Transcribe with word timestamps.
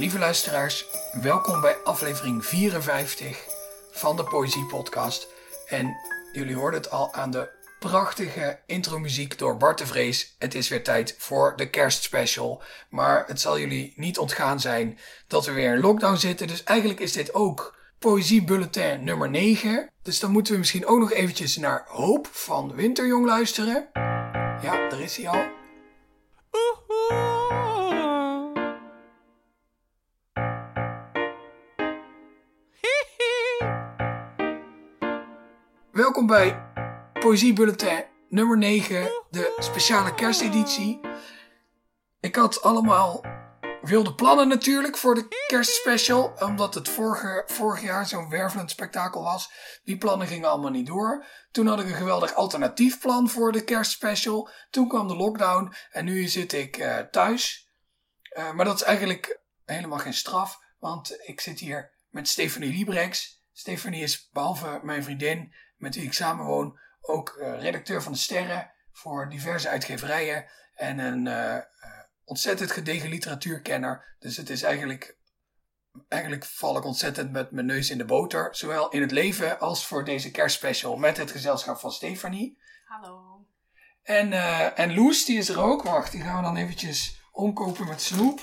Lieve 0.00 0.18
luisteraars, 0.18 0.86
welkom 1.22 1.60
bij 1.60 1.76
aflevering 1.84 2.44
54 2.44 3.44
van 3.90 4.16
de 4.16 4.24
Poëzie 4.24 4.66
Podcast. 4.66 5.28
En 5.66 5.96
jullie 6.32 6.56
hoorden 6.56 6.80
het 6.80 6.90
al 6.90 7.14
aan 7.14 7.30
de 7.30 7.48
prachtige 7.78 8.58
intromuziek 8.66 9.38
door 9.38 9.56
Bart 9.56 9.78
de 9.78 9.86
Vrees. 9.86 10.34
Het 10.38 10.54
is 10.54 10.68
weer 10.68 10.84
tijd 10.84 11.14
voor 11.18 11.56
de 11.56 11.70
kerstspecial. 11.70 12.62
Maar 12.90 13.24
het 13.26 13.40
zal 13.40 13.58
jullie 13.58 13.92
niet 13.96 14.18
ontgaan 14.18 14.60
zijn 14.60 14.98
dat 15.26 15.46
we 15.46 15.52
weer 15.52 15.74
in 15.74 15.80
lockdown 15.80 16.16
zitten. 16.16 16.46
Dus 16.46 16.64
eigenlijk 16.64 17.00
is 17.00 17.12
dit 17.12 17.34
ook 17.34 17.76
Poëzie 17.98 18.44
Bulletin 18.44 19.04
nummer 19.04 19.30
9. 19.30 19.90
Dus 20.02 20.20
dan 20.20 20.30
moeten 20.30 20.52
we 20.52 20.58
misschien 20.58 20.86
ook 20.86 20.98
nog 20.98 21.12
eventjes 21.12 21.56
naar 21.56 21.84
Hoop 21.88 22.28
van 22.32 22.74
Winterjong 22.74 23.26
luisteren. 23.26 23.88
Ja, 24.62 24.88
daar 24.88 25.00
is 25.00 25.16
hij 25.16 25.28
al. 25.28 25.59
Bij 36.30 36.62
Poëzie 37.12 37.52
Bulletin 37.52 38.04
nummer 38.28 38.58
9, 38.58 39.10
de 39.30 39.56
speciale 39.58 40.14
kersteditie. 40.14 41.00
Ik 42.20 42.36
had 42.36 42.62
allemaal 42.62 43.24
wilde 43.82 44.14
plannen 44.14 44.48
natuurlijk 44.48 44.96
voor 44.96 45.14
de 45.14 45.44
kerstspecial, 45.46 46.32
omdat 46.38 46.74
het 46.74 46.88
vorig 47.46 47.82
jaar 47.82 48.06
zo'n 48.06 48.28
wervelend 48.28 48.70
spektakel 48.70 49.22
was. 49.22 49.52
Die 49.84 49.98
plannen 49.98 50.26
gingen 50.26 50.50
allemaal 50.50 50.70
niet 50.70 50.86
door. 50.86 51.26
Toen 51.50 51.66
had 51.66 51.80
ik 51.80 51.86
een 51.86 51.94
geweldig 51.94 52.34
alternatief 52.34 53.00
plan 53.00 53.28
voor 53.28 53.52
de 53.52 53.64
kerstspecial. 53.64 54.50
Toen 54.70 54.88
kwam 54.88 55.08
de 55.08 55.16
lockdown 55.16 55.74
en 55.90 56.04
nu 56.04 56.26
zit 56.26 56.52
ik 56.52 56.78
uh, 56.78 56.98
thuis. 56.98 57.70
Uh, 58.38 58.52
maar 58.52 58.64
dat 58.64 58.74
is 58.74 58.82
eigenlijk 58.82 59.40
helemaal 59.64 59.98
geen 59.98 60.14
straf, 60.14 60.58
want 60.78 61.20
ik 61.26 61.40
zit 61.40 61.58
hier 61.58 61.92
met 62.10 62.28
Stefanie 62.28 62.72
Librex. 62.72 63.42
Stefanie 63.52 64.02
is 64.02 64.28
behalve 64.32 64.80
mijn 64.82 65.02
vriendin, 65.02 65.54
met 65.80 65.94
wie 65.94 66.04
ik 66.04 66.12
samen 66.12 66.46
woon, 66.46 66.78
ook 67.00 67.36
uh, 67.38 67.60
redacteur 67.60 68.02
van 68.02 68.12
de 68.12 68.18
Sterren 68.18 68.70
voor 68.92 69.28
diverse 69.28 69.68
uitgeverijen 69.68 70.46
en 70.74 70.98
een 70.98 71.26
uh, 71.26 71.56
ontzettend 72.24 72.70
gedegen 72.70 73.08
literatuurkenner. 73.08 74.16
Dus 74.18 74.36
het 74.36 74.50
is 74.50 74.62
eigenlijk, 74.62 75.16
eigenlijk 76.08 76.44
val 76.44 76.76
ik 76.76 76.84
ontzettend 76.84 77.32
met 77.32 77.50
mijn 77.50 77.66
neus 77.66 77.90
in 77.90 77.98
de 77.98 78.04
boter, 78.04 78.48
zowel 78.56 78.88
in 78.88 79.00
het 79.00 79.10
leven 79.10 79.60
als 79.60 79.86
voor 79.86 80.04
deze 80.04 80.30
kerstspecial 80.30 80.96
met 80.96 81.16
het 81.16 81.30
gezelschap 81.30 81.78
van 81.78 81.92
Stefanie. 81.92 82.58
Hallo. 82.84 83.46
En, 84.02 84.32
uh, 84.32 84.78
en 84.78 84.94
Loes, 84.94 85.24
die 85.24 85.38
is 85.38 85.48
er 85.48 85.60
ook. 85.60 85.82
Wacht, 85.82 86.12
die 86.12 86.22
gaan 86.22 86.36
we 86.36 86.42
dan 86.42 86.56
eventjes 86.56 87.20
omkopen 87.32 87.86
met 87.86 88.02
snoep. 88.02 88.40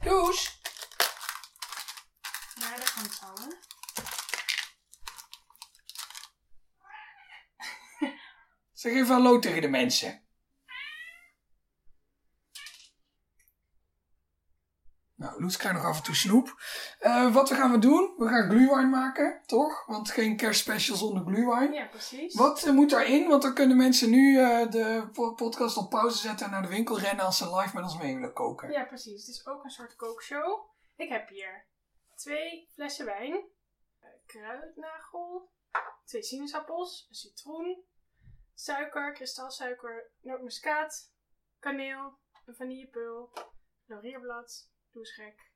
Loes? 0.00 0.60
Ja, 2.54 2.76
dat 2.76 2.94
komt 2.94 3.12
zo, 3.12 3.26
hè? 3.26 3.73
Zeg 8.84 8.92
even 8.92 9.14
hallo 9.14 9.38
tegen 9.38 9.60
de 9.60 9.68
mensen. 9.68 10.22
Nou, 15.14 15.40
Loes 15.40 15.56
krijgt 15.56 15.78
nog 15.78 15.86
af 15.86 15.96
en 15.96 16.02
toe 16.02 16.14
snoep. 16.14 16.54
Uh, 17.00 17.34
wat 17.34 17.48
we 17.48 17.54
gaan 17.54 17.70
we 17.72 17.78
doen? 17.78 18.14
We 18.16 18.28
gaan 18.28 18.50
glühwein 18.50 18.90
maken, 18.90 19.42
toch? 19.46 19.86
Want 19.86 20.10
geen 20.10 20.36
kerstspecial 20.36 20.96
zonder 20.96 21.24
glühwein. 21.24 21.72
Ja, 21.72 21.86
precies. 21.86 22.34
Wat 22.34 22.66
uh, 22.66 22.72
moet 22.72 22.90
daarin? 22.90 23.28
Want 23.28 23.42
dan 23.42 23.54
kunnen 23.54 23.76
mensen 23.76 24.10
nu 24.10 24.38
uh, 24.38 24.70
de 24.70 25.08
podcast 25.36 25.76
op 25.76 25.90
pauze 25.90 26.18
zetten 26.18 26.46
en 26.46 26.52
naar 26.52 26.62
de 26.62 26.68
winkel 26.68 26.98
rennen 26.98 27.24
als 27.24 27.36
ze 27.36 27.56
live 27.56 27.74
met 27.74 27.84
ons 27.84 27.98
mee 27.98 28.14
willen 28.14 28.32
koken. 28.32 28.70
Ja, 28.70 28.84
precies. 28.84 29.26
Het 29.26 29.36
is 29.36 29.46
ook 29.46 29.64
een 29.64 29.70
soort 29.70 29.96
kookshow. 29.96 30.70
Ik 30.96 31.08
heb 31.08 31.28
hier 31.28 31.66
twee 32.14 32.68
flessen 32.74 33.04
wijn, 33.04 33.44
kruidnagel, 34.26 35.50
twee 36.04 36.22
sinaasappels, 36.22 37.06
een 37.08 37.14
citroen, 37.14 37.84
suiker, 38.54 39.12
kristalsuiker, 39.12 40.10
nootmuskaat, 40.20 41.12
kaneel, 41.58 42.18
een 42.44 42.54
vanillepeul, 42.54 43.32
laurierblad, 43.86 44.70
doesgek 44.92 45.52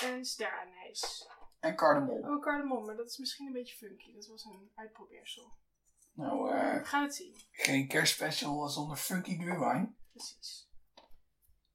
en 0.00 0.24
sterrenijs. 0.24 1.28
En 1.60 1.76
cardamom. 1.76 2.24
Oh, 2.34 2.42
cardamom, 2.42 2.86
maar 2.86 2.96
dat 2.96 3.06
is 3.06 3.18
misschien 3.18 3.46
een 3.46 3.52
beetje 3.52 3.76
funky. 3.76 4.14
Dat 4.14 4.26
was 4.26 4.44
een 4.44 4.70
uitprobeersel. 4.74 5.56
Nou, 6.12 6.54
uh, 6.54 6.74
We 6.78 6.84
gaan 6.84 7.02
het 7.02 7.14
zien. 7.14 7.34
geen 7.50 7.88
kerstspecial 7.88 8.68
zonder 8.68 8.96
funky 8.96 9.36
glühwein. 9.38 9.96
Precies. 10.12 10.68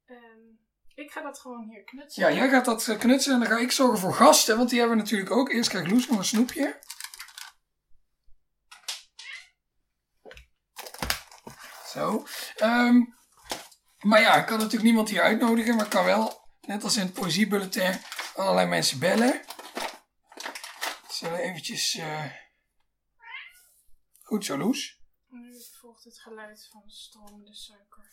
Um, 0.06 0.58
ik 0.94 1.10
ga 1.10 1.22
dat 1.22 1.38
gewoon 1.38 1.68
hier 1.68 1.84
knutselen. 1.84 2.30
Ja, 2.30 2.36
jij 2.36 2.48
gaat 2.48 2.64
dat 2.64 2.96
knutselen 2.98 3.42
en 3.42 3.48
dan 3.48 3.56
ga 3.58 3.62
ik 3.62 3.72
zorgen 3.72 3.98
voor 3.98 4.14
gasten, 4.14 4.56
want 4.56 4.70
die 4.70 4.78
hebben 4.78 4.96
we 4.96 5.02
natuurlijk 5.02 5.30
ook. 5.30 5.50
Eerst 5.50 5.68
krijgt 5.68 5.90
Loes 5.90 6.08
nog 6.08 6.18
een 6.18 6.24
snoepje. 6.24 6.78
Um, 12.62 13.14
maar 13.98 14.20
ja, 14.20 14.34
ik 14.34 14.46
kan 14.46 14.56
natuurlijk 14.56 14.84
niemand 14.84 15.08
hier 15.08 15.22
uitnodigen, 15.22 15.76
maar 15.76 15.84
ik 15.84 15.90
kan 15.90 16.04
wel, 16.04 16.48
net 16.60 16.84
als 16.84 16.96
in 16.96 17.02
het 17.02 17.12
poëziebulletin, 17.12 18.00
allerlei 18.34 18.66
mensen 18.66 18.98
bellen. 18.98 19.40
Zullen 21.08 21.38
eventjes... 21.38 21.94
Uh... 21.94 22.24
Goed 24.22 24.44
zo, 24.44 24.58
Loes. 24.58 24.98
Nu 25.28 25.60
volgt 25.80 26.04
het 26.04 26.18
geluid 26.18 26.68
van 26.72 26.82
stromende 26.86 27.54
suiker. 27.54 28.08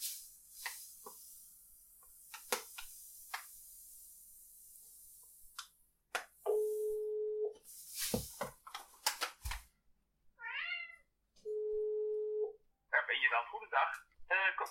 Goedendag. 13.52 13.90
Uh, 13.90 14.17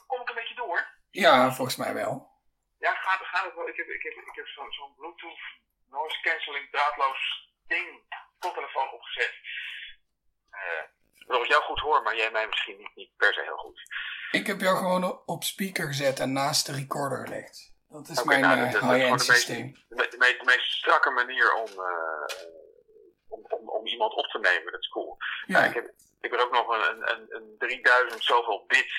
kom 0.06 0.20
ik 0.20 0.28
een 0.28 0.34
beetje 0.34 0.54
door? 0.54 0.86
Ja, 1.10 1.52
volgens 1.52 1.76
mij 1.76 1.94
wel. 1.94 2.34
Ja, 2.78 2.94
gaat, 2.94 3.20
gaat 3.22 3.44
het 3.44 3.54
wel. 3.54 3.68
Ik 3.68 3.76
heb, 3.76 3.88
ik 3.88 4.02
heb, 4.02 4.12
ik 4.12 4.34
heb 4.34 4.46
zo'n 4.46 4.72
zo 4.72 4.94
Bluetooth 4.96 5.44
noise 5.90 6.20
cancelling 6.20 6.70
draadloos 6.70 7.50
ding 7.66 8.02
koptelefoon 8.38 8.92
opgezet. 8.92 9.34
Uh, 10.52 10.84
waarop 11.26 11.46
ik 11.46 11.52
jou 11.52 11.62
goed 11.62 11.80
hoor, 11.80 12.02
maar 12.02 12.16
jij 12.16 12.30
mij 12.30 12.46
misschien 12.46 12.78
niet, 12.78 12.94
niet 12.94 13.16
per 13.16 13.34
se 13.34 13.42
heel 13.42 13.56
goed. 13.56 13.80
Ik 14.30 14.46
heb 14.46 14.60
jou 14.60 14.76
gewoon 14.76 15.22
op 15.26 15.44
speaker 15.44 15.86
gezet 15.86 16.20
en 16.20 16.32
naast 16.32 16.66
de 16.66 16.72
recorder 16.72 17.18
gelegd. 17.18 17.74
Dat 17.88 18.08
is 18.08 18.20
okay, 18.20 18.40
mijn 18.40 18.58
nou, 18.58 18.74
uh, 18.74 18.90
high-end 18.90 19.22
systeem. 19.22 19.76
De, 19.88 20.14
meest, 20.18 20.38
de, 20.38 20.44
meest 20.44 20.72
strakke 20.72 21.10
manier 21.10 21.54
om, 21.54 21.70
uh, 21.70 22.26
om, 23.28 23.46
om, 23.48 23.68
om, 23.68 23.86
iemand 23.86 24.14
op 24.14 24.26
te 24.26 24.38
nemen, 24.38 24.72
dat 24.72 24.80
is 24.80 24.88
cool. 24.88 25.16
Ja. 25.46 25.64
ik, 25.64 25.74
heb, 25.74 25.92
ik 26.20 26.30
heb 26.30 26.40
ook 26.40 26.52
nog 26.52 26.68
een, 26.68 27.10
een, 27.10 27.26
een 27.28 27.54
3000 27.58 28.24
zoveel 28.24 28.64
bit 28.66 28.92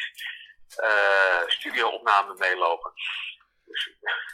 studio-opname 1.48 2.36
meelopen. 2.38 2.92
Dus, 3.66 3.92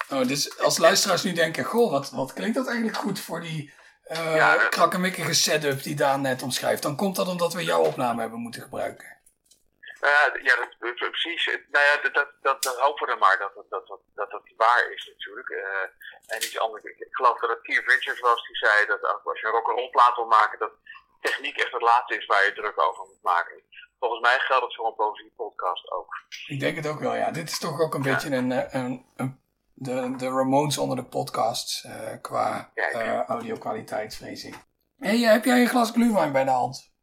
oh, 0.09 0.27
dus 0.27 0.59
als 0.59 0.77
luisteraars 0.77 1.23
nu 1.23 1.33
denken, 1.33 1.63
goh, 1.63 1.91
wat, 1.91 2.11
wat 2.11 2.33
klinkt 2.33 2.55
dat 2.55 2.67
eigenlijk 2.67 2.97
goed 2.97 3.19
voor 3.19 3.41
die 3.41 3.73
uh, 4.11 4.35
ja, 4.35 4.55
uh, 4.55 4.69
krakkemikkige 4.69 5.33
setup 5.33 5.83
die 5.83 5.95
Daan 5.95 6.21
net 6.21 6.41
omschrijft, 6.41 6.81
dan 6.81 6.95
komt 6.95 7.15
dat 7.15 7.27
omdat 7.27 7.53
we 7.53 7.63
jouw 7.63 7.83
opname 7.83 8.21
hebben 8.21 8.39
moeten 8.39 8.61
gebruiken. 8.61 9.21
Uh, 10.01 10.43
ja, 10.43 10.55
dat, 10.55 10.95
precies. 10.95 11.45
Nou 11.45 11.85
ja, 11.85 12.01
dat, 12.01 12.13
dat, 12.41 12.63
dat, 12.63 12.77
hopen 12.79 13.05
we 13.05 13.11
dan 13.11 13.19
maar, 13.19 13.37
dat 13.37 13.53
dat, 13.55 13.69
dat, 13.69 13.99
dat, 14.15 14.31
dat 14.31 14.41
waar 14.57 14.91
is 14.91 15.11
natuurlijk. 15.15 15.49
En 16.27 16.37
iets 16.37 16.59
anders. 16.59 16.83
Ik, 16.83 17.07
geloof 17.09 17.39
dat 17.39 17.49
het 17.49 17.61
Keith 17.61 17.87
Richards 17.87 18.19
was 18.19 18.47
die 18.47 18.55
zei 18.55 18.85
dat 18.85 19.03
als 19.23 19.39
je 19.39 19.45
een 19.45 19.51
rock'n'roll 19.51 19.89
plaat 19.89 20.15
wil 20.15 20.25
maken, 20.25 20.59
dat 20.59 20.71
techniek 21.21 21.57
echt 21.57 21.71
het 21.71 21.81
laatste 21.81 22.17
is 22.17 22.25
waar 22.25 22.45
je 22.45 22.53
druk 22.53 22.81
over 22.81 23.05
moet 23.05 23.21
maken. 23.21 23.63
Volgens 24.03 24.21
mij 24.21 24.39
geldt 24.39 24.65
het 24.65 24.75
voor 24.75 24.87
een 24.87 24.95
poëzie 24.95 25.33
podcast 25.35 25.91
ook. 25.91 26.25
Ik 26.47 26.59
denk 26.59 26.75
het 26.75 26.87
ook 26.87 26.99
wel, 26.99 27.15
ja. 27.15 27.31
Dit 27.31 27.49
is 27.49 27.59
toch 27.59 27.81
ook 27.81 27.93
een 27.93 28.03
ja. 28.03 28.13
beetje 28.13 28.35
een, 28.35 28.51
een, 28.77 29.05
een, 29.15 29.39
de, 29.73 30.15
de 30.17 30.29
Ramones 30.29 30.77
onder 30.77 30.95
de 30.95 31.05
podcasts 31.05 31.83
uh, 31.83 31.91
qua 32.21 32.71
ja, 32.75 32.93
uh, 32.93 33.23
audio-kwaliteit, 33.23 34.15
vrees 34.15 34.43
ik. 34.43 34.55
Hey, 34.97 35.17
heb 35.17 35.45
jij 35.45 35.61
een 35.61 35.67
glas 35.67 35.91
glühwein 35.91 36.31
bij 36.31 36.43
de 36.43 36.49
hand? 36.49 36.93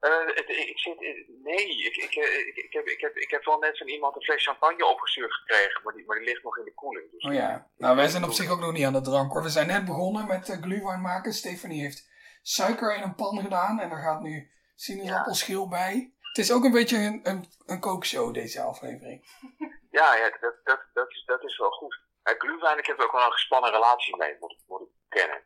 Uh, 0.00 0.10
het, 0.26 0.48
ik 0.48 0.78
zit, 0.78 1.00
nee, 1.42 1.84
ik, 1.86 1.96
ik, 1.96 2.14
ik, 2.14 2.56
ik, 2.56 2.72
heb, 2.72 2.86
ik, 2.86 3.00
heb, 3.00 3.16
ik 3.16 3.30
heb 3.30 3.44
wel 3.44 3.58
net 3.58 3.78
van 3.78 3.88
iemand 3.88 4.16
een 4.16 4.22
fles 4.22 4.44
champagne 4.44 4.86
opgestuurd 4.86 5.34
gekregen, 5.34 5.80
maar 5.84 5.94
die, 5.94 6.04
maar 6.06 6.18
die 6.18 6.26
ligt 6.26 6.42
nog 6.42 6.58
in 6.58 6.64
de 6.64 6.74
koeling. 6.74 7.10
Dus 7.10 7.24
oh 7.24 7.32
ja, 7.32 7.70
nou 7.76 7.96
wij 7.96 8.08
zijn 8.08 8.24
op 8.24 8.32
zich 8.32 8.50
ook 8.50 8.60
nog 8.60 8.72
niet 8.72 8.84
aan 8.84 8.92
de 8.92 9.00
drank 9.00 9.32
hoor. 9.32 9.42
We 9.42 9.48
zijn 9.48 9.66
net 9.66 9.84
begonnen 9.84 10.26
met 10.26 10.48
uh, 10.48 10.56
glühwein 10.62 11.00
maken. 11.00 11.32
Stefanie 11.32 11.82
heeft 11.82 12.08
suiker 12.42 12.96
in 12.96 13.02
een 13.02 13.14
pan 13.14 13.40
gedaan 13.40 13.80
en 13.80 13.88
daar 13.88 14.02
gaat 14.02 14.20
nu 14.20 14.50
sinaasappelschil 14.80 15.68
bij. 15.68 16.12
Het 16.20 16.38
is 16.38 16.52
ook 16.52 16.64
een 16.64 16.78
beetje 16.80 16.96
een, 16.96 17.20
een, 17.22 17.44
een 17.66 17.80
kookshow 17.80 18.34
deze 18.34 18.60
aflevering. 18.62 19.20
Ja, 19.90 20.14
ja 20.14 20.30
dat, 20.40 20.54
dat, 20.64 20.80
dat, 20.92 21.10
is, 21.10 21.22
dat 21.26 21.44
is 21.44 21.58
wel 21.58 21.70
goed. 21.70 21.98
Glühwein, 22.22 22.78
ik 22.78 22.86
heb 22.86 22.98
er 22.98 23.04
ook 23.04 23.12
wel 23.12 23.24
een 23.24 23.32
gespannen 23.32 23.70
relatie 23.70 24.16
mee, 24.16 24.36
moet, 24.40 24.56
moet 24.66 24.80
ik 24.80 24.88
kennen. 25.08 25.42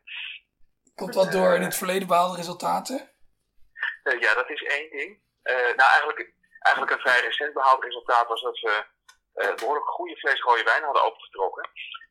Komt 0.95 1.13
dat 1.13 1.31
door 1.31 1.53
in 1.53 1.61
het 1.61 1.75
verleden 1.75 2.07
behaalde 2.07 2.35
resultaten? 2.35 3.09
Uh, 4.03 4.19
ja, 4.19 4.33
dat 4.33 4.49
is 4.49 4.63
één 4.63 4.89
ding. 4.89 5.21
Uh, 5.43 5.53
nou, 5.53 5.89
eigenlijk, 5.95 6.33
eigenlijk 6.59 6.95
een 6.95 7.05
vrij 7.07 7.21
recent 7.21 7.53
behaald 7.53 7.83
resultaat 7.83 8.27
was 8.27 8.41
dat 8.41 8.59
we 8.59 8.85
uh, 9.35 9.55
behoorlijk 9.55 9.87
goede 9.87 10.17
fles 10.17 10.41
rode 10.41 10.63
wijn 10.63 10.83
hadden 10.83 11.03
opengetrokken. 11.03 11.69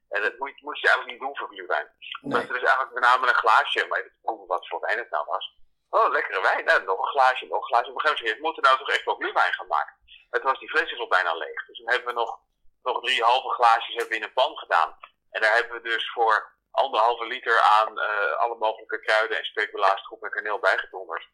En 0.09 0.23
dat 0.23 0.39
moet, 0.39 0.63
moet 0.63 0.81
je 0.81 0.89
eigenlijk 0.89 1.11
niet 1.11 1.29
doen 1.29 1.37
voor 1.37 1.49
glühwein. 1.49 1.89
Nee. 2.21 2.33
Dat 2.33 2.49
er 2.49 2.55
dus 2.59 2.69
eigenlijk 2.69 2.95
met 2.95 3.03
name 3.03 3.29
een 3.29 3.43
glaasje, 3.45 3.87
maar 3.89 3.99
even 3.99 4.19
proeven 4.23 4.47
wat 4.47 4.69
voor 4.69 4.81
wijn 4.81 4.99
het 4.99 5.11
nou 5.11 5.25
was. 5.27 5.57
Oh, 5.99 6.11
lekkere 6.11 6.41
wijn. 6.41 6.65
Nou, 6.65 6.85
nog 6.85 6.99
een 6.99 7.15
glaasje, 7.17 7.47
nog 7.47 7.61
een 7.61 7.71
glaasje. 7.71 7.91
Op 7.91 8.05
een 8.05 8.41
moeten 8.41 8.63
nou 8.63 8.79
toch 8.79 8.91
echt 8.91 9.05
wel 9.05 9.15
glühwein 9.15 9.53
gaan 9.53 9.67
maken. 9.67 9.95
Het 10.31 10.43
was 10.43 10.59
die 10.59 10.69
fles 10.69 10.93
is 10.93 10.99
al 10.99 11.09
bijna 11.09 11.35
leeg. 11.35 11.67
Dus 11.67 11.79
dan 11.79 11.91
hebben 11.91 12.15
we 12.15 12.21
nog, 12.21 12.41
nog 12.83 13.01
drie 13.03 13.23
halve 13.23 13.49
glaasjes 13.49 13.95
hebben 13.95 14.13
we 14.13 14.17
in 14.17 14.23
een 14.23 14.33
pan 14.33 14.57
gedaan. 14.57 14.97
En 15.31 15.41
daar 15.41 15.55
hebben 15.55 15.83
we 15.83 15.89
dus 15.89 16.11
voor 16.11 16.53
anderhalve 16.71 17.27
liter 17.27 17.61
aan 17.61 17.99
uh, 17.99 18.33
alle 18.33 18.57
mogelijke 18.57 19.01
kruiden 19.01 19.39
en 19.39 19.45
speculaastroep 19.45 20.23
en 20.23 20.31
kaneel 20.31 20.59
bijgedonderd. 20.59 21.29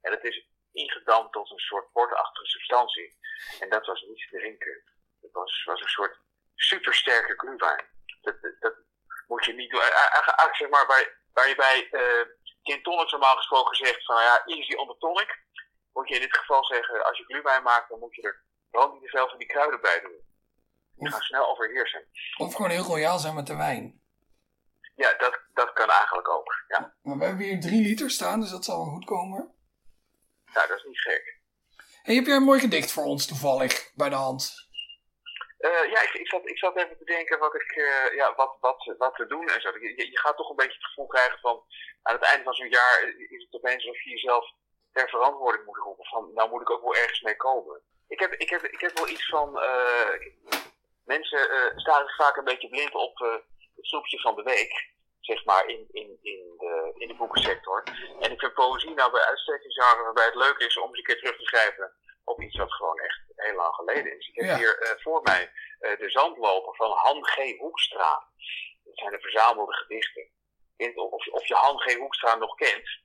En 0.00 0.12
het 0.12 0.24
is 0.24 0.48
ingedampt 0.72 1.32
tot 1.32 1.50
een 1.50 1.58
soort 1.58 1.92
portachtige 1.92 2.46
substantie. 2.46 3.18
En 3.60 3.68
dat 3.68 3.86
was 3.86 4.02
niet 4.02 4.18
te 4.18 4.36
drinken. 4.38 4.82
Het 5.20 5.32
was, 5.32 5.64
was 5.64 5.80
een 5.80 5.96
soort 5.98 6.18
supersterke 6.54 7.34
glühwein. 7.36 7.86
Dat, 8.20 8.36
dat, 8.60 8.74
moet 9.26 9.44
je 9.44 9.52
niet 9.52 9.70
doen. 9.70 9.82
Zeg 10.52 10.68
maar, 10.68 10.86
waar, 10.86 11.20
waar 11.32 11.48
je 11.48 11.54
bij 11.54 11.88
uh, 11.90 12.26
gin 12.66 12.82
tonics 12.82 13.12
normaal 13.12 13.36
gesproken 13.36 13.76
zegt 13.76 14.04
van 14.04 14.22
ja, 14.22 14.42
easy 14.44 14.74
on 14.74 14.86
the 14.86 14.96
tonic. 14.98 15.42
Moet 15.92 16.08
je 16.08 16.14
in 16.14 16.20
dit 16.20 16.36
geval 16.36 16.64
zeggen, 16.64 17.04
als 17.04 17.18
je 17.18 17.24
glühwein 17.24 17.62
maakt, 17.62 17.88
dan 17.88 17.98
moet 17.98 18.14
je 18.14 18.22
er 18.22 18.44
gewoon 18.70 18.98
niet 19.00 19.10
van 19.10 19.38
die 19.38 19.46
kruiden 19.46 19.80
bij 19.80 20.00
doen. 20.00 20.22
Die 20.94 21.10
gaan 21.10 21.20
snel 21.20 21.48
overheersen. 21.48 22.06
Of 22.36 22.54
gewoon 22.54 22.70
heel 22.70 22.84
royaal 22.84 23.18
zijn 23.18 23.34
met 23.34 23.46
de 23.46 23.56
wijn. 23.56 24.02
Ja, 24.94 25.14
dat, 25.18 25.40
dat 25.52 25.72
kan 25.72 25.90
eigenlijk 25.90 26.28
ook. 26.28 26.64
Ja. 26.68 26.94
Maar 27.02 27.18
we 27.18 27.24
hebben 27.24 27.44
hier 27.44 27.60
drie 27.60 27.82
liter 27.82 28.10
staan, 28.10 28.40
dus 28.40 28.50
dat 28.50 28.64
zal 28.64 28.84
wel 28.84 28.94
goed 28.94 29.04
komen. 29.04 29.54
Nou, 30.52 30.68
dat 30.68 30.76
is 30.76 30.84
niet 30.84 31.00
gek. 31.00 31.40
Hey, 32.02 32.14
heb 32.14 32.26
jij 32.26 32.36
een 32.36 32.42
mooi 32.42 32.60
gedicht 32.60 32.92
voor 32.92 33.04
ons 33.04 33.26
toevallig 33.26 33.90
bij 33.94 34.08
de 34.08 34.14
hand? 34.14 34.63
Uh, 35.68 35.90
ja, 35.90 36.00
ik, 36.02 36.12
ik, 36.12 36.28
zat, 36.28 36.48
ik 36.48 36.58
zat 36.58 36.76
even 36.76 36.98
te 36.98 37.04
denken 37.04 37.38
wat, 37.38 37.54
ik, 37.54 37.76
uh, 37.76 38.14
ja, 38.14 38.34
wat, 38.34 38.56
wat, 38.60 38.94
wat 38.98 39.14
te 39.14 39.26
doen 39.26 39.48
en 39.48 39.60
zo. 39.60 39.68
Je, 39.78 40.10
je, 40.10 40.18
gaat 40.18 40.36
toch 40.36 40.50
een 40.50 40.56
beetje 40.56 40.78
het 40.78 40.86
gevoel 40.86 41.06
krijgen 41.06 41.38
van 41.38 41.62
aan 42.02 42.14
het 42.14 42.24
einde 42.24 42.44
van 42.44 42.54
zo'n 42.54 42.68
jaar 42.68 43.14
is 43.16 43.42
het 43.44 43.54
opeens 43.54 43.86
alsof 43.86 44.02
je 44.02 44.10
jezelf 44.10 44.52
ter 44.92 45.08
verantwoording 45.08 45.64
moet 45.64 45.76
roepen. 45.76 46.04
Van 46.04 46.30
nou 46.34 46.50
moet 46.50 46.60
ik 46.60 46.70
ook 46.70 46.82
wel 46.82 46.96
ergens 46.96 47.20
mee 47.20 47.36
komen. 47.36 47.80
Ik 48.08 48.20
heb, 48.20 48.32
ik 48.32 48.50
heb, 48.50 48.62
ik 48.62 48.80
heb 48.80 48.98
wel 48.98 49.08
iets 49.08 49.28
van. 49.28 49.48
Uh, 49.62 50.08
mensen 51.04 51.72
staan 51.76 52.08
vaak 52.08 52.36
een 52.36 52.44
beetje 52.44 52.68
blind 52.68 52.94
op 52.94 53.18
het 53.76 53.86
snoepje 53.86 54.20
van 54.20 54.34
de 54.34 54.42
week 54.42 54.92
zeg 55.20 55.44
maar, 55.44 55.66
in, 55.66 55.88
in, 55.92 56.18
in, 56.22 56.54
de, 56.58 56.92
in 56.94 57.08
de 57.08 57.14
boekensector. 57.14 57.82
En 58.20 58.32
ik 58.32 58.40
vind 58.40 58.54
poëzie 58.54 58.94
nou 58.94 59.10
bij 59.12 59.24
uitstek 59.24 59.64
een 59.64 60.02
waarbij 60.02 60.24
het 60.24 60.34
leuk 60.34 60.58
is 60.58 60.78
om 60.78 60.88
eens 60.88 60.98
een 60.98 61.04
keer 61.04 61.18
terug 61.18 61.36
te 61.36 61.44
schrijven 61.44 61.92
op 62.24 62.42
iets 62.42 62.56
wat 62.56 62.72
gewoon 62.72 62.98
echt 62.98 63.22
heel 63.36 63.54
lang 63.54 63.74
geleden 63.74 64.18
is. 64.18 64.28
Ik 64.28 64.44
heb 64.44 64.56
hier 64.56 64.82
uh, 64.82 65.02
voor 65.02 65.22
mij 65.22 65.52
uh, 65.80 65.98
de 65.98 66.10
zandloper 66.10 66.74
van 66.76 66.90
Han 66.90 67.24
G. 67.24 67.58
Hoekstra. 67.58 68.28
Dat 68.84 68.98
zijn 68.98 69.10
de 69.10 69.20
verzamelde 69.20 69.74
gedichten. 69.74 70.28
Of, 70.94 71.26
of 71.26 71.46
je 71.46 71.54
Han 71.54 71.78
G. 71.78 71.96
Hoekstra 71.96 72.34
nog 72.34 72.54
kent. 72.54 73.02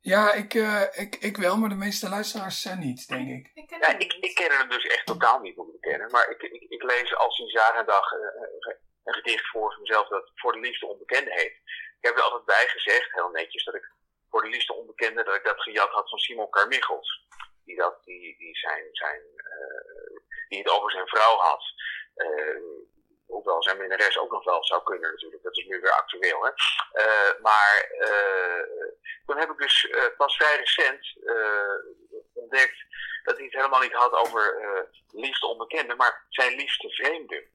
Ja, 0.00 0.32
ik, 0.32 0.54
uh, 0.54 0.82
ik, 0.92 1.16
ik 1.16 1.36
wel, 1.36 1.56
maar 1.56 1.68
de 1.68 1.74
meeste 1.74 2.08
luisteraars 2.08 2.60
zijn 2.60 2.78
niet, 2.78 3.08
denk 3.08 3.28
ik. 3.28 3.50
Ik 3.54 3.66
ken, 3.66 3.78
ja, 3.78 3.98
ik, 3.98 4.12
ik 4.12 4.34
ken 4.34 4.58
hem 4.58 4.68
dus 4.68 4.86
echt 4.86 5.06
totaal 5.06 5.40
niet, 5.40 5.56
moet 5.56 5.74
ik 5.74 5.80
bekennen. 5.80 6.10
Maar 6.10 6.30
ik, 6.30 6.42
ik, 6.42 6.62
ik 6.68 6.82
lees 6.82 7.14
al 7.14 7.30
sinds 7.30 7.52
jaar 7.52 7.74
en 7.74 7.86
dag 7.86 8.12
een 9.04 9.14
gedicht 9.14 9.48
voor 9.48 9.78
mezelf 9.80 10.08
dat 10.08 10.30
voor 10.34 10.52
de 10.52 10.58
liefde 10.58 10.86
onbekende 10.86 11.30
heet. 11.30 11.56
Ik 12.00 12.06
heb 12.06 12.16
er 12.16 12.22
altijd 12.22 12.44
bij 12.44 12.68
gezegd, 12.68 13.12
heel 13.12 13.28
netjes, 13.28 13.64
dat 13.64 13.74
ik 13.74 13.92
voor 14.30 14.42
de 14.42 14.48
liefde 14.48 14.74
onbekende, 14.74 15.24
dat 15.24 15.34
ik 15.34 15.44
dat 15.44 15.60
gejat 15.60 15.90
had 15.90 16.10
van 16.10 16.18
Simon 16.18 16.50
Carmichels. 16.50 17.26
Die, 17.64 17.76
dat, 17.76 18.04
die, 18.04 18.36
die, 18.38 18.56
zijn, 18.56 18.88
zijn, 18.92 19.22
uh, 19.36 20.20
die 20.48 20.58
het 20.58 20.68
over 20.68 20.90
zijn 20.90 21.08
vrouw 21.08 21.36
had. 21.36 21.62
Uh, 22.16 22.60
hoewel 23.26 23.62
zijn 23.62 23.76
minnares 23.76 24.18
ook 24.18 24.32
nog 24.32 24.44
wel 24.44 24.64
zou 24.64 24.82
kunnen 24.82 25.10
natuurlijk, 25.10 25.42
dat 25.42 25.56
is 25.56 25.66
nu 25.66 25.80
weer 25.80 25.92
actueel. 25.92 26.44
Hè? 26.44 26.50
Uh, 26.92 27.42
maar 27.42 27.88
toen 29.26 29.38
heb 29.38 29.50
ik 29.50 29.58
dus 29.58 29.90
pas 30.16 30.36
vrij 30.36 30.56
recent 30.56 31.18
ontdekt 32.34 32.84
dat 33.22 33.36
hij 33.36 33.44
het 33.44 33.54
helemaal 33.54 33.80
niet 33.80 33.92
had 33.92 34.12
over 34.12 34.58
liefde 35.12 35.46
onbekende, 35.46 35.94
maar 35.94 36.26
zijn 36.28 36.56
liefste 36.56 36.88
vreemde. 36.88 37.48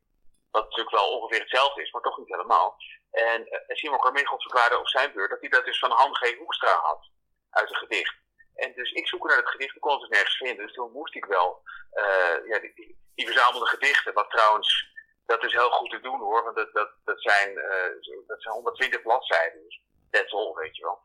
Wat 0.51 0.63
natuurlijk 0.63 0.95
wel 0.95 1.11
ongeveer 1.11 1.39
hetzelfde 1.39 1.81
is, 1.81 1.91
maar 1.91 2.01
toch 2.01 2.17
niet 2.17 2.27
helemaal. 2.27 2.77
En 3.11 3.47
Simon 3.67 3.99
Carmichael 3.99 4.41
verklaarde 4.41 4.79
op 4.79 4.87
zijn 4.87 5.13
beurt 5.13 5.29
dat 5.29 5.39
hij 5.39 5.49
dat 5.49 5.65
dus 5.65 5.79
van 5.79 5.91
Han 5.91 6.15
G. 6.15 6.37
Hoekstra 6.37 6.79
had. 6.79 7.09
Uit 7.49 7.69
een 7.69 7.75
gedicht. 7.75 8.15
En 8.55 8.73
dus 8.73 8.91
ik 8.91 9.07
zoek 9.07 9.27
naar 9.27 9.37
het 9.37 9.49
gedicht, 9.49 9.75
ik 9.75 9.81
kon 9.81 9.91
het 9.91 10.01
dus 10.01 10.09
nergens 10.09 10.37
vinden. 10.37 10.65
Dus 10.65 10.75
toen 10.75 10.91
moest 10.91 11.15
ik 11.15 11.25
wel 11.25 11.61
uh, 11.93 12.47
ja, 12.47 12.59
die, 12.59 12.97
die, 13.15 13.25
verzamelde 13.25 13.65
gedichten. 13.65 14.13
Wat 14.13 14.29
trouwens, 14.29 14.93
dat 15.25 15.43
is 15.43 15.51
heel 15.51 15.69
goed 15.69 15.89
te 15.89 15.99
doen 15.99 16.19
hoor. 16.19 16.43
Want 16.43 16.55
dat, 16.55 16.73
dat, 16.73 16.89
dat, 17.03 17.21
zijn, 17.21 17.49
uh, 17.49 18.27
dat 18.27 18.41
zijn 18.41 18.53
120 18.53 19.01
bladzijden. 19.01 19.63
Dus 19.63 19.81
that's 20.09 20.33
all, 20.33 20.53
weet 20.53 20.75
je 20.75 20.83
wel. 20.83 21.01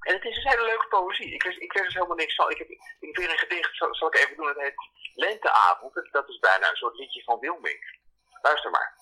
En 0.00 0.14
het 0.14 0.24
is 0.24 0.34
dus 0.34 0.44
hele 0.44 0.64
leuke 0.64 0.86
poëzie. 0.88 1.34
Ik 1.34 1.42
wist, 1.42 1.58
ik 1.58 1.72
wist 1.72 1.84
dus 1.84 1.94
helemaal 1.94 2.16
niks 2.16 2.34
van. 2.34 2.50
Ik 2.50 2.58
heb, 2.58 2.68
ik 3.00 3.16
weer 3.16 3.30
een 3.30 3.38
gedicht, 3.38 3.76
zal, 3.76 4.06
ik 4.06 4.16
even 4.18 4.36
doen. 4.36 4.48
Het 4.48 4.60
heet 4.60 4.74
Lenteavond. 5.14 5.94
Dat, 6.10 6.28
is 6.28 6.38
bijna 6.38 6.70
een 6.70 6.76
soort 6.76 6.96
liedje 6.96 7.22
van 7.22 7.38
Wilming. 7.38 8.00
Luister 8.42 8.70
maar. 8.70 8.94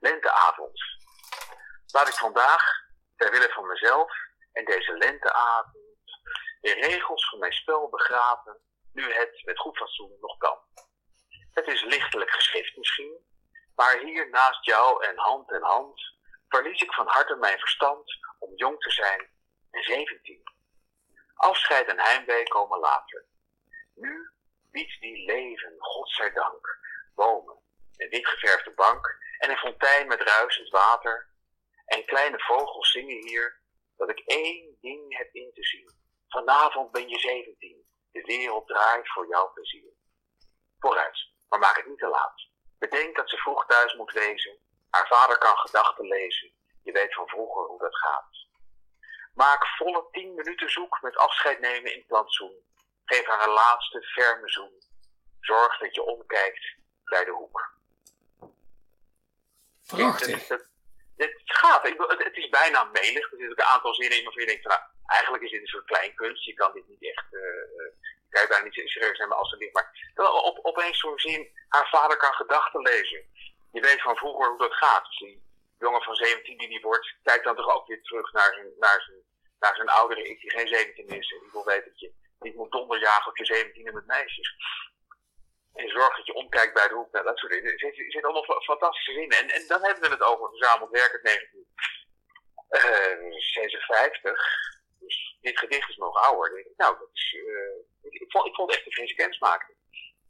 Lenteavond. 0.00 0.80
Laat 1.86 2.08
ik 2.08 2.14
vandaag, 2.14 2.62
ter 3.16 3.30
wille 3.30 3.48
van 3.48 3.66
mezelf 3.66 4.12
en 4.52 4.64
deze 4.64 4.92
lenteavond, 4.92 5.85
de 6.66 6.72
regels 6.72 7.28
van 7.28 7.38
mijn 7.38 7.52
spel 7.52 7.88
begraven, 7.88 8.60
nu 8.92 9.12
het 9.12 9.42
met 9.44 9.58
goed 9.58 9.76
fatsoen 9.76 10.16
nog 10.20 10.36
kan. 10.36 10.58
Het 11.52 11.66
is 11.66 11.82
lichtelijk 11.82 12.30
geschrift 12.30 12.76
misschien, 12.76 13.26
maar 13.74 13.98
hier 13.98 14.30
naast 14.30 14.64
jou 14.64 15.04
en 15.04 15.16
hand 15.16 15.50
in 15.50 15.62
hand 15.62 16.00
verlies 16.48 16.82
ik 16.82 16.92
van 16.92 17.06
harte 17.06 17.36
mijn 17.36 17.58
verstand 17.58 18.12
om 18.38 18.56
jong 18.56 18.80
te 18.80 18.90
zijn 18.90 19.30
en 19.70 19.82
zeventien. 19.82 20.42
Afscheid 21.34 21.86
en 21.86 22.00
heimwee 22.00 22.48
komen 22.48 22.78
later. 22.78 23.26
Nu 23.94 24.30
biedt 24.70 25.00
die 25.00 25.24
leven, 25.24 25.74
godzijdank, 25.78 26.78
bomen, 27.14 27.58
een 27.96 28.08
witgeverfde 28.08 28.70
bank 28.70 29.18
en 29.38 29.50
een 29.50 29.56
fontein 29.56 30.06
met 30.06 30.20
ruisend 30.20 30.68
water. 30.68 31.28
En 31.84 32.04
kleine 32.04 32.40
vogels 32.40 32.90
zingen 32.90 33.26
hier 33.28 33.60
dat 33.96 34.10
ik 34.10 34.18
één 34.18 34.78
ding 34.80 35.16
heb 35.16 35.34
in 35.34 35.52
te 35.54 35.64
zien. 35.64 36.04
Vanavond 36.28 36.92
ben 36.92 37.08
je 37.08 37.18
zeventien. 37.18 37.86
De 38.12 38.22
wereld 38.22 38.66
draait 38.66 39.12
voor 39.12 39.28
jouw 39.28 39.52
plezier. 39.52 39.92
Vooruit, 40.78 41.30
maar 41.48 41.58
maak 41.58 41.76
het 41.76 41.86
niet 41.86 41.98
te 41.98 42.08
laat. 42.08 42.48
Bedenk 42.78 43.16
dat 43.16 43.30
ze 43.30 43.36
vroeg 43.36 43.66
thuis 43.66 43.94
moet 43.94 44.12
wezen. 44.12 44.58
Haar 44.90 45.06
vader 45.06 45.38
kan 45.38 45.56
gedachten 45.56 46.06
lezen. 46.06 46.52
Je 46.82 46.92
weet 46.92 47.14
van 47.14 47.28
vroeger 47.28 47.64
hoe 47.64 47.78
dat 47.78 47.96
gaat. 47.96 48.46
Maak 49.34 49.66
volle 49.66 50.08
tien 50.10 50.34
minuten 50.34 50.70
zoek 50.70 50.98
met 51.02 51.16
afscheid 51.16 51.60
nemen 51.60 51.94
in 51.94 52.06
plantsoen. 52.06 52.64
Geef 53.04 53.26
haar 53.26 53.42
een 53.42 53.54
laatste 53.54 54.02
ferme 54.02 54.48
zoen. 54.48 54.82
Zorg 55.40 55.78
dat 55.78 55.94
je 55.94 56.02
omkijkt 56.02 56.76
bij 57.04 57.24
de 57.24 57.30
hoek. 57.30 57.74
Prachtig. 59.86 60.48
Het, 61.16 61.34
gaat. 61.44 61.82
Het, 62.18 62.36
is 62.36 62.48
bijna 62.48 62.84
melig. 62.84 63.32
Er 63.32 63.38
zitten 63.38 63.58
een 63.58 63.74
aantal 63.74 63.94
zinnen 63.94 64.18
in 64.18 64.24
waarvan 64.24 64.42
je 64.42 64.48
denkt, 64.48 64.64
nou, 64.64 64.80
eigenlijk 65.06 65.42
is 65.44 65.50
dit 65.50 65.60
een 65.60 65.66
soort 65.66 65.84
kleinkunst. 65.84 66.44
Je 66.44 66.54
kan 66.54 66.72
dit 66.72 66.88
niet 66.88 67.04
echt, 67.12 67.26
uh, 67.30 67.40
kan 68.28 68.42
je 68.42 68.48
bijna 68.48 68.64
niet 68.64 68.74
serieus 68.74 69.18
nemen 69.18 69.36
als 69.36 69.52
een 69.52 69.58
ding. 69.58 69.72
Maar 69.72 69.90
op, 70.42 70.58
opeens 70.62 70.98
zo'n 70.98 71.18
zin, 71.18 71.50
haar 71.68 71.88
vader 71.88 72.16
kan 72.16 72.32
gedachten 72.32 72.82
lezen. 72.82 73.24
Je 73.72 73.80
weet 73.80 74.02
van 74.02 74.16
vroeger 74.16 74.48
hoe 74.48 74.58
dat 74.58 74.74
gaat. 74.74 75.04
Dus 75.04 75.18
die 75.18 75.42
jongen 75.78 76.02
van 76.02 76.14
17 76.14 76.58
die 76.58 76.68
die 76.68 76.80
wordt, 76.80 77.14
kijkt 77.22 77.44
dan 77.44 77.56
toch 77.56 77.74
ook 77.74 77.86
weer 77.86 78.02
terug 78.02 78.32
naar 78.32 78.54
zijn, 78.54 78.72
naar 78.78 79.02
zijn, 79.02 79.22
naar 79.58 79.76
zijn 79.76 79.88
oudere 79.88 80.28
ik 80.28 80.40
die 80.40 80.50
geen 80.50 80.68
17 80.68 81.08
is. 81.08 81.32
En 81.32 81.40
die 81.40 81.50
wil 81.52 81.64
weten 81.64 81.90
dat 81.90 82.00
je 82.00 82.12
niet 82.40 82.54
moet 82.54 82.72
donderjagen 82.72 83.30
op 83.30 83.36
je 83.36 83.44
17 83.44 83.94
met 83.94 84.06
meisjes. 84.06 84.54
En 85.76 85.88
zorg 85.88 86.16
dat 86.16 86.26
je 86.26 86.34
omkijkt 86.34 86.74
bij 86.74 86.88
de 86.88 86.94
hoek. 86.94 87.12
Nou, 87.12 87.24
dat 87.24 87.38
soort 87.38 87.52
dingen. 87.52 87.72
Er 87.72 87.78
zitten 87.78 88.10
zit 88.10 88.24
allemaal 88.24 88.62
fantastische 88.62 89.12
zinnen. 89.12 89.38
En, 89.38 89.50
en 89.50 89.66
dan 89.66 89.84
hebben 89.84 90.02
we 90.02 90.08
het 90.08 90.22
over 90.22 90.48
verzameld 90.48 90.90
werk 90.90 91.12
uit 91.12 91.24
1956. 91.24 94.22
Uh, 94.22 94.32
dus 95.00 95.36
dit 95.40 95.58
gedicht 95.58 95.88
is 95.88 95.96
nog 95.96 96.28
ouder. 96.28 96.66
nou, 96.76 96.98
dat 96.98 97.08
is, 97.12 97.32
uh, 97.32 97.76
ik, 98.02 98.12
ik, 98.20 98.30
vond, 98.30 98.46
ik 98.46 98.54
vond 98.54 98.70
het 98.70 98.78
echt 98.78 98.86
een 98.86 98.92
frisse 98.92 99.14
kennismaking. 99.14 99.78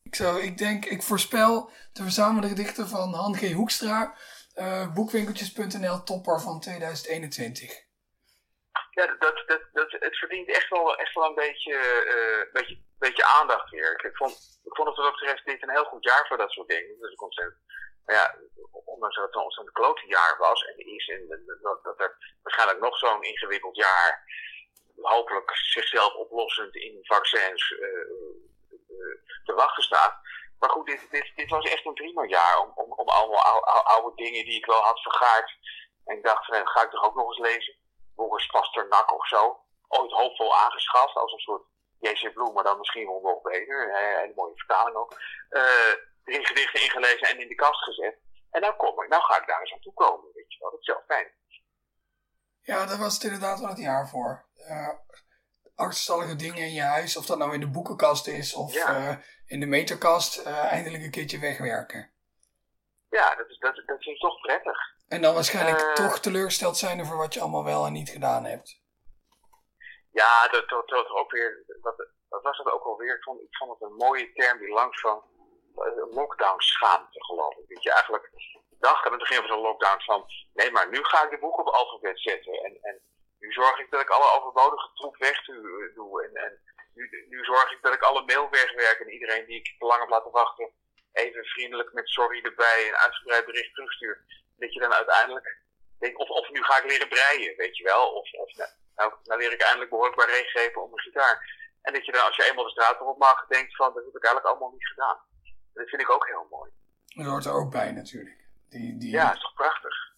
Ik, 0.02 0.14
zou, 0.14 0.42
ik 0.42 0.58
denk, 0.58 0.84
ik 0.84 1.02
voorspel 1.02 1.70
de 1.92 2.02
verzamelde 2.02 2.48
gedichten 2.48 2.88
van 2.88 3.14
Han 3.14 3.34
G. 3.34 3.52
Hoekstra. 3.52 4.14
Uh, 4.54 4.94
boekwinkeltjes.nl 4.94 6.02
topper 6.02 6.40
van 6.40 6.60
2021. 6.60 7.84
Ja, 8.90 9.06
dat, 9.06 9.42
dat, 9.46 9.62
dat, 9.72 9.90
het 9.90 10.18
verdient 10.18 10.48
echt 10.48 10.68
wel, 10.68 10.96
echt 10.96 11.14
wel 11.14 11.28
een 11.28 11.34
beetje, 11.34 11.72
uh, 11.72 12.52
beetje, 12.52 12.78
beetje 12.98 13.24
aandacht 13.24 13.70
weer. 13.70 14.04
Ik 14.04 14.16
vond, 14.16 14.60
ik 14.64 14.74
vond 14.76 14.88
het 14.88 14.96
wat 14.96 15.06
dat 15.06 15.16
betreft 15.20 15.44
dit 15.44 15.62
een 15.62 15.70
heel 15.70 15.84
goed 15.84 16.04
jaar 16.04 16.26
voor 16.26 16.36
dat 16.36 16.50
soort 16.50 16.68
dingen. 16.68 16.98
Dus 17.00 17.12
ik 17.12 17.22
ontzettend, 17.22 17.60
maar 18.04 18.14
ja, 18.14 18.34
ondanks 18.84 19.16
dat 19.16 19.26
het 19.26 19.34
een 19.34 19.42
ontzettend 19.42 19.76
klote 19.76 20.06
jaar 20.06 20.36
was 20.38 20.64
en 20.64 20.78
is, 20.78 21.08
en 21.08 21.58
dat, 21.62 21.84
dat 21.84 22.00
er 22.00 22.38
waarschijnlijk 22.42 22.80
nog 22.80 22.96
zo'n 22.96 23.22
ingewikkeld 23.22 23.76
jaar 23.76 24.24
hopelijk 25.00 25.56
zichzelf 25.56 26.14
oplossend 26.14 26.74
in 26.74 26.98
vaccins 27.02 27.70
uh, 27.70 27.78
te 29.44 29.54
wachten 29.54 29.82
staat, 29.82 30.20
Maar 30.58 30.70
goed, 30.70 30.86
dit, 30.86 31.32
dit, 31.36 31.50
was 31.50 31.70
echt 31.70 31.86
een 31.86 31.94
prima 31.94 32.24
jaar 32.24 32.60
om, 32.60 32.72
om, 32.74 32.92
om 32.92 33.08
allemaal 33.08 33.64
oude, 33.64 34.16
dingen 34.16 34.44
die 34.44 34.56
ik 34.56 34.66
wel 34.66 34.80
had 34.80 35.00
vergaard. 35.00 35.58
En 36.04 36.16
ik 36.16 36.24
dacht, 36.24 36.46
van, 36.46 36.68
ga 36.68 36.82
ik 36.82 36.90
toch 36.90 37.04
ook 37.04 37.14
nog 37.14 37.26
eens 37.26 37.38
lezen? 37.38 37.74
Boris 38.14 38.46
Pasternak 38.46 39.12
of 39.12 39.26
zo. 39.26 39.60
Ooit 39.88 40.12
hoopvol 40.12 40.56
aangeschaft 40.56 41.14
als 41.14 41.32
een 41.32 41.38
soort 41.38 41.62
J.C. 41.98 42.32
Bloem, 42.32 42.52
maar 42.54 42.64
dan 42.64 42.78
misschien 42.78 43.06
wel 43.06 43.20
nog 43.20 43.42
beter. 43.42 43.88
Een 43.88 44.18
hele 44.20 44.32
mooie 44.36 44.56
vertaling 44.56 44.96
ook. 44.96 45.20
Uh, 45.50 45.62
erin 46.24 46.46
gedichten 46.46 46.82
ingelezen 46.82 47.28
en 47.28 47.40
in 47.40 47.48
de 47.48 47.54
kast 47.54 47.82
gezet. 47.82 48.16
En 48.50 48.60
nou 48.60 48.74
kom 48.76 49.02
ik, 49.02 49.08
nou 49.08 49.22
ga 49.22 49.40
ik 49.40 49.46
daar 49.46 49.60
eens 49.60 49.72
aan 49.72 49.80
toe 49.80 49.92
komen, 49.92 50.30
weet 50.34 50.52
je 50.52 50.58
wel. 50.58 50.70
Dat 50.70 50.80
is 50.80 50.86
zelf 50.86 51.04
fijn. 51.06 51.28
Ja, 52.60 52.86
daar 52.86 52.98
was 52.98 53.14
het 53.14 53.22
inderdaad 53.22 53.60
wel 53.60 53.68
het 53.68 53.78
jaar 53.78 54.08
voor. 54.08 54.44
Uh, 54.68 54.88
achterstallige 55.74 56.36
dingen 56.36 56.62
in 56.62 56.72
je 56.72 56.82
huis, 56.82 57.16
of 57.16 57.26
dat 57.26 57.38
nou 57.38 57.54
in 57.54 57.60
de 57.60 57.70
boekenkast 57.70 58.26
is 58.26 58.54
of 58.54 58.74
uh, 58.74 59.16
in 59.46 59.60
de 59.60 59.66
meterkast, 59.66 60.46
uh, 60.46 60.72
eindelijk 60.72 61.02
een 61.02 61.10
keertje 61.10 61.38
wegwerken. 61.38 62.10
Ja, 63.10 63.34
dat 63.34 63.48
is, 63.48 63.58
dat, 63.58 63.82
dat 63.86 64.00
is 64.00 64.18
toch 64.18 64.40
prettig. 64.40 64.78
En 65.08 65.22
dan 65.22 65.34
waarschijnlijk 65.34 65.94
toch 65.94 66.20
teleurgesteld 66.20 66.76
zijn 66.76 67.00
over 67.00 67.16
wat 67.16 67.34
je 67.34 67.40
allemaal 67.40 67.64
wel 67.64 67.86
en 67.86 67.92
niet 67.92 68.08
gedaan 68.08 68.44
hebt. 68.44 68.80
Ja, 70.22 70.48
dat, 70.48 70.68
dat, 70.68 70.88
dat 70.88 71.08
ook 71.08 71.30
weer, 71.30 71.64
dat, 71.82 71.96
dat 72.28 72.42
was 72.42 72.58
het 72.58 72.70
ook 72.70 72.84
alweer. 72.84 73.16
Ik 73.16 73.22
vond, 73.22 73.40
ik 73.40 73.56
vond 73.56 73.70
het 73.72 73.90
een 73.90 73.96
mooie 73.96 74.32
term 74.32 74.58
die 74.58 74.68
langs 74.68 75.00
van 75.00 75.24
lockdown 76.10 76.60
schaamte, 76.60 77.24
geloof 77.24 77.56
ik. 77.56 77.68
Dat 77.68 77.82
je 77.82 77.92
eigenlijk 77.92 78.30
dacht 78.80 79.04
aan 79.04 79.12
het 79.12 79.20
begin 79.20 79.38
van 79.38 79.48
zo'n 79.48 79.60
lockdown 79.68 80.00
van, 80.00 80.26
nee, 80.54 80.70
maar 80.70 80.88
nu 80.88 81.04
ga 81.04 81.24
ik 81.24 81.30
de 81.30 81.38
boek 81.38 81.58
op 81.58 81.68
alfabet 81.68 82.20
zetten. 82.20 82.52
En, 82.52 82.78
en 82.82 83.00
nu 83.38 83.52
zorg 83.52 83.78
ik 83.78 83.90
dat 83.90 84.00
ik 84.00 84.10
alle 84.10 84.32
overbodige 84.36 84.90
troep 84.94 85.16
weg 85.16 85.44
doe. 85.94 86.24
En, 86.24 86.34
en 86.34 86.60
nu, 86.94 87.26
nu 87.28 87.44
zorg 87.44 87.72
ik 87.72 87.82
dat 87.82 87.94
ik 87.94 88.02
alle 88.02 88.24
mail 88.24 88.50
wegwerk 88.50 89.00
en 89.00 89.12
iedereen 89.12 89.46
die 89.46 89.56
ik 89.56 89.74
te 89.78 89.86
lang 89.86 90.00
heb 90.00 90.08
laten 90.08 90.30
wachten, 90.30 90.70
even 91.12 91.44
vriendelijk 91.44 91.92
met 91.92 92.08
sorry 92.08 92.44
erbij 92.44 92.88
een 92.88 92.96
uitgebreid 92.96 93.46
bericht 93.46 93.74
terugstuur. 93.74 94.24
Dat 94.56 94.72
je 94.72 94.80
dan 94.80 94.92
uiteindelijk 94.92 95.58
denkt, 95.98 96.18
of, 96.18 96.28
of 96.28 96.50
nu 96.50 96.62
ga 96.62 96.78
ik 96.78 96.90
leren 96.90 97.08
breien, 97.08 97.56
weet 97.56 97.76
je 97.76 97.84
wel. 97.84 98.12
Of, 98.12 98.32
of 98.32 98.54
nou, 98.56 98.70
nou, 98.96 99.12
nou 99.24 99.40
leer 99.40 99.52
ik 99.52 99.60
eindelijk 99.60 99.90
behoorlijk 99.90 100.16
bij 100.16 100.44
geven 100.44 100.82
op 100.82 100.90
mijn 100.90 101.02
gitaar. 101.02 101.64
En 101.82 101.92
dat 101.92 102.04
je 102.06 102.12
dan, 102.12 102.24
als 102.24 102.36
je 102.36 102.48
eenmaal 102.48 102.64
de 102.64 102.70
straat 102.70 103.00
op 103.00 103.18
mag, 103.18 103.46
denkt 103.46 103.76
van, 103.76 103.94
dat 103.94 104.04
heb 104.04 104.16
ik 104.16 104.24
eigenlijk 104.24 104.46
allemaal 104.46 104.72
niet 104.72 104.88
gedaan. 104.88 105.18
En 105.44 105.82
dat 105.82 105.88
vind 105.88 106.02
ik 106.02 106.10
ook 106.10 106.26
heel 106.26 106.46
mooi. 106.50 106.70
Dat 107.06 107.26
hoort 107.26 107.44
er 107.44 107.52
ook 107.52 107.70
bij 107.70 107.92
natuurlijk. 107.92 108.44
Die, 108.68 108.98
die... 108.98 109.10
Ja, 109.10 109.32
is 109.32 109.40
toch 109.40 109.54
prachtig? 109.54 110.14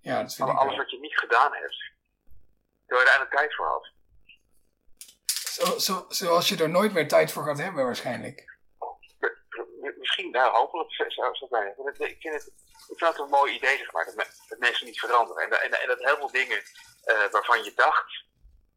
Ja, 0.00 0.22
dat 0.22 0.34
vind 0.34 0.48
ik 0.48 0.56
Alles 0.56 0.76
wat 0.76 0.90
je 0.90 0.98
niet 0.98 1.18
gedaan 1.18 1.52
hebt. 1.54 1.92
Terwijl 2.86 3.06
je 3.06 3.12
er 3.12 3.18
eigenlijk 3.18 3.36
tijd 3.36 3.54
voor 3.54 3.66
had. 3.66 3.90
Zo, 5.26 5.78
zo, 5.78 6.06
zoals 6.08 6.48
je 6.48 6.62
er 6.62 6.70
nooit 6.70 6.92
meer 6.92 7.08
tijd 7.08 7.32
voor 7.32 7.44
gaat 7.44 7.58
hebben 7.58 7.84
waarschijnlijk. 7.84 8.58
Misschien, 9.98 10.30
nou 10.30 10.52
hopelijk 10.52 10.92
zou 10.92 11.08
het 11.30 11.48
zijn. 11.50 11.66
Ik 12.10 12.16
vind 12.20 12.34
het, 12.34 12.52
ik 12.88 12.98
vind 12.98 13.10
het 13.10 13.18
een 13.18 13.28
mooi 13.28 13.54
idee, 13.54 13.76
zeg 13.76 13.92
maar, 13.92 14.04
dat, 14.04 14.58
mensen 14.58 14.86
niet 14.86 15.00
veranderen. 15.00 15.42
En, 15.42 15.62
en, 15.62 15.80
en 15.80 15.88
dat 15.88 15.98
heel 15.98 16.16
veel 16.16 16.30
dingen 16.30 16.62
uh, 17.04 17.30
waarvan 17.30 17.64
je 17.64 17.72
dacht, 17.74 18.24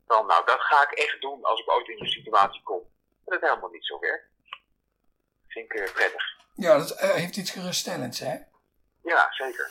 van 0.07 0.25
nou, 0.25 0.45
dat 0.45 0.61
ga 0.61 0.89
ik 0.89 0.97
echt 0.97 1.21
doen 1.21 1.43
als 1.43 1.59
ik 1.59 1.71
ooit 1.71 1.87
in 1.87 1.95
die 1.95 2.11
situatie 2.11 2.63
kom. 2.63 2.91
Dat 3.25 3.33
het 3.33 3.49
helemaal 3.49 3.69
niet 3.69 3.85
zo 3.85 3.99
werkt. 3.99 4.29
Dat 4.49 5.47
vind 5.47 5.73
ik 5.73 5.79
uh, 5.79 5.93
prettig. 5.93 6.23
Ja, 6.55 6.77
dat 6.77 6.91
uh, 6.91 7.09
heeft 7.09 7.37
iets 7.37 7.51
geruststellends, 7.51 8.19
hè? 8.19 8.35
Ja, 9.03 9.27
zeker. 9.31 9.67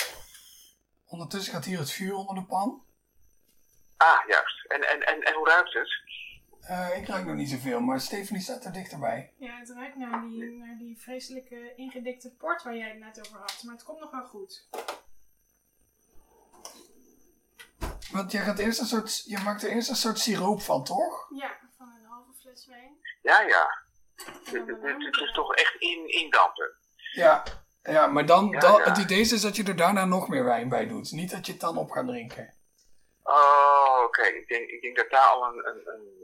Ondertussen 1.07 1.53
gaat 1.53 1.65
hier 1.65 1.79
het 1.79 1.93
vuur 1.93 2.15
onder 2.15 2.35
de 2.35 2.45
pan. 2.45 2.85
Ah, 3.97 4.27
juist. 4.27 4.67
En, 4.67 4.89
en, 4.89 5.07
en, 5.07 5.23
en 5.23 5.35
hoe 5.35 5.49
ruikt 5.49 5.73
het? 5.73 5.91
Uh, 6.71 6.97
ik 6.97 7.07
ruik 7.07 7.25
nog 7.25 7.37
niet 7.37 7.51
zoveel, 7.51 7.81
maar 7.81 8.01
Stephanie 8.01 8.43
staat 8.43 8.65
er 8.65 8.73
dichterbij. 8.73 9.33
Ja, 9.37 9.59
het 9.59 9.71
ruikt 9.71 9.97
naar 9.97 10.21
die, 10.21 10.51
naar 10.51 10.77
die 10.79 10.99
vreselijke 10.99 11.75
ingedikte 11.77 12.35
port 12.35 12.63
waar 12.63 12.77
jij 12.77 12.89
het 12.89 12.99
net 12.99 13.27
over 13.27 13.39
had. 13.39 13.63
Maar 13.63 13.75
het 13.75 13.85
komt 13.85 14.01
nog 14.01 14.11
wel 14.11 14.25
goed. 14.25 14.69
Want 18.13 18.33
jij 18.33 18.43
gaat 18.43 18.59
eerst 18.59 18.81
een 18.81 18.87
soort, 18.87 19.23
je 19.27 19.39
maakt 19.39 19.63
er 19.63 19.71
eerst 19.71 19.89
een 19.89 19.97
soort 19.97 20.19
siroop 20.19 20.63
van, 20.63 20.85
toch? 20.85 21.27
Ja, 21.35 21.59
van 21.77 21.87
een 21.87 22.05
halve 22.05 22.33
fles 22.41 22.67
wijn. 22.67 22.97
Ja, 23.23 23.41
ja. 23.41 23.83
Het 24.45 25.21
is 25.21 25.33
toch 25.33 25.55
echt 25.55 25.75
in, 25.79 26.09
indampen. 26.09 26.71
Ja, 27.13 27.43
ja 27.83 28.07
maar 28.07 28.27
dan, 28.27 28.51
dan 28.51 28.83
het 28.83 28.99
idee 28.99 29.21
is 29.21 29.41
dat 29.41 29.57
je 29.57 29.65
er 29.65 29.77
daarna 29.77 30.05
nog 30.05 30.29
meer 30.29 30.45
wijn 30.45 30.69
bij 30.69 30.87
doet. 30.87 31.13
Niet 31.13 31.31
dat 31.31 31.47
je 31.47 31.53
het 31.53 31.61
dan 31.61 31.77
op 31.77 31.91
gaat 31.91 32.07
drinken. 32.07 32.55
Oh, 33.23 34.03
oké. 34.05 34.23
Ik, 34.23 34.49
denk, 34.49 34.69
ik 34.71 34.83
denk 34.83 34.97
dat 34.97 35.11
daar 35.11 35.29
al 35.29 35.45
een, 35.45 35.67
een, 35.67 35.83
een 35.87 36.22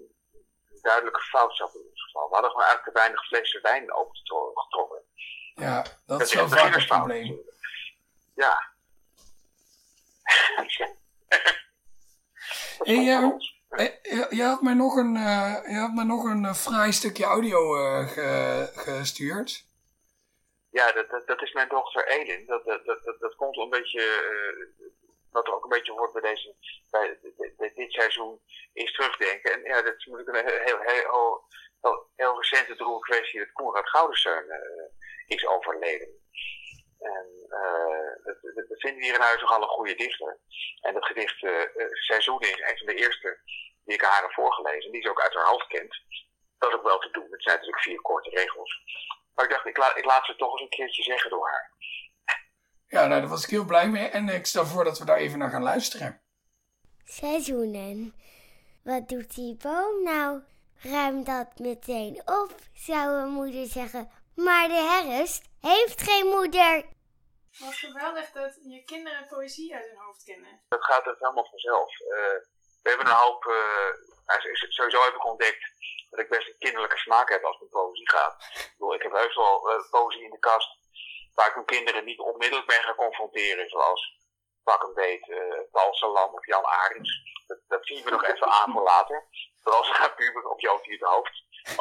duidelijke 0.82 1.20
fout 1.20 1.56
zat 1.56 1.74
in 1.74 1.80
ieder 1.80 1.98
geval. 1.98 2.28
We 2.28 2.34
hadden 2.34 2.50
gewoon 2.50 2.66
eigenlijk 2.66 2.94
te 2.94 3.00
weinig 3.00 3.26
flessen 3.26 3.62
wijn 3.62 3.84
getrokken. 4.54 5.02
Ja, 5.54 5.84
dat, 6.06 6.20
is 6.20 6.34
wel 6.34 6.48
vaak 6.48 6.74
het 6.74 6.86
probleem. 6.86 7.36
Ja. 8.34 8.72
hey, 12.78 13.04
uh, 13.70 14.30
je, 14.30 14.42
had 14.42 14.62
mij 14.62 14.74
nog 14.74 14.96
een, 14.96 15.14
uh, 15.14 15.56
je 15.66 15.76
had 15.76 15.94
mij 15.94 16.04
nog 16.04 16.24
een 16.24 16.44
uh, 16.44 16.54
fraai 16.54 16.92
stukje 16.92 17.24
audio 17.24 17.76
ge, 18.06 18.70
gestuurd. 18.74 19.66
Ja, 20.70 20.92
dat, 20.92 21.10
dat, 21.10 21.26
dat, 21.26 21.42
is 21.42 21.52
mijn 21.52 21.68
dochter 21.68 22.08
Elin. 22.08 22.46
Dat, 22.46 22.64
dat, 22.64 22.84
dat, 22.84 23.16
dat 23.20 23.34
komt 23.36 23.56
een 23.56 23.70
beetje 23.70 24.02
wat 25.38 25.54
ook 25.54 25.62
een 25.62 25.76
beetje 25.76 25.92
hoort 25.92 26.12
bij, 26.12 26.22
deze, 26.22 26.54
dit 27.74 27.92
seizoen, 27.92 28.40
is 28.72 28.92
terugdenken. 28.92 29.52
En 29.52 29.62
ja, 29.62 29.82
dat 29.82 29.94
is 29.96 30.04
natuurlijk 30.04 30.28
een 30.28 30.62
heel, 30.64 30.80
heel, 30.80 31.44
heel, 32.16 32.36
recente 32.36 32.76
droeve 32.76 33.10
kwestie 33.10 33.38
dat 33.38 33.52
Konrad 33.52 33.88
Goudenseun 33.88 34.44
uh, 34.44 35.36
is 35.36 35.46
overleden. 35.46 36.08
En 36.98 37.26
uh, 37.48 38.24
dat, 38.24 38.80
vinden 38.80 39.00
we 39.00 39.04
hier 39.04 39.14
in 39.14 39.20
huis 39.20 39.40
nogal 39.40 39.62
een 39.62 39.68
goede 39.68 39.94
dichter. 39.94 40.38
En 40.80 40.94
dat 40.94 41.04
gedicht 41.04 41.42
uh, 41.42 41.62
Seizoen 41.92 42.40
is 42.40 42.60
een 42.60 42.78
van 42.78 42.86
de 42.86 42.94
eerste 42.94 43.40
die 43.84 43.94
ik 43.94 44.02
haar 44.02 44.22
heb 44.22 44.32
voorgelezen. 44.32 44.92
Die 44.92 45.02
ze 45.02 45.10
ook 45.10 45.20
uit 45.20 45.34
haar 45.34 45.46
hoofd 45.46 45.66
kent. 45.66 46.02
Dat 46.58 46.68
is 46.70 46.76
ook 46.76 46.82
wel 46.82 46.98
te 46.98 47.10
doen. 47.10 47.28
Het 47.30 47.42
zijn 47.42 47.56
natuurlijk 47.56 47.82
vier 47.82 48.00
korte 48.00 48.30
regels. 48.30 48.82
Maar 49.34 49.44
ik 49.44 49.50
dacht, 49.50 49.66
ik, 49.66 49.78
ik 49.96 50.04
laat 50.04 50.26
ze 50.26 50.36
toch 50.36 50.52
eens 50.52 50.60
een 50.60 50.68
keertje 50.68 51.02
zeggen 51.02 51.30
door 51.30 51.48
haar. 51.48 51.72
Ja, 52.88 53.06
nou, 53.06 53.20
daar 53.20 53.30
was 53.30 53.44
ik 53.44 53.50
heel 53.50 53.64
blij 53.64 53.88
mee. 53.88 54.08
En 54.08 54.28
ik 54.28 54.46
stel 54.46 54.66
voor 54.66 54.84
dat 54.84 54.98
we 54.98 55.04
daar 55.04 55.16
even 55.16 55.38
naar 55.38 55.50
gaan 55.50 55.62
luisteren. 55.62 56.20
Seizoenen. 57.04 58.14
Wat 58.84 59.08
doet 59.08 59.34
die 59.34 59.56
boom 59.56 60.02
nou? 60.02 60.40
Ruim 60.82 61.24
dat 61.24 61.58
meteen 61.58 62.22
op, 62.24 62.54
zou 62.72 63.22
een 63.22 63.28
moeder 63.28 63.66
zeggen. 63.66 64.10
Maar 64.34 64.68
de 64.68 65.02
herfst 65.04 65.42
heeft 65.60 66.02
geen 66.02 66.26
moeder. 66.26 66.84
Wat 67.58 67.74
geweldig 67.74 68.30
dat 68.30 68.58
je 68.62 68.84
kinderen 68.84 69.26
poëzie 69.26 69.74
uit 69.74 69.88
hun 69.88 69.98
hoofd 69.98 70.24
kennen. 70.24 70.60
Dat 70.68 70.84
gaat 70.84 71.04
dus 71.04 71.18
helemaal 71.18 71.48
vanzelf. 71.50 72.00
Uh, 72.00 72.08
we 72.82 72.88
hebben 72.88 73.06
een 73.06 73.12
hoop... 73.12 73.44
Uh, 73.44 74.38
sowieso 74.68 75.04
heb 75.04 75.14
ik 75.14 75.26
ontdekt 75.26 75.72
dat 76.10 76.20
ik 76.20 76.28
best 76.28 76.48
een 76.48 76.58
kinderlijke 76.58 76.96
smaak 76.98 77.28
heb 77.28 77.44
als 77.44 77.58
het 77.58 77.62
om 77.62 77.68
poëzie 77.68 78.10
gaat. 78.10 78.34
Ik, 78.54 78.74
bedoel, 78.78 78.94
ik 78.94 79.02
heb 79.02 79.12
heus 79.12 79.34
wel 79.34 79.70
uh, 79.70 79.90
poëzie 79.90 80.24
in 80.24 80.30
de 80.30 80.38
kast 80.38 80.77
waar 81.38 81.48
ik 81.48 81.54
mijn 81.54 81.74
kinderen 81.76 82.04
niet 82.04 82.18
onmiddellijk 82.18 82.68
mee 82.68 82.82
ga 82.82 82.94
confronteren. 82.94 83.68
Zoals 83.68 84.00
pak 84.62 84.82
een 84.82 84.94
beet 84.94 85.26
uh, 85.28 85.60
Paul 85.70 85.94
Salam 85.94 86.34
of 86.34 86.46
Jan 86.46 86.64
Arends. 86.64 87.12
Dat, 87.46 87.60
dat 87.66 87.86
zien 87.86 88.04
we 88.04 88.10
nog 88.10 88.24
even 88.24 88.46
aan 88.46 88.72
voor 88.72 88.82
later. 88.82 89.28
Vooral 89.62 89.84
ze 89.84 89.92
gaan 89.92 90.14
puber 90.14 90.48
op 90.48 90.60
Joopie 90.60 90.92
het 90.92 91.08
hoofd. 91.10 91.34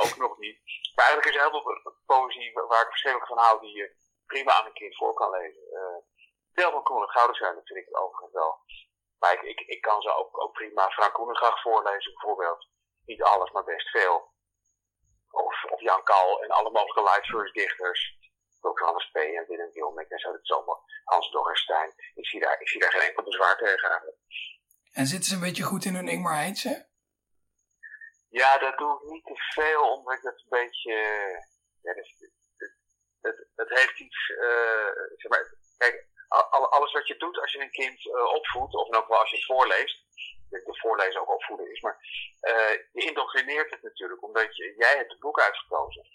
Ook 0.03 0.15
nog 0.17 0.37
niet. 0.37 0.57
Maar 0.95 1.05
eigenlijk 1.05 1.35
is 1.35 1.35
er 1.35 1.49
heel 1.49 1.61
veel 1.61 1.95
poëzie 2.05 2.53
waar 2.53 2.81
ik 2.81 2.89
verschillend 2.89 3.27
van 3.27 3.37
hou 3.37 3.59
die 3.59 3.75
je 3.75 3.95
prima 4.25 4.53
aan 4.53 4.65
een 4.65 4.73
kind 4.81 4.95
voor 4.95 5.13
kan 5.13 5.31
lezen. 5.31 5.63
Uh, 6.53 6.71
van 6.71 6.83
Koen 6.83 7.07
zijn, 7.31 7.55
dat 7.55 7.67
vind 7.67 7.79
ik 7.79 7.99
overigens 7.99 8.33
wel. 8.33 8.59
Maar 9.19 9.43
ik, 9.43 9.59
ik, 9.59 9.81
kan 9.81 10.01
ze 10.01 10.13
ook, 10.13 10.41
ook 10.41 10.53
prima 10.53 10.89
Frank 10.89 11.13
Koenengracht 11.13 11.61
voorlezen 11.61 12.13
bijvoorbeeld. 12.13 12.67
Niet 13.05 13.23
alles, 13.23 13.51
maar 13.51 13.63
best 13.63 13.89
veel. 13.89 14.35
Of, 15.31 15.79
Jan 15.79 16.03
Kal 16.03 16.43
en 16.43 16.49
alle 16.49 16.71
mogelijke 16.71 17.03
light 17.03 17.53
dichters 17.53 18.17
ook 18.61 18.79
Hans 18.79 19.09
P. 19.11 19.15
en 19.15 19.45
Willem 19.47 19.71
Wilmek 19.71 20.09
en 20.09 20.19
zo. 20.19 20.31
Dat 20.31 20.41
is 20.41 20.51
allemaal 20.51 20.83
Hans 21.03 21.31
Dorrestein. 21.31 21.93
Ik 22.15 22.27
zie 22.27 22.39
daar, 22.39 22.61
ik 22.61 22.69
zie 22.69 22.79
daar 22.79 22.91
geen 22.91 23.07
enkel 23.09 23.23
bezwaar 23.23 23.57
tegen 23.57 23.89
eigenlijk. 23.89 24.17
En 24.91 25.05
zitten 25.05 25.29
ze 25.29 25.35
een 25.35 25.47
beetje 25.47 25.63
goed 25.63 25.85
in 25.85 25.95
hun 25.95 26.07
Ingmar 26.07 26.35
Heidse? 26.35 26.87
Ja, 28.29 28.57
dat 28.57 28.77
doe 28.77 29.01
ik 29.01 29.11
niet 29.11 29.25
te 29.25 29.35
veel, 29.53 29.91
omdat 29.93 30.13
ik 30.13 30.21
dat 30.21 30.39
een 30.39 30.59
beetje... 30.61 30.93
Ja, 31.81 31.93
dat, 31.93 32.07
dat, 33.21 33.45
dat 33.55 33.69
heeft 33.69 33.99
iets... 33.99 34.29
Uh, 34.29 34.91
zeg 35.15 35.31
maar, 35.31 35.55
kijk, 35.77 36.07
alles 36.69 36.91
wat 36.91 37.07
je 37.07 37.17
doet 37.17 37.39
als 37.39 37.51
je 37.51 37.61
een 37.61 37.71
kind 37.71 38.05
uh, 38.05 38.23
opvoedt, 38.23 38.75
of 38.75 38.95
ook 38.95 39.07
wel 39.07 39.19
als 39.19 39.29
je 39.29 39.35
het 39.35 39.45
voorleest, 39.45 40.05
de 40.49 40.77
voorlezen 40.81 41.21
ook 41.21 41.33
opvoeden 41.33 41.71
is, 41.71 41.81
maar 41.81 41.97
uh, 42.41 42.71
je 42.91 43.05
indoctrineert 43.07 43.71
het 43.71 43.81
natuurlijk, 43.81 44.23
omdat 44.23 44.55
je, 44.55 44.73
jij 44.77 44.95
hebt 44.95 45.11
het 45.11 45.19
boek 45.19 45.39
uitgekozen. 45.39 46.05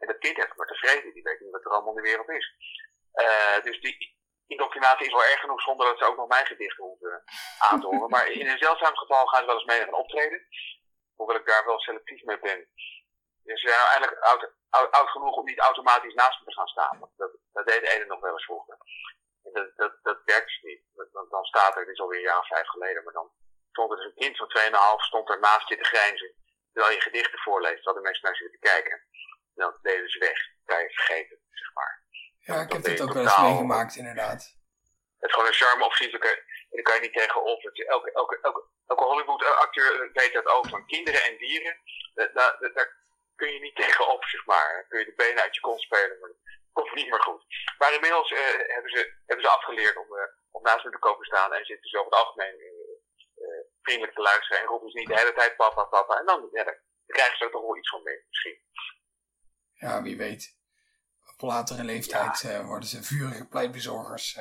En 0.00 0.06
dat 0.06 0.18
kind 0.18 0.36
heeft 0.36 0.56
maar 0.56 0.66
tevreden, 0.66 1.12
die 1.14 1.22
weet 1.22 1.40
niet 1.40 1.50
wat 1.50 1.64
er 1.64 1.70
allemaal 1.70 1.96
in 1.96 2.02
de 2.02 2.08
wereld 2.10 2.28
is. 2.28 2.46
Uh, 3.14 3.60
dus 3.62 3.80
die 3.80 4.18
indoctrinatie 4.46 5.06
is 5.06 5.12
wel 5.12 5.30
erg 5.32 5.40
genoeg 5.40 5.62
zonder 5.62 5.86
dat 5.86 5.98
ze 5.98 6.04
ook 6.04 6.16
nog 6.16 6.28
mijn 6.28 6.46
gedichten 6.46 6.84
hoeven 6.84 7.22
aan 7.58 7.80
te 7.80 7.86
horen. 7.86 8.10
maar 8.10 8.26
in 8.30 8.48
een 8.48 8.58
zeldzaam 8.58 8.96
geval 8.96 9.26
gaan 9.26 9.40
ze 9.40 9.46
wel 9.46 9.54
eens 9.54 9.72
mee 9.72 9.80
een 9.80 9.94
optreden. 9.94 10.46
Hoewel 11.14 11.36
ik 11.36 11.46
daar 11.46 11.64
wel 11.64 11.80
selectief 11.80 12.22
mee 12.24 12.38
ben. 12.38 12.68
ze 13.44 13.56
zijn 13.56 13.78
nou 13.78 13.88
eigenlijk 13.88 14.22
oud, 14.70 14.90
oud, 14.90 15.10
genoeg 15.10 15.36
om 15.36 15.44
niet 15.44 15.58
automatisch 15.58 16.14
naast 16.14 16.38
me 16.38 16.44
te 16.44 16.52
gaan 16.52 16.68
staan. 16.68 17.10
Dat, 17.16 17.32
dat 17.52 17.66
deed 17.66 17.82
Eden 17.82 18.08
nog 18.08 18.20
wel 18.20 18.32
eens 18.32 18.44
vroeger. 18.44 18.76
Dat, 19.42 19.76
dat, 19.76 19.92
dat 20.02 20.18
werkt 20.24 20.46
dus 20.46 20.60
niet. 20.62 20.82
Dan, 21.12 21.26
dan 21.30 21.44
staat 21.44 21.76
er, 21.76 21.84
dit 21.84 21.94
is 21.94 22.00
alweer 22.00 22.18
een 22.18 22.24
jaar 22.24 22.38
of 22.38 22.46
vijf 22.46 22.66
geleden, 22.66 23.04
maar 23.04 23.12
dan 23.12 23.30
stond 23.70 23.90
er 23.90 23.96
dus 23.96 24.06
een 24.06 24.22
kind 24.22 24.36
van 24.36 24.48
2,5 24.98 25.04
stond 25.10 25.30
er 25.30 25.40
naast 25.40 25.68
je 25.68 25.76
te 25.76 25.84
grijnzen. 25.84 26.32
Terwijl 26.72 26.94
je 26.94 27.00
gedichten 27.00 27.38
voorleest, 27.38 27.84
hadden 27.84 28.02
mensen 28.02 28.24
naar 28.24 28.36
zitten 28.36 28.60
te 28.60 28.66
kijken. 28.68 29.02
Dan 29.54 29.78
deden 29.82 30.08
ze 30.08 30.18
weg. 30.18 30.38
Kan 30.64 30.82
je 30.82 30.90
vergeten, 30.90 31.38
zeg 31.50 31.74
maar. 31.74 32.02
Ja, 32.38 32.60
ik 32.60 32.72
heb 32.72 32.82
dit 32.82 33.00
ook 33.00 33.12
wel 33.12 33.22
eens 33.22 33.40
meegemaakt, 33.40 33.96
inderdaad. 33.96 34.58
Het 35.18 35.28
is 35.28 35.32
gewoon 35.34 35.48
een 35.48 35.60
charme 35.62 35.84
of 35.84 35.96
zoiets. 35.96 36.18
Daar 36.18 36.82
kan 36.82 36.94
je 36.94 37.00
niet 37.00 37.12
tegenop. 37.12 37.62
Elke, 37.64 38.12
elke, 38.12 38.40
elke, 38.42 38.64
elke 38.86 39.04
Hollywood-acteur 39.04 40.10
weet 40.12 40.32
dat 40.32 40.46
ook. 40.46 40.68
Van 40.68 40.86
kinderen 40.86 41.22
en 41.24 41.36
dieren, 41.36 41.76
daar, 42.14 42.32
daar, 42.32 42.72
daar 42.72 42.98
kun 43.36 43.52
je 43.52 43.60
niet 43.60 43.76
tegenop, 43.76 44.24
zeg 44.24 44.46
maar. 44.46 44.72
Dan 44.74 44.88
kun 44.88 44.98
je 44.98 45.04
de 45.04 45.22
benen 45.22 45.42
uit 45.42 45.54
je 45.54 45.60
kont 45.60 45.80
spelen, 45.80 46.18
maar 46.20 46.28
dat 46.28 46.38
komt 46.72 46.94
niet 46.94 47.10
meer 47.10 47.22
goed. 47.22 47.44
Maar 47.78 47.92
inmiddels 47.94 48.30
uh, 48.30 48.38
hebben, 48.76 48.90
ze, 48.90 49.00
hebben 49.26 49.44
ze 49.44 49.50
afgeleerd 49.50 49.96
om, 49.96 50.08
uh, 50.16 50.22
om 50.50 50.62
naast 50.62 50.84
me 50.84 50.90
te 50.90 50.98
komen 50.98 51.26
staan 51.26 51.52
en 51.54 51.64
zitten 51.64 51.90
ze 51.90 51.98
over 51.98 52.10
het 52.10 52.20
algemeen 52.20 52.56
uh, 52.60 53.60
vriendelijk 53.82 54.14
te 54.14 54.22
luisteren 54.22 54.58
en 54.60 54.66
roepen 54.66 54.90
ze 54.90 54.98
niet 54.98 55.08
de 55.08 55.18
hele 55.18 55.32
tijd 55.32 55.56
papa, 55.56 55.84
papa. 55.84 56.18
En 56.18 56.26
dan, 56.26 56.48
ja, 56.52 56.64
dan 56.64 56.76
krijgen 57.06 57.36
ze 57.36 57.44
er 57.44 57.50
toch 57.50 57.62
wel 57.62 57.76
iets 57.76 57.90
van 57.90 58.02
mee, 58.02 58.24
misschien. 58.28 58.58
Ja, 59.80 60.02
wie 60.02 60.16
weet. 60.16 60.58
Op 61.32 61.40
latere 61.40 61.84
leeftijd 61.84 62.40
ja. 62.40 62.64
worden 62.64 62.88
ze 62.88 63.02
vurige 63.02 63.46
pleitbezorgers 63.48 64.38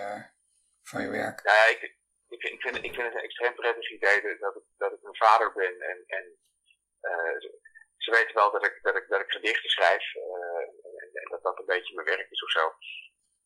van 0.84 1.02
je 1.02 1.10
werk. 1.10 1.44
Nou 1.44 1.58
ja, 1.58 1.66
ik, 1.66 1.82
ik, 2.30 2.44
ik, 2.44 2.62
vind, 2.62 2.76
ik 2.76 2.94
vind 2.94 3.08
het 3.08 3.16
een 3.16 3.28
extreem 3.30 3.56
prettig 3.56 3.92
idee 3.92 4.38
dat 4.40 4.56
ik, 4.56 4.64
dat 4.78 4.92
ik 4.92 5.04
een 5.04 5.16
vader 5.16 5.54
ben 5.54 5.82
en, 5.82 6.04
en 6.08 6.26
ze 7.98 8.12
weten 8.12 8.36
wel 8.36 8.52
dat 8.52 8.66
ik, 8.66 8.80
dat 8.82 8.96
ik, 8.96 9.06
dat 9.10 9.22
ik 9.22 9.32
gedichten 9.32 9.70
schrijf. 9.70 10.16
En, 10.16 11.30
dat 11.30 11.44
dat 11.44 11.60
een 11.60 11.66
beetje 11.66 11.96
mijn 11.96 12.08
werk 12.08 12.30
is 12.30 12.44
of 12.44 12.52
zo. 12.52 12.74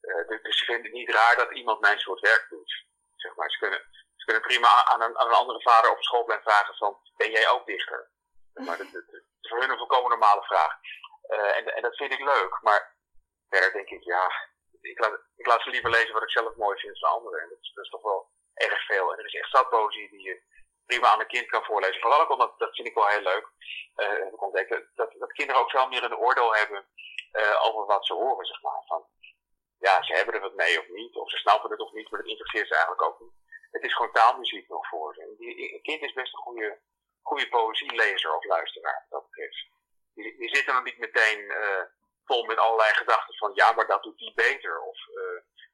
Uh, 0.02 0.28
dus 0.44 0.58
ze 0.58 0.66
vinden 0.66 0.84
het 0.84 0.94
niet 0.94 1.10
raar 1.10 1.36
dat 1.36 1.52
iemand 1.52 1.80
mijn 1.80 2.00
soort 2.00 2.20
werk 2.20 2.46
doet. 2.50 2.86
Zeg 3.16 3.36
maar. 3.36 3.52
ze, 3.52 3.58
kunnen, 3.58 3.82
ze 4.16 4.26
kunnen 4.26 4.44
prima 4.44 4.86
aan 4.86 5.02
een, 5.02 5.18
aan 5.18 5.28
een 5.28 5.42
andere 5.44 5.62
vader 5.62 5.92
op 5.92 6.04
school 6.04 6.24
blijven 6.24 6.52
vragen 6.52 6.76
van, 6.76 6.98
ben 7.18 7.32
jij 7.32 7.50
ook 7.50 7.66
dichter? 7.66 8.12
Maar 8.66 8.78
dat, 8.78 8.92
dat, 8.92 9.06
dat 9.12 9.22
is 9.42 9.50
voor 9.50 9.60
hun 9.60 9.70
een 9.70 9.78
volkomen 9.78 10.10
normale 10.10 10.44
vraag. 10.44 10.74
Uh, 11.34 11.58
en, 11.58 11.66
en 11.76 11.82
dat 11.82 11.96
vind 11.96 12.12
ik 12.12 12.20
leuk. 12.20 12.60
Maar 12.62 12.96
verder 13.50 13.72
denk 13.72 13.90
ik, 13.90 14.04
ja, 14.04 14.32
ik 14.82 15.00
laat, 15.00 15.20
ik 15.36 15.46
laat 15.46 15.62
ze 15.62 15.70
liever 15.70 15.90
lezen 15.90 16.14
wat 16.14 16.24
ik 16.24 16.30
zelf 16.30 16.56
mooi 16.56 16.80
vind 16.80 17.00
van 17.00 17.10
anderen. 17.10 17.42
En 17.42 17.50
dat 17.50 17.84
is, 17.84 17.90
toch 17.90 18.02
wel 18.02 18.30
erg 18.54 18.86
veel. 18.86 19.12
En 19.12 19.20
er 19.20 19.26
is 19.26 19.34
echt 19.34 19.48
stadpoëzie 19.48 20.10
die 20.10 20.22
je 20.22 20.42
prima 20.86 21.08
aan 21.08 21.20
een 21.20 21.28
kind 21.28 21.48
kan 21.48 21.64
voorlezen. 21.64 22.02
Vooral 22.02 22.22
ook 22.22 22.30
omdat, 22.30 22.60
dat 22.60 22.76
vind 22.76 22.88
ik 22.88 22.94
wel 22.94 23.08
heel 23.08 23.22
leuk, 23.22 23.48
uh, 23.96 24.42
ontdekt, 24.42 24.70
dat, 24.96 25.14
dat 25.18 25.32
kinderen 25.32 25.62
ook 25.62 25.70
veel 25.70 25.88
meer 25.88 26.04
een 26.04 26.18
oordeel 26.18 26.56
hebben 26.56 26.86
uh, 27.34 27.66
over 27.66 27.86
wat 27.86 28.06
ze 28.06 28.14
horen, 28.14 28.46
zeg 28.46 28.62
maar. 28.62 28.84
Van, 28.86 29.06
ja, 29.78 30.04
ze 30.04 30.14
hebben 30.14 30.34
er 30.34 30.42
wat 30.42 30.54
mee 30.54 30.80
of 30.80 30.88
niet, 30.88 31.16
of 31.16 31.30
ze 31.30 31.38
snappen 31.38 31.72
het 31.72 31.80
of 31.80 31.92
niet, 31.92 32.10
maar 32.10 32.20
dat 32.20 32.30
interesseert 32.30 32.68
ze 32.68 32.74
eigenlijk 32.74 33.04
ook 33.04 33.20
niet. 33.20 33.34
Het 33.72 33.84
is 33.84 33.94
gewoon 33.96 34.12
taalmuziek 34.12 34.70
nog 34.70 34.88
voor 34.88 35.14
ze. 35.14 35.22
Een 35.74 35.82
kind 35.82 36.02
is 36.02 36.14
best 36.14 36.34
een 36.34 36.40
goede, 36.40 36.80
goede 37.22 37.50
poëzielezer 37.50 38.36
of 38.36 38.44
luisteraar, 38.44 39.06
die 40.38 40.56
zitten 40.56 40.74
dan 40.74 40.84
niet 40.84 40.98
meteen 40.98 41.40
uh, 41.40 41.84
vol 42.26 42.44
met 42.46 42.58
allerlei 42.58 42.94
gedachten 42.94 43.36
van, 43.36 43.52
ja, 43.54 43.72
maar 43.72 43.88
dat 43.88 44.04
doet 44.04 44.18
die 44.18 44.34
beter, 44.36 44.82
of, 44.82 44.98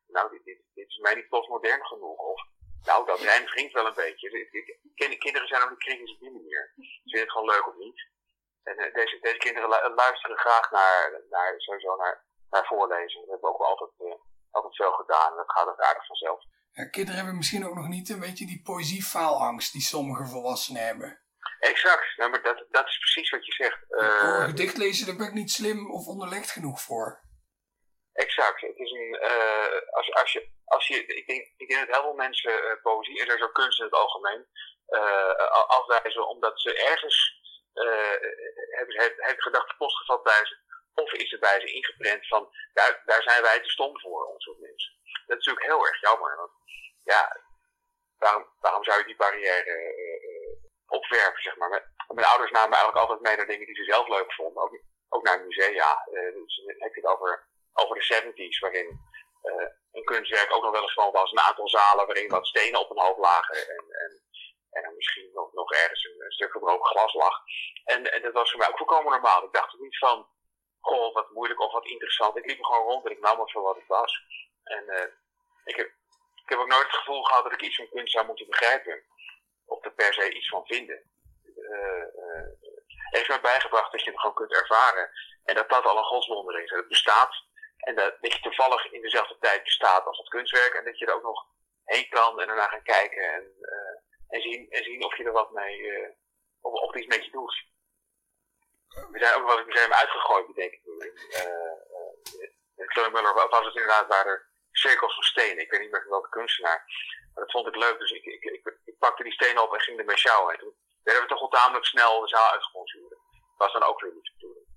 nou, 0.07 0.29
dit, 0.29 0.43
dit, 0.43 0.61
dit 0.73 0.87
is 0.87 0.97
mij 0.97 1.15
niet 1.15 1.29
postmodern 1.29 1.85
genoeg, 1.85 2.19
of 2.19 2.41
nou, 2.83 3.05
dat 3.05 3.19
rijm 3.19 3.47
ging 3.47 3.73
wel 3.73 3.87
een 3.87 3.93
beetje. 3.93 4.77
Kinderen 5.17 5.47
zijn 5.47 5.61
ook 5.61 5.69
niet 5.69 5.79
kritisch 5.79 6.13
op 6.13 6.19
die 6.19 6.31
manier. 6.31 6.73
Ze 6.75 6.99
vinden 7.03 7.21
het 7.21 7.31
gewoon 7.31 7.49
leuk 7.49 7.67
of 7.67 7.75
niet. 7.75 8.07
En 8.63 8.75
uh, 8.79 8.93
deze, 8.93 9.19
deze 9.21 9.37
kinderen 9.37 9.93
luisteren 9.95 10.37
graag 10.37 10.71
naar, 10.71 11.21
naar, 11.29 11.53
sowieso 11.57 11.95
naar, 11.95 12.25
naar 12.49 12.65
voorlezen. 12.65 13.19
Dat 13.19 13.29
hebben 13.29 13.49
we 13.49 13.55
ook 13.55 13.61
altijd, 13.61 14.19
altijd 14.51 14.75
veel 14.75 14.91
gedaan. 14.91 15.31
En 15.31 15.37
dat 15.37 15.51
gaat 15.51 15.67
ook 15.67 15.81
aardig 15.81 16.05
vanzelf. 16.05 16.43
Kinderen 16.91 17.15
hebben 17.15 17.37
misschien 17.37 17.67
ook 17.67 17.75
nog 17.75 17.87
niet 17.87 18.09
een 18.09 18.19
beetje 18.19 18.45
die 18.45 18.61
poëziefaalangst 18.61 19.71
die 19.71 19.81
sommige 19.81 20.25
volwassenen 20.25 20.85
hebben. 20.85 21.18
Exact, 21.59 22.15
ja, 22.15 22.27
maar 22.27 22.41
dat, 22.41 22.65
dat 22.69 22.87
is 22.87 22.97
precies 22.97 23.29
wat 23.29 23.45
je 23.45 23.51
zegt. 23.51 23.79
Uh, 23.89 24.19
Voor 24.19 24.45
gedicht 24.45 24.77
lezen, 24.77 25.05
daar 25.07 25.15
ben 25.15 25.27
ik 25.27 25.33
niet 25.33 25.51
slim 25.51 25.91
of 25.91 26.07
onderlegd 26.07 26.51
genoeg 26.51 26.81
voor. 26.81 27.21
Exact. 28.13 28.61
Het 28.61 28.77
is 28.77 28.91
een, 28.91 29.17
uh, 29.21 29.81
als, 29.91 30.13
als, 30.13 30.31
je, 30.31 30.49
als 30.65 30.87
je, 30.87 31.05
ik 31.05 31.27
denk, 31.27 31.51
ik 31.57 31.69
denk 31.69 31.79
dat 31.79 31.95
heel 31.95 32.03
veel 32.03 32.13
mensen 32.13 32.51
uh, 32.51 32.81
poëzie 32.81 33.25
en 33.25 33.37
zo 33.37 33.49
kunst 33.49 33.79
in 33.79 33.85
het 33.85 33.93
algemeen 33.93 34.47
afwijzen 35.67 36.27
omdat 36.27 36.61
ze 36.61 36.83
ergens 36.83 37.37
hebben, 38.69 38.95
hebben 38.97 39.43
gedachten 39.43 39.77
postgevat 39.77 40.23
bij 40.23 40.45
ze. 40.45 40.57
Of 40.93 41.11
is 41.11 41.31
het 41.31 41.39
bij 41.39 41.59
ze 41.59 41.73
ingeprent 41.73 42.27
van, 42.27 42.49
daar, 42.73 43.01
daar 43.05 43.23
zijn 43.23 43.41
wij 43.41 43.59
te 43.59 43.69
stom 43.69 43.99
voor, 43.99 44.25
ons 44.25 44.43
soort 44.43 44.59
mensen. 44.59 44.93
Dat 45.25 45.37
is 45.39 45.45
natuurlijk 45.45 45.65
heel 45.65 45.87
erg 45.87 46.01
jammer. 46.01 46.37
Want, 46.37 46.51
ja, 47.03 47.41
waarom, 48.17 48.45
waarom 48.59 48.83
zou 48.83 48.99
je 48.99 49.05
die 49.05 49.15
barrière 49.15 49.75
opwerpen, 50.89 51.41
zeg 51.41 51.55
maar. 51.57 51.69
Mijn, 52.07 52.27
ouders 52.27 52.51
namen 52.51 52.77
eigenlijk 52.77 53.01
altijd 53.01 53.21
mee 53.21 53.35
naar 53.35 53.47
dingen 53.47 53.65
die 53.65 53.75
ze 53.75 53.83
zelf 53.83 54.07
leuk 54.07 54.33
vonden. 54.33 54.63
Ook, 54.63 54.81
ook 55.09 55.23
naar 55.23 55.45
musea. 55.45 56.03
dus 56.33 56.63
heb 56.65 56.93
je 56.93 57.01
het 57.01 57.11
over 57.13 57.47
over 57.73 57.95
de 57.95 58.05
70s, 58.13 58.59
waarin 58.59 58.89
uh, 59.43 59.67
een 59.91 60.03
kunstwerk 60.03 60.53
ook 60.53 60.63
nog 60.63 60.71
wel 60.71 60.81
eens 60.81 60.93
gewoon 60.93 61.11
was. 61.11 61.31
Een 61.31 61.39
aantal 61.39 61.69
zalen 61.69 62.05
waarin 62.05 62.29
wat 62.29 62.47
stenen 62.47 62.79
op 62.79 62.89
een 62.89 63.03
hoop 63.05 63.17
lagen 63.17 63.55
en, 63.55 63.85
en, 64.03 64.11
en 64.69 64.95
misschien 64.95 65.29
nog, 65.33 65.53
nog 65.53 65.71
ergens 65.71 66.03
een, 66.03 66.31
stuk 66.31 66.51
gebroken 66.51 66.85
glas 66.85 67.13
lag. 67.13 67.39
En, 67.83 68.13
en 68.13 68.21
dat 68.21 68.33
was 68.33 68.49
voor 68.49 68.59
mij 68.59 68.69
ook 68.69 68.77
volkomen 68.77 69.11
normaal. 69.11 69.43
Ik 69.43 69.53
dacht 69.53 69.73
er 69.73 69.79
niet 69.79 69.97
van, 69.97 70.27
goh, 70.79 71.13
wat 71.13 71.31
moeilijk 71.31 71.59
of 71.59 71.71
wat 71.71 71.87
interessant. 71.87 72.37
Ik 72.37 72.45
liep 72.45 72.59
er 72.59 72.65
gewoon 72.65 72.87
rond 72.87 73.05
en 73.05 73.11
ik 73.11 73.19
nam 73.19 73.39
het 73.39 73.51
voor 73.51 73.61
wat 73.61 73.75
het 73.75 73.87
was. 73.87 74.23
En 74.63 75.13
ik, 75.63 75.75
heb, 75.75 75.87
ik 76.43 76.49
heb 76.49 76.59
ook 76.59 76.67
nooit 76.67 76.87
het 76.87 76.95
gevoel 76.95 77.23
gehad 77.23 77.43
dat 77.43 77.53
ik 77.53 77.61
iets 77.61 77.75
van 77.75 77.89
kunst 77.89 78.11
zou 78.11 78.25
moeten 78.25 78.45
begrijpen. 78.45 79.03
Of 79.69 79.85
er 79.85 79.91
per 79.91 80.13
se 80.13 80.33
iets 80.33 80.49
van 80.49 80.65
vinden. 80.65 81.03
Er 83.11 83.17
heeft 83.17 83.27
mij 83.27 83.41
bijgebracht 83.41 83.91
dat 83.91 84.03
je 84.03 84.09
het 84.09 84.19
gewoon 84.19 84.35
kunt 84.35 84.53
ervaren. 84.53 85.09
En 85.43 85.55
dat 85.55 85.69
dat 85.69 85.85
al 85.85 85.97
een 85.97 86.11
godswonder 86.13 86.63
is. 86.63 86.71
Het 86.71 86.87
bestaat 86.87 87.47
en 87.77 87.95
dat, 87.95 88.17
dat 88.21 88.33
je 88.33 88.39
toevallig 88.39 88.91
in 88.91 89.01
dezelfde 89.01 89.37
tijd 89.39 89.63
bestaat 89.63 90.05
als 90.05 90.17
het 90.17 90.27
kunstwerk. 90.27 90.73
En 90.73 90.85
dat 90.85 90.97
je 90.97 91.05
er 91.05 91.15
ook 91.15 91.23
nog 91.23 91.45
heen 91.83 92.09
kan 92.09 92.39
en 92.39 92.49
ernaar 92.49 92.69
gaan 92.69 92.83
kijken. 92.83 93.33
En, 93.33 93.53
uh, 93.61 93.95
en, 94.27 94.41
zien, 94.41 94.69
en 94.69 94.83
zien 94.83 95.03
of 95.03 95.17
je 95.17 95.23
er 95.23 95.31
wat 95.31 95.51
mee, 95.51 95.91
of, 96.61 96.95
iets 96.95 97.15
met 97.15 97.25
je 97.25 97.31
doet. 97.31 97.67
We 99.11 99.19
zijn 99.19 99.35
ook 99.35 99.47
wel 99.47 99.57
het 99.57 99.65
museum 99.65 99.93
uitgegooid, 99.93 100.55
denk 100.55 100.73
ik. 100.73 100.85
Uh, 100.85 102.87
Kleurenmuller 102.87 103.33
was 103.33 103.65
het 103.65 103.75
inderdaad 103.75 104.07
waar 104.07 104.25
er 104.25 104.49
cirkels 104.71 105.13
van 105.13 105.23
stenen. 105.23 105.63
Ik 105.63 105.71
weet 105.71 105.79
niet 105.79 105.91
meer 105.91 106.05
welke 106.09 106.29
kunstenaar. 106.29 106.85
Dat 107.39 107.51
vond 107.51 107.67
ik 107.67 107.75
leuk, 107.75 107.99
dus 107.99 108.11
ik, 108.11 108.23
ik, 108.23 108.43
ik, 108.43 108.77
ik 108.85 108.97
pakte 108.99 109.23
die 109.23 109.33
stenen 109.33 109.63
op 109.63 109.73
en 109.73 109.79
ging 109.79 109.99
ermee 109.99 110.17
sjouwen. 110.17 110.53
En 110.53 110.59
toen 110.59 110.75
werden 111.03 111.23
we 111.23 111.29
toch 111.29 111.39
wel 111.39 111.59
tamelijk 111.59 111.85
snel 111.85 112.21
de 112.21 112.27
zaal 112.27 112.51
uitgesponsoerd. 112.51 113.09
Dat 113.09 113.19
was 113.57 113.73
dan 113.73 113.83
ook 113.83 114.01
weer 114.01 114.13
niet 114.13 114.25
de 114.25 114.31
bedoeling. 114.37 114.67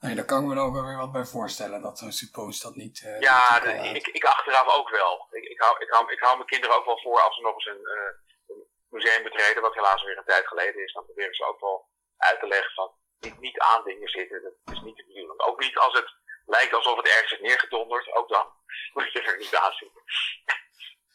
Nee, 0.00 0.14
daar 0.14 0.24
kan 0.24 0.40
ik 0.42 0.48
me 0.48 0.60
ook 0.60 0.72
wel 0.72 0.86
weer 0.86 0.96
wat 0.96 1.12
bij 1.12 1.24
voorstellen, 1.24 1.82
dat 1.82 1.98
zo'n 1.98 2.12
suppose 2.12 2.62
dat 2.62 2.74
niet... 2.74 3.00
Uh, 3.00 3.20
ja, 3.20 3.62
ik, 3.62 4.06
ik 4.06 4.24
achteraf 4.24 4.68
ook 4.78 4.90
wel. 4.90 5.26
Ik, 5.30 5.44
ik, 5.44 5.60
hou, 5.60 5.82
ik, 5.84 5.90
hou, 5.90 6.12
ik 6.12 6.20
hou 6.20 6.36
mijn 6.36 6.48
kinderen 6.48 6.76
ook 6.76 6.84
wel 6.84 7.00
voor 7.00 7.20
als 7.20 7.34
ze 7.36 7.42
nog 7.42 7.54
eens 7.54 7.66
een, 7.66 7.84
uh, 7.98 8.10
een 8.46 8.66
museum 8.88 9.22
betreden, 9.22 9.62
wat 9.62 9.74
helaas 9.74 10.02
weer 10.02 10.18
een 10.18 10.24
tijd 10.24 10.46
geleden 10.46 10.84
is. 10.84 10.92
Dan 10.92 11.04
proberen 11.04 11.34
ze 11.34 11.44
ook 11.44 11.60
wel 11.60 11.88
uit 12.16 12.40
te 12.40 12.46
leggen 12.46 12.72
van 12.74 12.92
niet, 13.18 13.40
niet 13.40 13.58
aan 13.58 13.84
dingen 13.84 14.08
zitten, 14.08 14.42
dat 14.42 14.74
is 14.74 14.80
niet 14.80 14.96
de 14.96 15.04
bedoeling. 15.06 15.40
Ook 15.40 15.60
niet 15.60 15.76
als 15.78 15.94
het 15.94 16.08
lijkt 16.46 16.74
alsof 16.74 16.96
het 16.96 17.08
ergens 17.08 17.32
is 17.32 17.40
neergedonderd, 17.40 18.12
ook 18.14 18.28
dan 18.28 18.46
moet 18.92 19.12
je 19.12 19.22
er 19.22 19.38
niet 19.38 19.56
aan 19.56 19.72
zitten. 19.72 20.02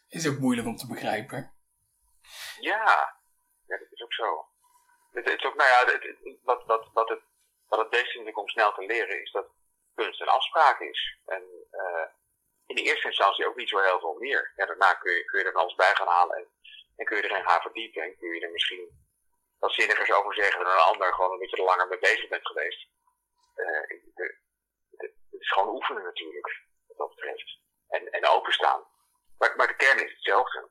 Is 0.09 0.27
ook 0.27 0.39
moeilijk 0.39 0.67
om 0.67 0.75
te 0.75 0.87
begrijpen. 0.87 1.53
Ja, 2.59 3.15
ja 3.67 3.77
dat 3.77 3.91
is 3.91 4.01
ook 4.01 4.13
zo. 4.13 4.47
Het, 5.11 5.25
het 5.25 5.43
is 5.43 5.43
nou 5.43 5.69
ja, 5.69 5.85
het, 5.85 6.39
wat, 6.43 7.09
het 7.09 7.21
wat 7.69 7.79
het 7.79 7.89
beste 7.89 8.23
ik 8.23 8.37
om 8.37 8.49
snel 8.49 8.73
te 8.73 8.85
leren 8.85 9.21
is 9.21 9.31
dat 9.31 9.47
kunst 9.95 10.21
een 10.21 10.27
afspraak 10.27 10.79
is. 10.79 11.19
En 11.25 11.43
uh, 11.71 12.07
in 12.65 12.75
de 12.75 12.81
eerste 12.81 13.07
instantie 13.07 13.47
ook 13.47 13.55
niet 13.55 13.69
zo 13.69 13.79
heel 13.79 13.99
veel 13.99 14.17
meer. 14.19 14.53
Ja, 14.55 14.65
daarna 14.65 14.93
kun 14.93 15.13
je, 15.13 15.25
kun 15.25 15.39
je 15.39 15.45
er 15.45 15.53
alles 15.53 15.75
bij 15.75 15.95
gaan 15.95 16.07
halen 16.07 16.37
en, 16.95 17.05
kun 17.05 17.17
je 17.17 17.23
erin 17.23 17.47
gaan 17.47 17.61
verdiepen. 17.61 18.01
En 18.01 18.17
kun 18.17 18.35
je 18.35 18.41
er 18.41 18.51
misschien 18.51 19.07
wat 19.59 19.73
zinnigers 19.73 20.11
over 20.11 20.33
zeggen 20.33 20.63
dan 20.63 20.73
een 20.73 20.91
ander 20.91 21.13
gewoon 21.13 21.31
een 21.31 21.39
beetje 21.39 21.57
er 21.57 21.63
langer 21.63 21.87
mee 21.87 21.99
bezig 21.99 22.27
bent 22.27 22.47
geweest. 22.47 22.87
Uh, 23.55 23.99
het 24.97 25.13
is 25.29 25.51
gewoon 25.51 25.75
oefenen 25.75 26.03
natuurlijk, 26.03 26.65
wat 26.87 26.97
dat 26.97 27.15
betreft. 27.15 27.59
En, 27.87 28.11
en 28.11 28.27
openstaan. 28.27 28.87
Maar, 29.39 29.53
maar 29.55 29.67
de 29.67 29.75
kern 29.75 30.05
is 30.05 30.11
hetzelfde. 30.11 30.69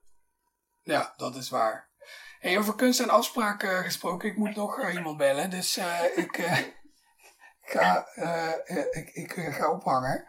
Ja, 0.82 1.14
dat 1.16 1.34
is 1.34 1.50
waar. 1.50 1.90
Hey, 2.38 2.58
over 2.58 2.74
kunst 2.74 3.00
en 3.00 3.08
afspraken 3.08 3.84
gesproken, 3.84 4.28
ik 4.28 4.36
moet 4.36 4.56
nog 4.56 4.78
uh, 4.78 4.94
iemand 4.94 5.16
bellen, 5.16 5.50
dus 5.50 5.78
uh, 5.78 6.16
ik, 6.16 6.38
uh, 6.38 6.58
ga, 7.72 8.06
ik, 8.92 9.10
ik 9.10 9.32
ga 9.32 9.70
ophangen. 9.70 10.28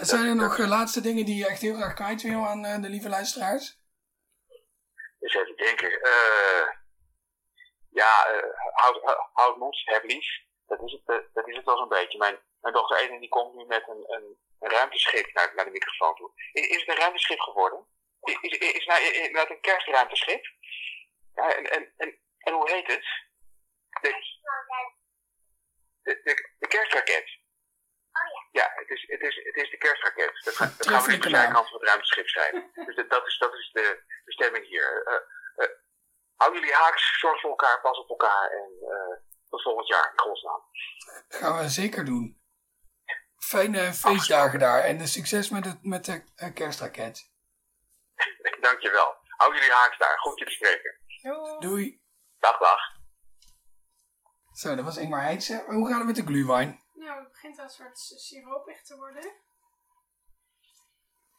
zijn 0.00 0.26
er 0.26 0.36
nog 0.36 0.58
laatste 0.58 1.00
dingen 1.00 1.24
die 1.24 1.36
je 1.36 1.46
echt 1.48 1.60
heel 1.60 1.74
graag 1.74 1.94
kwijt 1.94 2.22
wil 2.22 2.46
aan 2.46 2.82
de 2.82 2.88
lieve 2.88 3.08
luisteraars? 3.08 3.80
Eens 5.20 5.34
even 5.34 5.56
denken. 5.56 5.90
ja, 7.88 8.10
houd, 8.72 9.00
houd 9.32 9.56
mond, 9.56 9.82
heb 9.84 10.04
lief. 10.04 10.26
dat 10.66 10.82
is 10.82 10.92
het, 10.92 11.02
eh, 11.06 11.34
dat 11.34 11.48
is 11.48 11.56
het 11.56 11.64
wel 11.64 11.76
zo'n 11.76 11.88
beetje. 11.88 12.18
Mijn, 12.18 12.38
mijn 12.62 12.74
dochter 12.74 12.96
Eden 12.98 13.20
die 13.20 13.28
komt 13.28 13.54
nu 13.54 13.64
met 13.64 13.88
een, 13.88 14.04
een, 14.14 14.38
een 14.58 14.70
ruimteschip 14.70 15.32
naar, 15.32 15.54
naar 15.54 15.64
de 15.64 15.70
microfoon 15.70 16.14
toe. 16.14 16.30
Is, 16.52 16.66
is 16.66 16.80
het 16.80 16.88
een 16.88 17.02
ruimteschip 17.02 17.40
geworden? 17.40 17.86
Is, 18.20 18.36
is, 18.40 18.58
is 18.58 18.86
nou 18.86 19.02
inderdaad 19.02 19.50
een 19.50 19.60
kerstruimteschip? 19.60 20.44
Ja, 21.34 21.54
en, 21.54 21.70
en, 21.70 21.92
en, 21.96 22.18
en 22.38 22.52
hoe 22.52 22.70
heet 22.70 22.86
het? 22.86 23.06
De, 24.00 24.10
de, 26.02 26.20
de, 26.24 26.54
de 26.58 26.68
kerstraket. 26.68 27.40
Ja, 28.50 28.72
het 28.74 28.90
is, 28.90 29.04
het 29.08 29.20
is, 29.20 29.40
het 29.44 29.56
is 29.56 29.70
de 29.70 29.76
kerstraket. 29.76 30.40
Dat, 30.44 30.54
ga, 30.54 30.64
dat 30.64 30.88
gaan 30.88 31.02
we 31.02 31.10
niet 31.12 31.22
de 31.22 31.28
zijkant 31.28 31.68
van 31.68 31.78
het 31.78 31.88
ruimteschip 31.88 32.28
zijn. 32.28 32.70
Dus 32.74 32.96
dat, 32.96 33.10
dat 33.10 33.26
is, 33.26 33.38
dat 33.38 33.54
is 33.54 33.70
de 33.72 34.02
bestemming 34.24 34.66
hier. 34.66 35.06
Uh, 35.06 35.66
uh, 35.66 35.74
hou 36.36 36.54
jullie 36.54 36.72
haaks, 36.72 37.18
zorg 37.18 37.40
voor 37.40 37.50
elkaar, 37.50 37.80
pas 37.80 37.98
op 37.98 38.08
elkaar 38.08 38.50
en 38.50 38.70
uh, 38.80 39.16
tot 39.48 39.62
volgend 39.62 39.88
jaar 39.88 40.10
in 40.12 40.18
godsnaam. 40.18 40.62
gaan 41.28 41.58
we 41.58 41.68
zeker 41.68 42.04
doen. 42.04 42.41
Fijne 43.42 43.92
feestdagen 43.92 44.58
daar 44.58 44.80
en 44.84 45.08
succes 45.08 45.48
met, 45.48 45.64
het, 45.64 45.84
met 45.84 46.04
de 46.04 46.24
uh, 46.36 46.54
kerstraket. 46.54 47.30
Dankjewel. 48.60 49.16
Hou 49.36 49.54
jullie 49.54 49.72
haaks 49.72 49.98
daar. 49.98 50.18
Goed 50.18 50.38
je 50.38 50.44
te 50.44 50.50
spreken. 50.50 51.00
Doei. 51.22 51.60
Doei. 51.60 52.02
Dag, 52.38 52.58
dag. 52.58 52.80
Zo, 54.52 54.74
dat 54.74 54.84
was 54.84 54.96
Ingmar 54.96 55.22
Heidse. 55.22 55.64
Hoe 55.66 55.88
gaat 55.88 55.98
het 55.98 56.06
met 56.06 56.16
de 56.16 56.24
glühwein? 56.24 56.82
Nou, 56.92 57.20
het 57.20 57.32
begint 57.32 57.58
al 57.58 57.64
een 57.64 57.70
soort 57.70 57.98
siroopig 57.98 58.82
te 58.82 58.96
worden. 58.96 59.32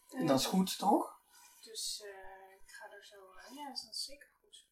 En 0.10 0.26
dat 0.26 0.40
is 0.40 0.46
goed, 0.46 0.78
toch? 0.78 1.22
Dus 1.60 2.04
uh, 2.06 2.54
ik 2.66 2.72
ga 2.72 2.86
er 2.86 3.06
zo... 3.06 3.16
Uh, 3.16 3.58
ja, 3.58 3.68
dat 3.68 3.88
is 3.92 4.04
zeker 4.04 4.30
goed. 4.42 4.68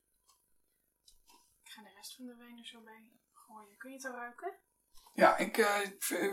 Ik 1.64 1.72
ga 1.72 1.82
de 1.82 1.94
rest 1.96 2.16
van 2.16 2.26
de 2.26 2.36
wijn 2.36 2.58
er 2.58 2.66
zo 2.66 2.82
bij 2.82 3.12
gooien. 3.34 3.78
Kun 3.78 3.90
je 3.90 3.96
het 3.96 4.06
al 4.06 4.16
ruiken? 4.16 4.60
Ja, 5.14 5.38
ik, 5.38 5.58
uh, 5.58 5.68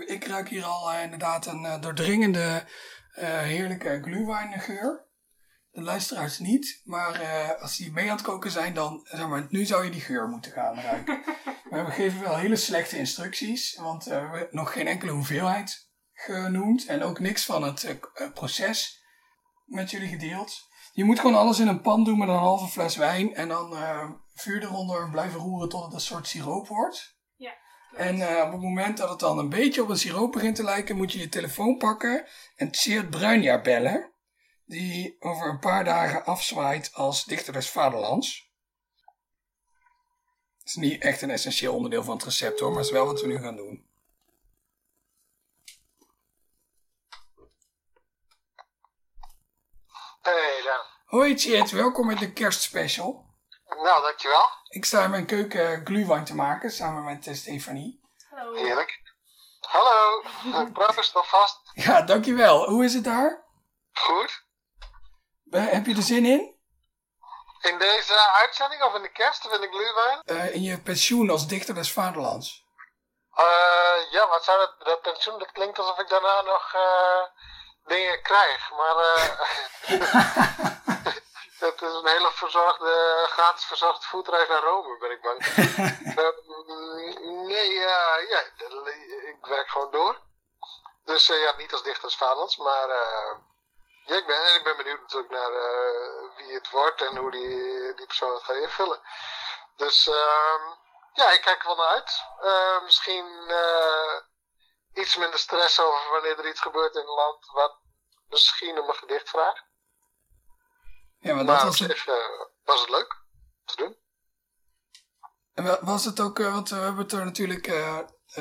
ik 0.06 0.24
ruik 0.26 0.48
hier 0.48 0.64
al 0.64 0.92
inderdaad 0.92 1.46
een 1.46 1.80
doordringende, 1.80 2.64
heerlijke 3.20 4.00
glühweingeur. 4.02 5.06
De 5.70 5.82
luisteraars 5.82 6.38
niet, 6.38 6.80
maar 6.84 7.56
als 7.60 7.76
die 7.76 7.92
mee 7.92 8.10
aan 8.10 8.16
het 8.16 8.26
koken 8.26 8.50
zijn, 8.50 8.74
dan 8.74 9.00
zeg 9.04 9.28
maar, 9.28 9.46
nu 9.48 9.64
zou 9.64 9.84
je 9.84 9.90
die 9.90 10.00
geur 10.00 10.28
moeten 10.28 10.52
gaan 10.52 10.80
ruiken. 10.80 11.22
we 11.70 11.90
geven 11.90 12.20
wel 12.20 12.36
hele 12.36 12.56
slechte 12.56 12.98
instructies, 12.98 13.76
want 13.76 14.04
we 14.04 14.14
hebben 14.14 14.48
nog 14.50 14.72
geen 14.72 14.86
enkele 14.86 15.10
hoeveelheid 15.10 15.90
genoemd 16.12 16.86
en 16.86 17.02
ook 17.02 17.18
niks 17.18 17.44
van 17.44 17.62
het 17.62 17.98
proces 18.34 19.04
met 19.64 19.90
jullie 19.90 20.08
gedeeld. 20.08 20.66
Je 20.92 21.04
moet 21.04 21.20
gewoon 21.20 21.36
alles 21.36 21.58
in 21.58 21.68
een 21.68 21.80
pan 21.80 22.04
doen 22.04 22.18
met 22.18 22.28
een 22.28 22.34
halve 22.34 22.66
fles 22.66 22.96
wijn 22.96 23.34
en 23.34 23.48
dan 23.48 23.76
vuur 24.34 24.62
eronder 24.62 25.10
blijven 25.10 25.40
roeren 25.40 25.68
tot 25.68 25.84
het 25.84 25.92
een 25.92 26.00
soort 26.00 26.26
siroop 26.26 26.66
wordt. 26.68 27.17
En 27.98 28.16
uh, 28.16 28.42
op 28.44 28.52
het 28.52 28.60
moment 28.60 28.96
dat 28.96 29.08
het 29.08 29.18
dan 29.18 29.38
een 29.38 29.48
beetje 29.48 29.82
op 29.82 29.88
een 29.88 29.98
siroop 29.98 30.32
begint 30.32 30.56
te 30.56 30.62
lijken, 30.62 30.96
moet 30.96 31.12
je 31.12 31.18
je 31.18 31.28
telefoon 31.28 31.76
pakken 31.76 32.26
en 32.56 32.70
Tjeerd 32.70 33.10
Bruinjaar 33.10 33.62
bellen. 33.62 34.12
Die 34.64 35.16
over 35.20 35.48
een 35.48 35.58
paar 35.58 35.84
dagen 35.84 36.24
afzwaait 36.24 36.94
als 36.94 37.24
dichter 37.24 37.52
des 37.52 37.70
vaderlands. 37.70 38.52
Het 40.58 40.66
is 40.68 40.74
niet 40.74 41.02
echt 41.02 41.22
een 41.22 41.30
essentieel 41.30 41.74
onderdeel 41.74 42.02
van 42.04 42.14
het 42.14 42.24
recept 42.24 42.60
hoor, 42.60 42.68
maar 42.68 42.78
het 42.78 42.86
is 42.86 42.92
wel 42.92 43.06
wat 43.06 43.20
we 43.20 43.26
nu 43.26 43.38
gaan 43.38 43.56
doen. 43.56 43.86
Hey 50.20 50.60
Dan. 50.64 50.84
Hoi 51.04 51.34
Tjeerd, 51.34 51.70
welkom 51.70 52.06
met 52.06 52.18
de 52.18 52.32
kerstspecial. 52.32 53.27
Nou, 53.82 54.02
dankjewel. 54.02 54.48
Ik 54.68 54.84
sta 54.84 55.04
in 55.04 55.10
mijn 55.10 55.26
keuken 55.26 55.86
glühwein 55.86 56.24
te 56.24 56.34
maken 56.34 56.70
samen 56.70 57.04
met 57.04 57.26
uh, 57.26 57.34
Stefanie. 57.34 58.00
Hallo. 58.30 58.54
Heerlijk. 58.54 59.02
Hallo, 59.60 60.22
proost 60.72 61.16
alvast. 61.16 61.60
Ja, 61.72 62.02
dankjewel. 62.02 62.68
Hoe 62.68 62.84
is 62.84 62.94
het 62.94 63.04
daar? 63.04 63.44
Goed. 63.92 64.46
Heb 65.50 65.86
je 65.86 65.94
er 65.94 66.02
zin 66.02 66.24
in? 66.24 66.56
In 67.60 67.78
deze 67.78 68.30
uitzending 68.32 68.82
of 68.82 68.94
in 68.94 69.02
de 69.02 69.12
kerst 69.12 69.46
of 69.46 69.52
in 69.52 69.60
de 69.60 69.68
glühwein? 69.68 70.20
Uh, 70.24 70.54
in 70.54 70.62
je 70.62 70.80
pensioen 70.80 71.30
als 71.30 71.46
dichter 71.46 71.74
des 71.74 71.92
vaderlands. 71.92 72.66
Uh, 73.38 74.10
ja, 74.10 74.28
wat 74.28 74.44
zou 74.44 74.58
dat, 74.58 74.86
dat 74.86 75.02
pensioen, 75.02 75.38
dat 75.38 75.52
klinkt 75.52 75.78
alsof 75.78 75.98
ik 75.98 76.08
daarna 76.08 76.40
nog 76.40 76.74
dingen 77.84 78.22
krijg. 78.22 78.70
Maar 78.70 78.96
het 81.58 81.82
is 81.82 81.92
een 81.92 82.06
hele 82.06 82.32
verzorgde, 82.32 83.24
gratis 83.28 83.64
verzorgde 83.64 84.06
voetreis 84.06 84.48
naar 84.48 84.62
Rome, 84.62 84.98
ben 84.98 85.10
ik 85.10 85.20
bang. 85.20 85.38
nee, 87.46 87.72
ja, 87.72 88.16
ik 88.16 89.36
werk 89.40 89.68
gewoon 89.68 89.90
door. 89.90 90.20
Dus 91.04 91.26
ja, 91.26 91.56
niet 91.56 91.72
als 91.72 91.82
dichter 91.82 92.04
als 92.04 92.16
vaderlands, 92.16 92.56
maar 92.56 92.88
ja, 94.06 94.16
ik 94.16 94.26
ben, 94.26 94.54
ik 94.54 94.64
ben 94.64 94.76
benieuwd 94.76 95.00
natuurlijk 95.00 95.32
naar 95.32 95.50
wie 96.36 96.54
het 96.54 96.70
wordt 96.70 97.02
en 97.02 97.16
hoe 97.16 97.30
die, 97.30 97.94
die 97.94 98.06
persoon 98.06 98.34
het 98.34 98.44
gaat 98.44 98.56
invullen. 98.56 99.00
Dus 99.76 100.04
ja, 101.12 101.30
ik 101.30 101.40
kijk 101.40 101.60
er 101.60 101.66
wel 101.66 101.76
naar 101.76 101.86
uit. 101.86 102.22
misschien 102.82 103.52
iets 104.94 105.16
minder 105.16 105.38
stress 105.38 105.80
over 105.80 106.10
wanneer 106.10 106.38
er 106.38 106.48
iets 106.48 106.60
gebeurt 106.60 106.94
in 106.94 107.00
het 107.00 107.08
land 107.08 107.50
wat 107.52 107.76
misschien 108.28 108.78
om 108.78 108.88
een 108.88 108.94
gedicht 108.94 109.28
vraagt. 109.28 109.67
Ja, 111.18 111.34
maar, 111.34 111.44
maar 111.44 111.54
dat 111.54 111.64
was 111.64 111.80
uh, 111.80 111.88
was 112.64 112.80
het 112.80 112.90
leuk 112.90 113.22
te 113.64 113.76
doen. 113.76 113.96
En 115.54 115.78
was 115.80 116.04
het 116.04 116.20
ook, 116.20 116.38
uh, 116.38 116.52
want 116.52 116.68
we 116.68 116.76
hebben 116.76 117.02
het 117.02 117.12
er 117.12 117.24
natuurlijk 117.24 117.66
uh, 117.66 117.98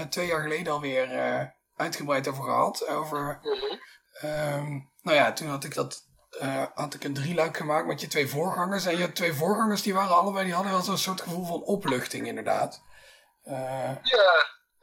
twee 0.10 0.28
jaar 0.28 0.42
geleden 0.42 0.74
alweer 0.74 1.56
uitgebreid 1.76 2.28
over 2.28 2.44
gehad. 2.44 2.88
Over, 2.88 3.40
mm 3.42 3.52
-hmm. 3.52 3.80
um, 4.30 4.92
nou 5.02 5.18
ja, 5.18 5.34
toen 5.34 5.48
had 5.48 5.64
ik 5.64 5.74
dat, 5.74 6.06
had 6.74 6.94
ik 6.94 7.04
een 7.04 7.14
drieluik 7.14 7.58
gemaakt 7.58 7.88
met 7.88 8.02
je 8.02 8.08
twee 8.08 8.28
voorgangers. 8.28 8.86
En 8.86 8.98
je 8.98 9.12
twee 9.12 9.34
voorgangers 9.34 9.82
die 9.82 9.94
waren 9.94 10.16
allebei, 10.16 10.46
die 10.46 10.54
hadden 10.54 10.72
wel 10.72 10.82
zo'n 10.82 10.98
soort 10.98 11.22
gevoel 11.22 11.46
van 11.46 11.62
opluchting 11.62 12.28
inderdaad. 12.28 12.82
ja, 13.44 14.02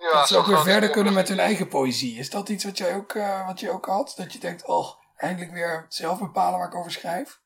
ja, 0.04 0.12
dat 0.12 0.28
ze 0.28 0.36
ook 0.36 0.46
weer 0.46 0.62
verder 0.62 0.90
kunnen 0.90 1.12
met 1.12 1.28
hun 1.28 1.38
eigen 1.38 1.68
poëzie. 1.68 2.18
Is 2.18 2.30
dat 2.30 2.48
iets 2.48 2.64
wat 2.64 2.78
jij 2.78 2.94
ook, 2.94 3.14
uh, 3.14 3.46
wat 3.46 3.60
je 3.60 3.70
ook 3.70 3.86
had? 3.86 4.12
Dat 4.16 4.32
je 4.32 4.38
denkt, 4.38 4.66
oh, 4.66 4.88
eindelijk 5.16 5.52
weer 5.52 5.86
zelf 5.88 6.18
bepalen 6.18 6.58
waar 6.58 6.68
ik 6.68 6.74
over 6.74 6.92
schrijf? 6.92 7.40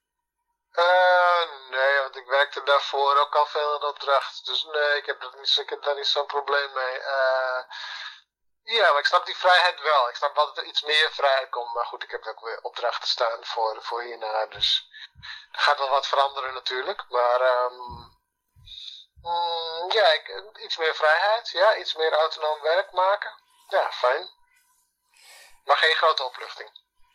Uh, 0.78 1.70
nee, 1.70 1.98
want 1.98 2.16
ik 2.16 2.26
werkte 2.26 2.62
daarvoor 2.62 3.18
ook 3.18 3.36
al 3.36 3.46
veel 3.46 3.76
in 3.76 3.82
opdracht. 3.82 4.46
Dus 4.46 4.64
nee, 4.64 4.96
ik 4.96 5.06
heb, 5.06 5.20
dat 5.20 5.34
niet, 5.34 5.56
ik 5.56 5.82
daar 5.82 5.94
niet 5.94 6.06
zo'n 6.06 6.26
probleem 6.26 6.72
mee. 6.72 6.98
Uh, 6.98 7.60
ja, 8.62 8.90
maar 8.90 8.98
ik 8.98 9.06
snap 9.06 9.26
die 9.26 9.36
vrijheid 9.36 9.80
wel. 9.80 10.08
Ik 10.08 10.16
snap 10.16 10.34
wel 10.34 10.46
dat 10.46 10.58
er 10.58 10.64
iets 10.64 10.82
meer 10.82 11.10
vrijheid 11.12 11.50
komt. 11.50 11.74
Maar 11.74 11.86
goed, 11.86 12.02
ik 12.02 12.10
heb 12.10 12.26
ook 12.26 12.40
weer 12.40 12.58
opdrachten 12.62 13.08
staan 13.08 13.44
voor, 13.44 13.82
voor 13.82 14.02
hierna. 14.02 14.46
Dus 14.46 14.88
er 15.52 15.60
gaat 15.60 15.78
wel 15.78 15.88
wat 15.88 16.06
veranderen 16.06 16.54
natuurlijk. 16.54 17.04
Maar... 17.08 17.40
Um, 17.40 18.16
Mm, 19.22 19.90
ja, 19.90 20.12
ik, 20.12 20.56
iets 20.58 20.76
meer 20.76 20.94
vrijheid. 20.94 21.50
Ja, 21.50 21.76
iets 21.76 21.94
meer 21.94 22.12
autonoom 22.12 22.60
werk 22.60 22.92
maken. 22.92 23.34
Ja, 23.68 23.92
fijn. 23.92 24.30
Maar 25.64 25.76
geen 25.76 25.94
grote 25.94 26.24
opluchting. 26.24 26.70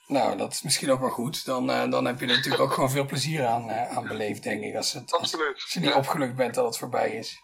Nou, 0.07 0.37
dat 0.37 0.51
is 0.51 0.61
misschien 0.61 0.91
ook 0.91 0.99
wel 0.99 1.09
goed. 1.09 1.45
Dan, 1.45 1.69
uh, 1.69 1.91
dan 1.91 2.05
heb 2.05 2.19
je 2.19 2.25
er 2.25 2.35
natuurlijk 2.35 2.63
ook 2.63 2.73
gewoon 2.73 2.89
veel 2.89 3.05
plezier 3.05 3.45
aan, 3.45 3.69
uh, 3.69 3.97
aan 3.97 4.07
beleefd, 4.07 4.43
denk 4.43 4.63
ik. 4.63 4.75
Als, 4.75 4.93
het, 4.93 5.13
als, 5.13 5.33
als 5.33 5.73
je 5.73 5.79
niet 5.79 5.89
ja. 5.89 5.95
opgelukt 5.97 6.35
bent 6.35 6.55
dat 6.55 6.65
het 6.65 6.77
voorbij 6.77 7.11
is. 7.11 7.41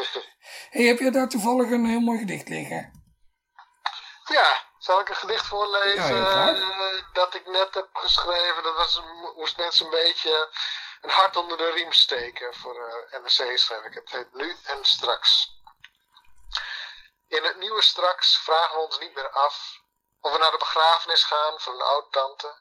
hey, 0.70 0.84
heb 0.84 0.98
je 0.98 1.10
daar 1.10 1.28
toevallig 1.28 1.70
een 1.70 1.86
heel 1.86 2.00
mooi 2.00 2.18
gedicht 2.18 2.48
liggen? 2.48 2.98
Ja, 4.24 4.64
zal 4.78 5.00
ik 5.00 5.08
een 5.08 5.14
gedicht 5.14 5.46
voorlezen 5.46 6.16
ja, 6.16 6.54
uh, 6.54 7.02
dat 7.12 7.34
ik 7.34 7.46
net 7.46 7.74
heb 7.74 7.88
geschreven? 7.92 8.62
Dat 8.62 8.76
was, 8.76 9.02
moest 9.36 9.56
net 9.56 9.74
zo'n 9.74 9.90
beetje 9.90 10.48
een 11.00 11.10
hart 11.10 11.36
onder 11.36 11.56
de 11.56 11.70
riem 11.70 11.92
steken. 11.92 12.54
Voor 12.54 12.76
uh, 13.12 13.20
NRC 13.20 13.58
schrijf 13.58 13.84
ik 13.84 13.94
het. 13.94 14.10
Het 14.10 14.12
heet 14.12 14.34
Nu 14.34 14.56
en 14.64 14.84
Straks. 14.84 15.58
In 17.28 17.44
het 17.44 17.58
nieuwe 17.58 17.82
Straks 17.82 18.38
vragen 18.38 18.76
we 18.76 18.84
ons 18.84 18.98
niet 18.98 19.14
meer 19.14 19.30
af 19.30 19.80
of 20.20 20.32
we 20.32 20.38
naar 20.38 20.50
de 20.50 20.56
begrafenis 20.56 21.24
gaan 21.24 21.60
van 21.60 21.74
een 21.74 21.82
oud-tante. 21.82 22.58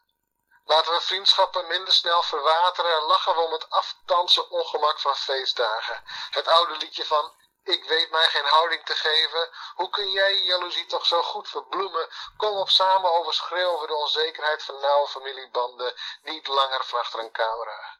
Laten 0.64 0.94
we 0.94 1.02
vriendschappen 1.02 1.68
minder 1.68 1.94
snel 1.94 2.24
verwateren 2.24 2.96
en 2.96 3.02
lachen 3.02 3.36
we 3.36 3.42
om 3.42 3.52
het 3.52 3.70
aftansen 3.70 4.50
ongemak 4.50 5.00
van 5.00 5.16
feestdagen. 5.16 6.04
Het 6.30 6.48
oude 6.48 6.78
liedje 6.78 7.06
van 7.06 7.34
ik 7.64 7.84
weet 7.84 8.12
mij 8.12 8.30
geen 8.30 8.46
houding 8.46 8.86
te 8.86 8.96
geven. 8.96 9.50
Hoe 9.76 9.90
kun 9.90 10.12
jij 10.12 10.34
je 10.34 10.44
jaloezie 10.44 10.86
toch 10.86 11.06
zo 11.06 11.24
goed 11.24 11.50
verbloemen? 11.50 12.10
Kom 12.38 12.58
op 12.58 12.70
samen 12.70 13.12
overschreeuwen 13.12 13.74
over 13.74 13.88
de 13.88 13.94
onzekerheid 13.94 14.64
van 14.64 14.80
nauwe 14.80 15.08
familiebanden. 15.08 15.94
Niet 16.22 16.48
langer 16.48 16.86
van 16.86 17.00
achter 17.00 17.20
een 17.20 17.32
camera. 17.32 17.98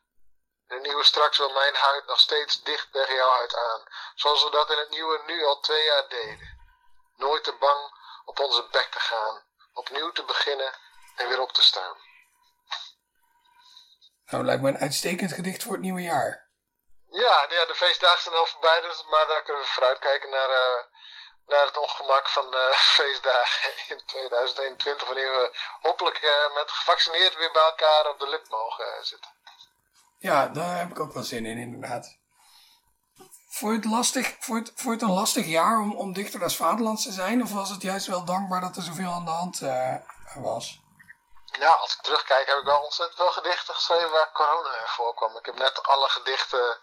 De 0.68 0.80
nieuwe 0.80 1.04
straks 1.04 1.38
wil 1.38 1.50
mijn 1.50 1.76
huid 1.76 2.06
nog 2.06 2.20
steeds 2.20 2.62
dicht 2.64 2.92
tegen 2.92 3.16
jouw 3.16 3.30
huid 3.30 3.56
aan, 3.56 3.84
zoals 4.16 4.44
we 4.44 4.50
dat 4.50 4.70
in 4.70 4.78
het 4.78 4.90
nieuwe 4.90 5.22
nu 5.26 5.46
al 5.46 5.60
twee 5.60 5.84
jaar 5.84 6.10
deden. 6.10 6.58
Nooit 7.16 7.44
te 7.44 7.54
bang 7.54 7.94
op 8.26 8.40
onze 8.40 8.68
bek 8.72 8.92
te 8.92 9.00
gaan, 9.00 9.46
opnieuw 9.80 10.12
te 10.12 10.24
beginnen 10.24 10.72
en 11.16 11.28
weer 11.28 11.42
op 11.42 11.52
te 11.52 11.62
staan. 11.62 11.96
Nou, 14.26 14.46
lijkt 14.46 14.62
me 14.62 14.70
een 14.70 14.86
uitstekend 14.88 15.34
gedicht 15.34 15.64
voor 15.64 15.72
het 15.72 15.82
nieuwe 15.82 16.02
jaar. 16.02 16.48
Ja, 17.10 17.46
ja 17.50 17.66
de 17.66 17.76
feestdagen 17.76 18.22
zijn 18.22 18.36
al 18.36 18.46
voorbij, 18.46 18.82
dus, 18.82 19.04
maar 19.10 19.28
daar 19.28 19.44
kunnen 19.44 19.62
we 19.62 19.68
vooruitkijken 19.68 20.30
naar 20.30 20.50
uh, 20.50 20.84
naar 21.46 21.66
het 21.66 21.78
ongemak 21.78 22.30
van 22.30 22.52
de 22.52 22.74
feestdagen 22.98 23.72
in 23.88 24.02
2021, 24.06 25.08
wanneer 25.08 25.32
we 25.32 25.58
hopelijk 25.82 26.22
uh, 26.22 26.56
met 26.56 26.72
gevaccineerd 26.72 27.36
weer 27.36 27.52
bij 27.52 27.62
elkaar 27.62 28.10
op 28.10 28.20
de 28.20 28.30
lip 28.30 28.50
mogen 28.50 29.06
zitten. 29.06 29.32
Ja, 30.18 30.48
daar 30.48 30.78
heb 30.78 30.90
ik 30.90 31.00
ook 31.00 31.14
wel 31.14 31.24
zin 31.24 31.46
in, 31.46 31.58
inderdaad. 31.58 32.19
Vond 33.60 33.72
je 33.72 33.80
het, 33.80 33.98
lastig, 33.98 34.36
vond 34.40 34.68
het, 34.68 34.84
het 34.84 35.02
een 35.02 35.20
lastig 35.22 35.46
jaar 35.46 35.80
om, 35.80 35.96
om 35.96 36.14
dichter 36.14 36.44
als 36.44 36.56
vaderland 36.56 37.02
te 37.02 37.12
zijn? 37.12 37.44
Of 37.44 37.52
was 37.54 37.70
het 37.70 37.82
juist 37.82 38.08
wel 38.08 38.26
dankbaar 38.26 38.62
dat 38.62 38.76
er 38.76 38.82
zoveel 38.82 39.12
aan 39.12 39.26
de 39.26 39.32
hand 39.32 39.62
uh, 39.62 39.96
was? 40.36 40.80
Ja, 41.46 41.72
als 41.74 41.94
ik 41.96 42.02
terugkijk 42.02 42.48
heb 42.48 42.58
ik 42.58 42.64
wel 42.64 42.82
ontzettend 42.82 43.20
veel 43.20 43.32
gedichten 43.32 43.74
geschreven 43.74 44.12
waar 44.12 44.32
corona 44.32 44.70
in 44.70 44.88
voorkwam. 44.88 45.38
Ik 45.38 45.46
heb 45.46 45.58
net 45.58 45.84
alle 45.84 46.10
gedichten 46.10 46.80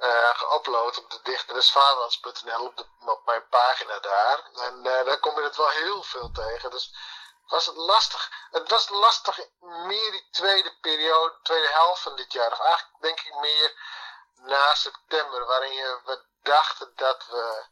uh, 0.00 0.30
geüpload 0.40 0.98
op 0.98 1.10
de 1.10 1.20
dichterdesvaderlands.nl 1.22 2.64
op, 2.64 2.88
op 3.06 3.22
mijn 3.24 3.48
pagina 3.48 3.98
daar. 3.98 4.38
En 4.54 4.76
uh, 4.76 5.04
daar 5.04 5.20
kom 5.20 5.36
je 5.38 5.42
het 5.42 5.56
wel 5.56 5.70
heel 5.70 6.02
veel 6.02 6.30
tegen. 6.30 6.70
Dus 6.70 6.94
was 7.46 7.66
het 7.66 7.76
lastig. 7.76 8.30
Het 8.50 8.70
was 8.70 8.88
lastig 8.88 9.40
meer 9.60 10.10
die 10.10 10.28
tweede 10.30 10.72
periode, 10.80 11.38
tweede 11.42 11.70
helft 11.72 12.02
van 12.02 12.16
dit 12.16 12.32
jaar. 12.32 12.52
Of 12.52 12.60
eigenlijk 12.60 13.00
denk 13.00 13.20
ik 13.20 13.34
meer 13.40 13.70
na 14.46 14.74
september, 14.74 15.46
waarin 15.46 16.00
we 16.04 16.24
dachten 16.42 16.92
dat 16.96 17.26
we 17.26 17.64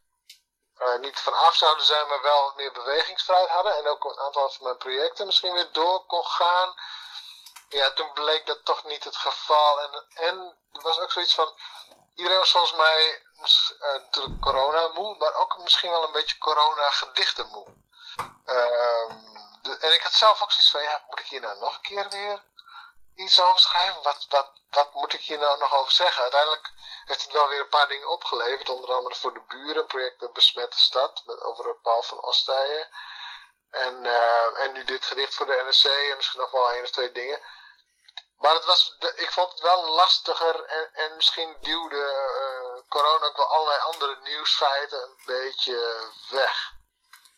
uh, 0.78 0.98
niet 0.98 1.20
vanaf 1.20 1.54
zouden 1.54 1.84
zijn, 1.84 2.08
maar 2.08 2.22
wel 2.22 2.52
meer 2.56 2.72
bewegingsvrijheid 2.72 3.50
hadden. 3.50 3.76
En 3.76 3.86
ook 3.86 4.04
een 4.04 4.18
aantal 4.18 4.50
van 4.50 4.64
mijn 4.64 4.76
projecten 4.76 5.26
misschien 5.26 5.52
weer 5.52 5.72
door 5.72 6.06
kon 6.06 6.26
gaan. 6.26 6.74
Ja, 7.68 7.92
toen 7.92 8.12
bleek 8.12 8.46
dat 8.46 8.64
toch 8.64 8.84
niet 8.84 9.04
het 9.04 9.16
geval. 9.16 9.80
En, 9.80 10.06
en 10.14 10.56
er 10.72 10.82
was 10.82 10.98
ook 10.98 11.12
zoiets 11.12 11.34
van, 11.34 11.58
iedereen 12.14 12.38
was 12.38 12.50
volgens 12.50 12.74
mij 12.74 13.22
uh, 13.80 13.92
natuurlijk 13.92 14.40
corona 14.40 14.88
moe, 14.88 15.16
maar 15.16 15.34
ook 15.34 15.58
misschien 15.58 15.90
wel 15.90 16.04
een 16.04 16.12
beetje 16.12 16.38
corona 16.38 16.90
gedichten 16.90 17.46
moe. 17.46 17.66
Uh, 18.46 19.10
en 19.80 19.92
ik 19.94 20.02
had 20.02 20.12
zelf 20.12 20.42
ook 20.42 20.50
zoiets 20.50 20.70
van, 20.70 20.82
ja, 20.82 21.04
moet 21.08 21.20
ik 21.20 21.26
hier 21.26 21.40
nou 21.40 21.58
nog 21.58 21.74
een 21.74 21.80
keer 21.80 22.08
weer 22.08 22.42
iets 23.14 23.40
over 23.40 23.60
schrijven? 23.60 24.02
Wat, 24.02 24.94
moet 24.94 25.12
ik 25.12 25.20
hier 25.20 25.38
nou 25.38 25.58
nog 25.58 25.74
over 25.74 25.92
zeggen? 25.92 26.22
Uiteindelijk 26.22 26.72
heeft 27.04 27.22
het 27.22 27.32
wel 27.32 27.48
weer 27.48 27.60
een 27.60 27.68
paar 27.68 27.88
dingen 27.88 28.10
opgeleverd. 28.10 28.68
Onder 28.68 28.92
andere 28.92 29.14
voor 29.14 29.34
de 29.34 29.42
buren, 29.48 29.86
project 29.86 30.32
Besmette 30.32 30.78
Stad, 30.78 31.22
met, 31.26 31.40
over 31.40 31.76
Paul 31.76 32.02
van 32.02 32.22
Ostijen. 32.22 32.88
En, 33.70 34.04
uh, 34.04 34.60
en 34.60 34.72
nu 34.72 34.84
dit 34.84 35.04
gedicht 35.04 35.34
voor 35.34 35.46
de 35.46 35.62
NRC 35.64 36.10
en 36.10 36.16
misschien 36.16 36.40
nog 36.40 36.50
wel 36.50 36.70
één 36.70 36.82
of 36.82 36.90
twee 36.90 37.12
dingen. 37.12 37.40
Maar 38.36 38.54
het 38.54 38.64
was, 38.64 38.96
ik 39.16 39.30
vond 39.30 39.50
het 39.50 39.60
wel 39.60 39.90
lastiger 39.90 40.64
en, 40.64 40.90
en 40.92 41.16
misschien 41.16 41.56
duwde 41.60 41.96
uh, 41.96 42.82
corona 42.88 43.26
ook 43.26 43.36
wel 43.36 43.52
allerlei 43.52 43.80
andere 43.80 44.18
nieuwsfeiten 44.22 45.02
een 45.02 45.22
beetje 45.24 46.10
weg. 46.30 46.72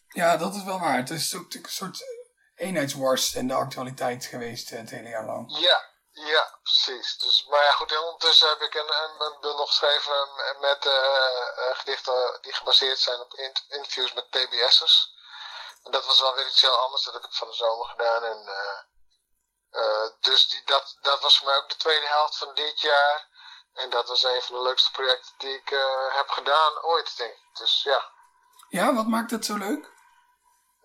Ja, 0.09 0.37
dat 0.37 0.55
is 0.55 0.63
wel 0.63 0.81
waar. 0.81 0.97
Het 0.97 1.11
is 1.11 1.35
ook 1.35 1.55
een 1.55 1.65
soort 1.69 2.16
eenheidsworst 2.57 3.35
in 3.35 3.49
de 3.49 3.55
actualiteit 3.55 4.25
geweest 4.25 4.71
het 4.71 4.91
hele 4.91 5.09
jaar 5.09 5.25
lang. 5.25 5.59
Ja, 5.59 5.95
ja, 6.11 6.59
precies. 6.63 7.19
Dus, 7.19 7.47
maar 7.51 7.65
ja, 7.65 7.71
goed, 7.71 7.99
ondertussen 7.99 8.49
heb 8.49 8.61
ik 8.61 8.75
een, 8.75 9.03
een, 9.03 9.21
een 9.21 9.41
bundel 9.41 9.67
geschreven 9.67 10.29
met 10.61 10.85
uh, 10.85 10.93
uh, 10.93 11.79
gedichten 11.79 12.39
die 12.41 12.53
gebaseerd 12.53 12.99
zijn 12.99 13.21
op 13.21 13.35
interviews 13.69 14.13
met 14.13 14.31
TBS'ers. 14.31 15.15
En 15.83 15.91
dat 15.91 16.07
was 16.07 16.21
wel 16.21 16.35
weer 16.35 16.47
iets 16.47 16.61
heel 16.61 16.79
anders, 16.79 17.03
dat 17.03 17.15
heb 17.15 17.25
ik 17.25 17.33
van 17.33 17.49
de 17.49 17.55
zomer 17.55 17.87
gedaan. 17.87 18.25
En, 18.25 18.49
uh, 19.73 20.09
dus 20.21 20.49
die, 20.49 20.63
dat, 20.65 20.97
dat 21.01 21.21
was 21.21 21.39
voor 21.39 21.47
mij 21.47 21.57
ook 21.57 21.69
de 21.69 21.77
tweede 21.77 22.07
helft 22.07 22.39
van 22.39 22.55
dit 22.55 22.81
jaar. 22.81 23.29
En 23.73 23.91
dat 23.91 24.09
was 24.09 24.25
een 24.25 24.43
van 24.43 24.57
de 24.57 24.63
leukste 24.63 24.91
projecten 24.91 25.35
die 25.39 25.55
ik 25.55 25.69
heb 26.13 26.29
gedaan 26.29 26.83
ooit, 26.83 27.17
denk 27.17 27.33
ik. 27.33 27.59
Dus 27.59 27.83
ja. 27.83 28.11
Ja, 28.69 28.95
wat 28.95 29.07
maakt 29.07 29.31
het 29.31 29.45
zo 29.45 29.57
leuk? 29.57 29.93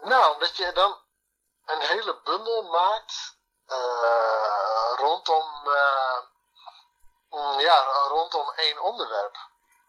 Nou, 0.02 0.34
omdat 0.34 0.58
je 0.58 0.72
dan 0.74 1.00
een 1.72 1.82
hele 1.82 2.22
bundel 2.24 2.62
maakt 2.62 3.40
uh, 3.68 4.94
rondom, 4.96 5.68
uh, 5.68 7.60
ja, 7.60 7.84
rondom 8.08 8.52
één 8.56 8.80
onderwerp. 8.80 9.38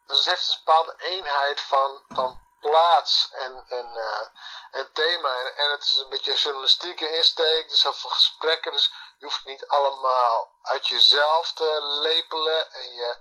Dus 0.07 0.17
het 0.17 0.27
heeft 0.27 0.49
een 0.49 0.61
bepaalde 0.65 0.95
eenheid 0.99 1.61
van, 1.61 2.03
van 2.09 2.41
plaats 2.61 3.29
en, 3.33 3.65
en, 3.69 3.87
uh, 4.73 4.85
thema. 4.93 5.29
En, 5.41 5.57
en, 5.57 5.71
het 5.71 5.83
is 5.83 5.97
een 5.97 6.09
beetje 6.09 6.35
journalistieke 6.35 7.17
insteek, 7.17 7.69
dus 7.69 7.83
heel 7.83 7.93
veel 7.93 8.11
gesprekken. 8.11 8.73
Dus 8.73 8.93
je 9.19 9.25
hoeft 9.25 9.45
niet 9.45 9.67
allemaal 9.67 10.51
uit 10.63 10.87
jezelf 10.87 11.53
te 11.53 11.83
lepelen. 11.83 12.73
En 12.73 12.95
je 12.95 13.17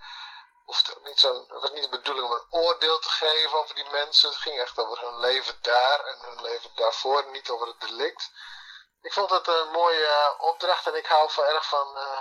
ook 0.95 1.05
niet 1.05 1.19
zo'n. 1.19 1.45
Het 1.47 1.61
was 1.61 1.71
niet 1.71 1.83
de 1.83 1.89
bedoeling 1.89 2.25
om 2.25 2.31
een 2.31 2.61
oordeel 2.61 2.99
te 2.99 3.09
geven 3.09 3.57
over 3.59 3.75
die 3.75 3.89
mensen. 3.91 4.29
Het 4.29 4.37
ging 4.37 4.59
echt 4.59 4.77
over 4.77 5.01
hun 5.01 5.19
leven 5.19 5.57
daar 5.61 6.05
en 6.05 6.17
hun 6.19 6.41
leven 6.41 6.71
daarvoor, 6.75 7.25
niet 7.31 7.49
over 7.49 7.67
het 7.67 7.81
delict 7.81 8.31
ik 9.01 9.13
vond 9.13 9.29
het 9.29 9.47
een 9.47 9.71
mooie 9.71 10.05
uh, 10.05 10.47
opdracht 10.47 10.87
en 10.87 10.95
ik 10.95 11.05
hou 11.05 11.31
van 11.31 11.43
erg 11.43 11.67
van 11.67 11.87
uh, 11.95 12.19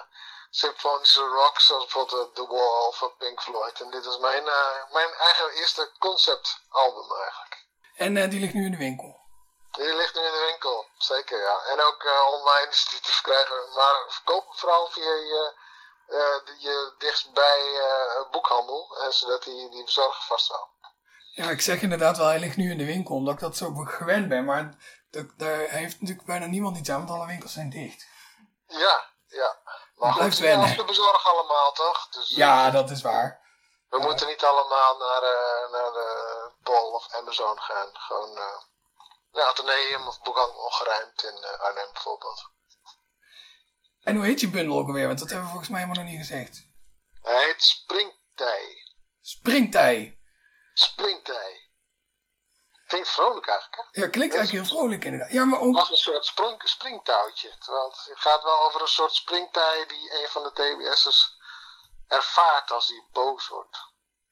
symfonische 0.50 1.20
rock, 1.20 1.60
zoals 1.60 1.82
bijvoorbeeld 1.82 2.34
The 2.34 2.46
Wall 2.46 2.92
van 2.92 3.16
Pink 3.18 3.42
Floyd. 3.42 3.80
En 3.80 3.90
dit 3.90 4.04
is 4.04 4.18
mijn, 4.18 4.44
uh, 4.44 4.92
mijn 4.92 5.14
eigen 5.14 5.50
eerste 5.50 5.90
conceptalbum 5.98 7.12
eigenlijk. 7.16 7.66
En 7.94 8.30
die 8.30 8.40
ligt 8.40 8.54
nu 8.54 8.64
in 8.64 8.70
de 8.70 8.76
winkel? 8.76 9.18
Die 9.70 9.94
ligt 9.94 10.14
nu 10.14 10.20
in 10.20 10.32
de 10.32 10.46
winkel, 10.46 10.86
zeker 10.98 11.40
ja. 11.40 11.62
En 11.64 11.80
ook 11.80 12.04
online 12.30 12.70
is 12.70 12.86
die 12.90 13.00
te 13.00 13.12
verkrijgen. 13.12 13.72
Maar 13.74 14.04
verkoop 14.08 14.44
vooral 14.56 14.90
via 14.90 15.14
je, 15.14 15.52
je 16.58 16.94
dichtstbij 16.98 17.60
boekhandel, 18.30 18.96
en 19.04 19.12
zodat 19.12 19.42
die, 19.42 19.70
die 19.70 19.84
bezorger 19.84 20.24
vast 20.24 20.48
wel. 20.48 20.68
Ja, 21.32 21.50
ik 21.50 21.60
zeg 21.60 21.82
inderdaad 21.82 22.16
wel, 22.16 22.26
hij 22.26 22.38
ligt 22.38 22.56
nu 22.56 22.70
in 22.70 22.78
de 22.78 22.84
winkel, 22.84 23.14
omdat 23.14 23.34
ik 23.34 23.40
dat 23.40 23.56
zo 23.56 23.74
gewend 23.74 24.28
ben. 24.28 24.44
Maar 24.44 24.74
daar 25.36 25.58
heeft 25.58 26.00
natuurlijk 26.00 26.26
bijna 26.26 26.46
niemand 26.46 26.76
iets 26.76 26.90
aan, 26.90 26.98
want 26.98 27.10
alle 27.10 27.26
winkels 27.26 27.52
zijn 27.52 27.70
dicht. 27.70 28.06
Ja, 28.66 29.04
ja. 29.26 29.58
Maar 29.94 30.12
goed, 30.12 30.38
wennen. 30.38 30.76
te 30.76 30.84
bezorgen 30.84 31.30
allemaal, 31.30 31.72
toch? 31.72 32.08
Dus, 32.08 32.28
ja, 32.28 32.70
dat 32.70 32.90
is 32.90 33.02
waar. 33.02 33.40
We 33.88 33.98
moeten 33.98 34.26
niet 34.26 34.44
allemaal 34.44 34.96
naar, 34.98 35.22
uh, 35.22 35.72
naar 35.72 35.92
de 35.92 36.50
Bol 36.62 36.92
of 36.92 37.14
Amazon 37.14 37.60
gaan. 37.60 37.88
Gewoon 37.92 38.30
uh, 38.30 38.58
naar 39.32 39.44
Atheneum 39.44 40.06
of 40.06 40.20
Boekhandel 40.20 40.64
Ongerijmd 40.64 41.22
in 41.22 41.44
Arnhem 41.58 41.92
bijvoorbeeld. 41.92 42.50
En 44.02 44.16
hoe 44.16 44.24
heet 44.24 44.40
je 44.40 44.48
bundel 44.48 44.78
ook 44.78 44.86
alweer? 44.86 45.06
Want 45.06 45.18
dat 45.18 45.28
hebben 45.28 45.46
we 45.46 45.50
volgens 45.50 45.70
mij 45.70 45.80
helemaal 45.80 46.02
nog 46.02 46.12
niet 46.12 46.20
gezegd. 46.20 46.68
Hij 47.22 47.44
heet 47.44 47.62
Springtij. 47.62 48.86
Springtij. 49.20 50.18
Springtij. 50.72 51.70
Klinkt 52.86 53.08
vrolijk 53.08 53.46
eigenlijk, 53.46 53.88
hè? 53.90 54.00
Ja, 54.00 54.08
klinkt 54.08 54.34
eigenlijk 54.34 54.64
heel 54.64 54.76
vrolijk 54.76 55.04
inderdaad. 55.04 55.32
Ja, 55.32 55.44
maar 55.44 55.60
ook... 55.60 55.76
Als 55.76 55.90
een 55.90 55.96
soort 55.96 56.24
spring, 56.24 56.60
springtouwtje. 56.64 57.56
Terwijl 57.58 57.88
het 57.88 58.18
gaat 58.18 58.42
wel 58.42 58.60
over 58.60 58.80
een 58.80 58.88
soort 58.88 59.12
springtij 59.14 59.84
die 59.86 60.22
een 60.22 60.28
van 60.28 60.42
de 60.42 60.52
TBS'ers 60.52 61.38
ervaart 62.06 62.70
als 62.70 62.88
hij 62.88 63.06
boos 63.12 63.48
wordt. 63.48 63.78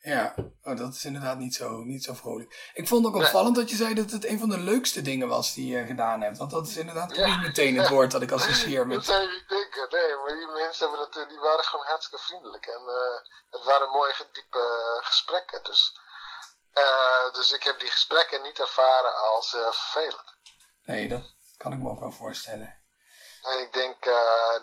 Ja, 0.00 0.34
oh, 0.62 0.76
dat 0.76 0.94
is 0.94 1.04
inderdaad 1.04 1.38
niet 1.38 1.54
zo, 1.54 1.68
niet 1.84 2.04
zo 2.04 2.14
vrolijk. 2.14 2.70
Ik 2.74 2.88
vond 2.88 3.06
ook 3.06 3.14
opvallend 3.14 3.56
nee. 3.56 3.64
dat 3.64 3.70
je 3.70 3.76
zei 3.76 3.94
dat 3.94 4.11
het 4.11 4.24
een 4.24 4.38
van 4.38 4.48
de 4.48 4.58
leukste 4.58 5.02
dingen 5.02 5.28
was 5.28 5.54
die 5.54 5.76
je 5.76 5.87
gedaan 5.87 6.20
hebt. 6.20 6.38
Want 6.38 6.50
dat 6.50 6.66
is 6.66 6.76
inderdaad 6.76 7.16
ja. 7.16 7.26
niet 7.26 7.46
meteen 7.46 7.78
het 7.78 7.88
woord 7.88 8.11
dat 8.11 8.22
ik 8.22 8.32
associeer 8.32 8.87
met... 8.87 8.96
dat 8.96 9.06
zou 9.06 9.22
je 9.22 9.44
denken. 9.48 9.87
Nee, 9.90 10.16
maar 10.16 10.37
die 10.37 10.46
mensen 10.46 10.88
hebben 10.88 11.08
dat, 11.11 11.28
die 11.28 11.38
waren 11.38 11.64
gewoon 11.64 11.87
hartstikke 11.87 12.24
vriendelijk. 12.24 12.66
En 12.66 12.82
uh, 12.87 13.30
het 13.50 13.64
waren 13.64 13.90
mooie, 13.90 14.14
diepe 14.32 15.00
gesprekken. 15.02 15.64
Dus 15.64 15.98
uh, 16.74 17.32
dus 17.32 17.52
ik 17.52 17.62
heb 17.62 17.80
die 17.80 17.90
gesprekken 17.90 18.42
niet 18.42 18.58
ervaren 18.58 19.14
als 19.14 19.54
uh, 19.54 19.70
vervelend. 19.70 20.37
Nee, 20.84 21.08
dat 21.08 21.22
kan 21.56 21.72
ik 21.72 21.78
me 21.78 21.90
ook 21.90 22.00
wel 22.00 22.12
voorstellen. 22.12 22.76
En 23.42 23.58
ik 23.58 23.72
denk 23.72 24.04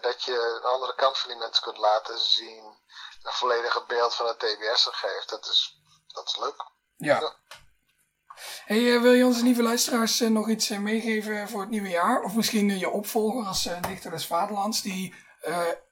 dat 0.02 0.24
je 0.24 0.60
een 0.62 0.70
andere 0.70 0.96
kant 0.96 1.18
van 1.18 1.30
die 1.30 1.40
mensen 1.40 1.64
kunt 1.64 1.78
laten 1.78 2.20
zien. 2.20 2.84
Een 3.26 3.34
volledige 3.34 3.84
beeld 3.88 4.16
van 4.16 4.28
het 4.28 4.40
TBS 4.40 4.90
geeft. 4.92 5.30
Dat 5.30 5.46
is, 5.46 5.80
dat 6.08 6.28
is 6.28 6.38
leuk. 6.38 6.66
Ja. 6.96 7.20
ja. 7.20 7.34
Hey, 8.66 9.02
wil 9.02 9.12
je 9.12 9.26
onze 9.26 9.44
lieve 9.44 9.64
luisteraars 9.64 10.20
nog 10.20 10.50
iets 10.50 10.70
meegeven 10.70 11.50
voor 11.50 11.62
het 11.62 11.70
nieuwe 11.70 11.90
jaar? 11.90 12.22
Of 12.22 12.34
misschien 12.34 12.78
je 12.78 12.90
opvolger 12.90 13.48
als 13.48 13.70
dichter 13.82 14.12
des 14.12 14.28
Vaderlands, 14.28 14.82
die 14.82 15.16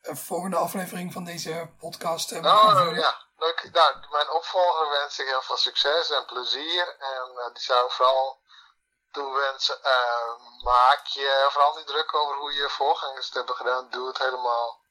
een 0.02 0.18
volgende 0.18 0.58
aflevering 0.58 1.14
van 1.14 1.24
deze 1.24 1.70
podcast 1.78 2.32
uh, 2.32 2.38
oh, 2.38 2.96
ja 2.96 3.24
leuk. 3.44 3.70
Nou, 3.72 3.96
mijn 4.10 4.30
opvolger 4.30 4.90
wens 4.90 5.20
ik 5.20 5.28
heel 5.28 5.42
veel 5.42 5.58
succes 5.58 6.10
en 6.10 6.26
plezier. 6.26 6.96
En 7.00 7.32
uh, 7.36 7.54
die 7.54 7.64
zou 7.64 7.92
vooral 7.92 8.42
toewensen. 9.12 9.80
Uh, 9.84 10.64
maak 10.64 11.06
je 11.06 11.48
vooral 11.50 11.76
niet 11.76 11.88
druk 11.88 12.16
over 12.16 12.36
hoe 12.36 12.54
je 12.54 12.70
voorgangers 12.70 13.26
het 13.26 13.36
hebben 13.36 13.56
gedaan. 13.56 13.90
Doe 13.90 14.08
het 14.08 14.18
helemaal 14.18 14.82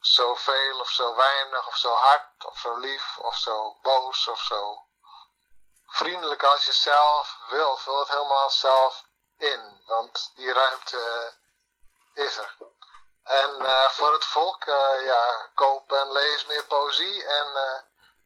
zoveel 0.00 0.80
of 0.80 0.90
zo 0.90 1.14
weinig 1.14 1.66
of 1.66 1.76
zo 1.76 1.92
hard 1.92 2.44
of 2.44 2.58
zo 2.58 2.76
lief 2.76 3.18
of 3.18 3.36
zo 3.36 3.78
boos 3.82 4.28
of 4.28 4.40
zo 4.40 4.86
vriendelijk 5.86 6.42
als 6.42 6.64
je 6.64 6.72
zelf 6.72 7.38
wil. 7.48 7.76
Vul 7.76 7.98
het 7.98 8.08
helemaal 8.08 8.50
zelf 8.50 9.04
in. 9.36 9.82
Want 9.86 10.32
die 10.34 10.52
ruimte 10.52 11.34
is 12.14 12.36
er. 12.36 12.56
En 13.22 13.62
uh, 13.62 13.88
voor 13.88 14.12
het 14.12 14.24
volk, 14.24 14.66
uh, 14.66 15.04
ja, 15.04 15.50
koop 15.54 15.92
en 15.92 16.12
lees 16.12 16.46
meer 16.46 16.64
poëzie 16.64 17.24
en 17.24 17.46
uh, 17.46 17.78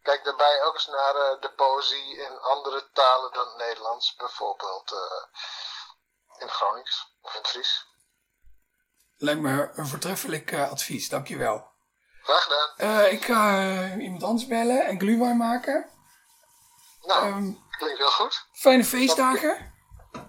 Kijk 0.03 0.25
daarbij 0.25 0.63
ook 0.63 0.75
eens 0.75 0.87
naar 0.87 1.15
eh, 1.15 1.41
de 1.41 1.53
poëzie 1.53 2.17
in 2.17 2.41
andere 2.41 2.91
talen 2.93 3.33
dan 3.33 3.47
het 3.47 3.57
Nederlands. 3.57 4.15
Bijvoorbeeld 4.15 4.93
eh, 4.93 5.25
in 6.39 6.51
Gronings 6.51 7.07
of 7.21 7.35
in 7.35 7.45
Fries. 7.45 7.90
Lijkt 9.23 9.41
me 9.41 9.71
een 9.75 9.87
voortreffelijk 9.87 10.53
eh, 10.53 10.71
advies, 10.71 11.09
dankjewel. 11.09 11.69
Graag 12.23 12.43
gedaan. 12.43 12.69
Eh, 13.05 13.13
ik 13.13 13.25
ga 13.25 13.59
eh, 13.61 14.03
iemand 14.03 14.23
anders 14.23 14.47
bellen 14.47 14.87
en 14.87 14.99
glühwein 15.01 15.37
maken. 15.37 15.91
Nou, 17.03 17.27
Ehm, 17.27 17.53
klinkt 17.79 17.99
heel 17.99 18.11
goed. 18.11 18.47
fijne 18.53 18.85
feestdagen. 18.85 19.75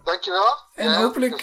Dankjewel. 0.03 0.55
En 0.73 0.89
Ja, 0.89 1.01
hopelijk. 1.01 1.39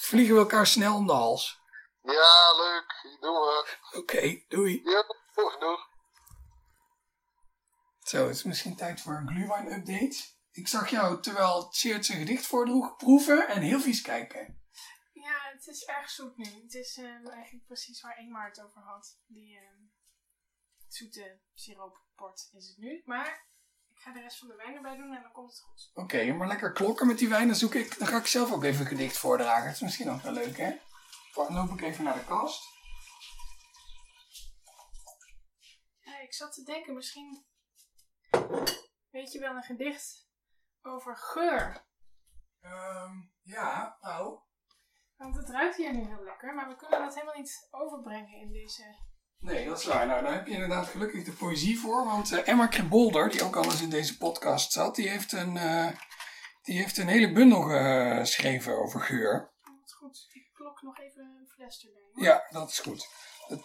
Vliegen 0.00 0.34
we 0.34 0.40
elkaar 0.40 0.66
snel 0.66 0.94
om 0.94 1.06
de 1.06 1.12
hals. 1.12 1.60
Ja, 2.02 2.56
leuk. 2.56 3.16
Doen 3.20 3.32
we. 3.34 3.66
Oké, 3.96 4.42
doei. 4.48 4.80
Ja, 4.84 5.04
doeg, 5.34 5.58
doeg. 5.58 5.80
Zo, 8.02 8.26
het 8.26 8.36
is 8.36 8.42
misschien 8.42 8.76
tijd 8.76 9.00
voor 9.00 9.12
een 9.12 9.28
glühwein 9.28 9.72
update. 9.72 10.16
Ik 10.52 10.68
zag 10.68 10.88
jou 10.88 11.20
terwijl 11.20 11.68
Tjeerd 11.68 12.06
zijn 12.06 12.18
gedicht 12.18 12.46
voordroeg 12.46 12.96
proeven 12.96 13.48
en 13.48 13.60
heel 13.60 13.80
vies 13.80 14.02
kijken. 14.02 14.57
Ja, 15.28 15.50
het 15.52 15.66
is 15.66 15.84
erg 15.84 16.10
zoet 16.10 16.36
nu. 16.36 16.62
Het 16.62 16.74
is 16.74 16.96
ehm, 16.96 17.26
eigenlijk 17.26 17.66
precies 17.66 18.00
waar 18.00 18.18
Ingmar 18.18 18.48
het 18.48 18.62
over 18.62 18.82
had. 18.82 19.18
Die 19.26 19.58
ehm, 19.58 19.82
zoete 20.86 21.40
siroopport 21.54 22.48
is 22.52 22.68
het 22.68 22.78
nu. 22.78 23.02
Maar 23.04 23.46
ik 23.88 23.98
ga 23.98 24.12
de 24.12 24.20
rest 24.20 24.38
van 24.38 24.48
de 24.48 24.56
wijn 24.56 24.74
erbij 24.74 24.96
doen 24.96 25.14
en 25.14 25.22
dan 25.22 25.32
komt 25.32 25.50
het 25.50 25.60
goed. 25.60 25.90
Oké, 25.94 26.32
maar 26.32 26.46
lekker 26.46 26.72
klokken 26.72 27.06
met 27.06 27.18
die 27.18 27.28
wijn, 27.28 27.46
dan, 27.46 27.56
zoek 27.56 27.74
ik, 27.74 27.98
dan 27.98 28.08
ga 28.08 28.16
ik 28.16 28.26
zelf 28.26 28.52
ook 28.52 28.64
even 28.64 28.80
een 28.80 28.86
gedicht 28.86 29.18
voordragen. 29.18 29.64
Dat 29.64 29.74
is 29.74 29.80
misschien 29.80 30.10
ook 30.10 30.22
wel 30.22 30.32
leuk, 30.32 30.56
hè? 30.56 30.76
Dan 31.34 31.54
loop 31.54 31.70
ik 31.70 31.80
even 31.80 32.04
naar 32.04 32.18
de 32.18 32.24
kast. 32.24 32.64
Ja, 36.00 36.18
ik 36.20 36.34
zat 36.34 36.52
te 36.52 36.62
denken, 36.62 36.94
misschien 36.94 37.46
weet 39.10 39.32
je 39.32 39.38
wel 39.38 39.56
een 39.56 39.62
gedicht 39.62 40.28
over 40.82 41.16
geur. 41.16 41.86
Ehm, 42.60 43.12
ja, 43.42 43.98
nou. 44.00 44.46
Want 45.18 45.36
het 45.36 45.48
ruikt 45.48 45.67
hier 45.78 45.92
nu 45.92 46.04
heel 46.06 46.24
lekker, 46.24 46.54
maar 46.54 46.68
we 46.68 46.76
kunnen 46.76 46.98
dat 47.00 47.14
helemaal 47.14 47.36
niet 47.36 47.68
overbrengen 47.70 48.40
in 48.40 48.52
deze... 48.52 48.82
Nee, 49.38 49.66
dat 49.68 49.78
is 49.78 49.84
waar. 49.84 50.06
Nou, 50.06 50.22
daar 50.22 50.32
heb 50.32 50.46
je 50.46 50.52
inderdaad 50.52 50.86
gelukkig 50.86 51.24
de 51.24 51.32
poëzie 51.32 51.78
voor. 51.78 52.04
Want 52.04 52.32
eh, 52.32 52.48
Emma 52.48 52.66
Kribolder, 52.66 53.30
die 53.30 53.42
ook 53.42 53.56
al 53.56 53.64
eens 53.64 53.82
in 53.82 53.90
deze 53.90 54.16
podcast 54.16 54.72
zat, 54.72 54.94
die 54.96 55.08
heeft 55.08 55.32
een, 55.32 55.56
eh, 55.56 55.88
die 56.62 56.78
heeft 56.78 56.96
een 56.98 57.08
hele 57.08 57.32
bundel 57.32 57.62
geschreven 57.62 58.78
over 58.78 59.00
geur. 59.00 59.34
Oh, 59.64 59.76
wat 59.80 59.92
goed. 59.92 60.26
Ik 60.32 60.50
klok 60.54 60.82
nog 60.82 60.98
even 60.98 61.20
een 61.22 61.48
fles 61.54 61.84
erbij. 61.86 62.02
hoor. 62.12 62.24
Ja, 62.24 62.46
dat 62.50 62.70
is 62.70 62.78
goed. 62.78 63.08
Het 63.48 63.60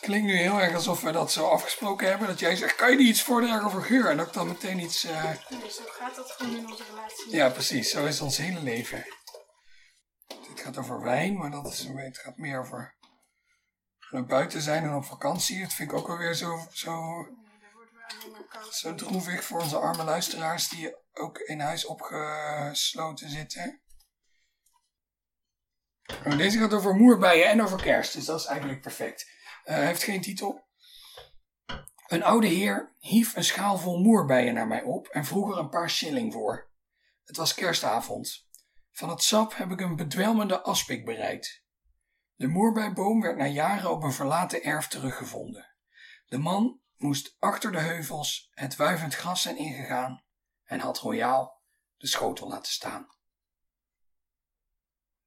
klinkt 0.00 0.26
nu 0.26 0.36
heel 0.36 0.60
erg 0.60 0.74
alsof 0.74 1.00
we 1.00 1.10
dat 1.12 1.32
zo 1.32 1.48
afgesproken 1.48 2.08
hebben. 2.08 2.26
Dat 2.28 2.38
jij 2.40 2.56
zegt, 2.56 2.74
kan 2.76 2.90
je 2.90 2.96
niet 2.96 3.08
iets 3.08 3.22
voordragen 3.22 3.66
over 3.66 3.82
geur? 3.82 4.06
En 4.10 4.16
dat 4.16 4.26
ik 4.26 4.32
dan 4.32 4.46
meteen 4.48 4.78
iets... 4.78 5.04
eh, 5.04 5.24
Nee, 5.24 5.70
zo 5.70 5.82
gaat 5.86 6.14
dat 6.16 6.30
gewoon 6.30 6.56
in 6.56 6.70
onze 6.70 6.84
relatie. 6.90 7.30
Ja, 7.36 7.48
precies. 7.50 7.90
Zo 7.90 8.04
is 8.06 8.20
ons 8.20 8.36
hele 8.36 8.60
leven. 8.62 9.04
Dit 10.60 10.68
gaat 10.68 10.84
over 10.84 11.02
wijn, 11.02 11.36
maar 11.36 11.50
dat 11.50 11.66
is, 11.66 11.88
het 11.94 12.18
gaat 12.18 12.36
meer 12.36 12.58
over 12.58 12.94
naar 14.10 14.26
buiten 14.26 14.60
zijn 14.60 14.82
en 14.82 14.94
op 14.94 15.04
vakantie. 15.04 15.60
Dat 15.60 15.72
vind 15.72 15.90
ik 15.90 15.96
ook 15.96 16.08
alweer 16.08 16.34
zo, 16.34 16.66
zo, 16.72 17.26
zo 18.70 18.94
droevig 18.94 19.44
voor 19.44 19.60
onze 19.60 19.78
arme 19.78 20.04
luisteraars 20.04 20.68
die 20.68 20.96
ook 21.12 21.38
in 21.38 21.60
huis 21.60 21.84
opgesloten 21.84 23.30
zitten. 23.30 23.80
Deze 26.36 26.58
gaat 26.58 26.72
over 26.72 26.94
moerbijen 26.94 27.48
en 27.48 27.62
over 27.62 27.82
kerst, 27.82 28.12
dus 28.12 28.24
dat 28.24 28.40
is 28.40 28.46
eigenlijk 28.46 28.80
perfect. 28.80 29.30
Hij 29.64 29.86
heeft 29.86 30.02
geen 30.02 30.20
titel. 30.20 30.68
Een 32.06 32.22
oude 32.22 32.46
heer 32.46 32.94
hief 32.98 33.36
een 33.36 33.44
schaal 33.44 33.78
vol 33.78 33.98
moerbijen 33.98 34.54
naar 34.54 34.66
mij 34.66 34.82
op 34.82 35.06
en 35.06 35.24
vroeg 35.24 35.52
er 35.52 35.58
een 35.58 35.70
paar 35.70 35.90
shilling 35.90 36.32
voor. 36.32 36.70
Het 37.24 37.36
was 37.36 37.54
kerstavond. 37.54 38.48
Van 38.90 39.08
het 39.08 39.22
sap 39.22 39.56
heb 39.56 39.70
ik 39.70 39.80
een 39.80 39.96
bedwelmende 39.96 40.60
aspik 40.60 41.04
bereid. 41.04 41.62
De 42.34 42.46
moerbijboom 42.46 43.20
werd 43.20 43.36
na 43.36 43.46
jaren 43.46 43.90
op 43.90 44.02
een 44.02 44.12
verlaten 44.12 44.62
erf 44.62 44.88
teruggevonden. 44.88 45.74
De 46.26 46.38
man 46.38 46.80
moest 46.96 47.36
achter 47.38 47.72
de 47.72 47.78
heuvels 47.78 48.50
het 48.54 48.76
wuivend 48.76 49.14
gras 49.14 49.42
zijn 49.42 49.56
ingegaan 49.56 50.24
en 50.64 50.80
had 50.80 50.98
royaal 50.98 51.62
de 51.96 52.06
schotel 52.06 52.48
laten 52.48 52.72
staan. 52.72 53.06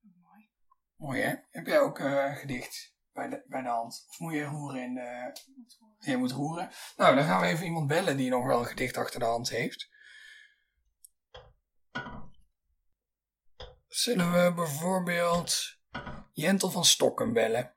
Mooi. 0.01 0.49
Mooi 0.95 1.21
hè? 1.21 1.35
Heb 1.49 1.65
jij 1.65 1.79
ook 1.79 1.99
eh, 1.99 2.25
een 2.25 2.35
gedicht 2.35 2.95
bij 3.11 3.29
de, 3.29 3.43
bij 3.47 3.61
de 3.61 3.67
hand? 3.67 4.05
Of 4.09 4.19
moet 4.19 4.33
je 4.33 4.43
roeren 4.43 4.81
in 4.83 4.93
de... 4.93 5.31
Horen. 5.79 5.95
Je 5.99 6.17
moet 6.17 6.31
roeren. 6.31 6.71
Nou, 6.95 7.15
dan 7.15 7.23
gaan 7.23 7.41
we 7.41 7.47
even 7.47 7.65
iemand 7.65 7.87
bellen 7.87 8.17
die 8.17 8.29
nog 8.29 8.45
wel 8.45 8.59
een 8.59 8.65
gedicht 8.65 8.97
achter 8.97 9.19
de 9.19 9.25
hand 9.25 9.49
heeft. 9.49 9.91
Zullen 13.93 14.31
we 14.31 14.53
bijvoorbeeld 14.53 15.77
Jentel 16.31 16.71
van 16.71 16.85
Stokken 16.85 17.33
bellen? 17.33 17.75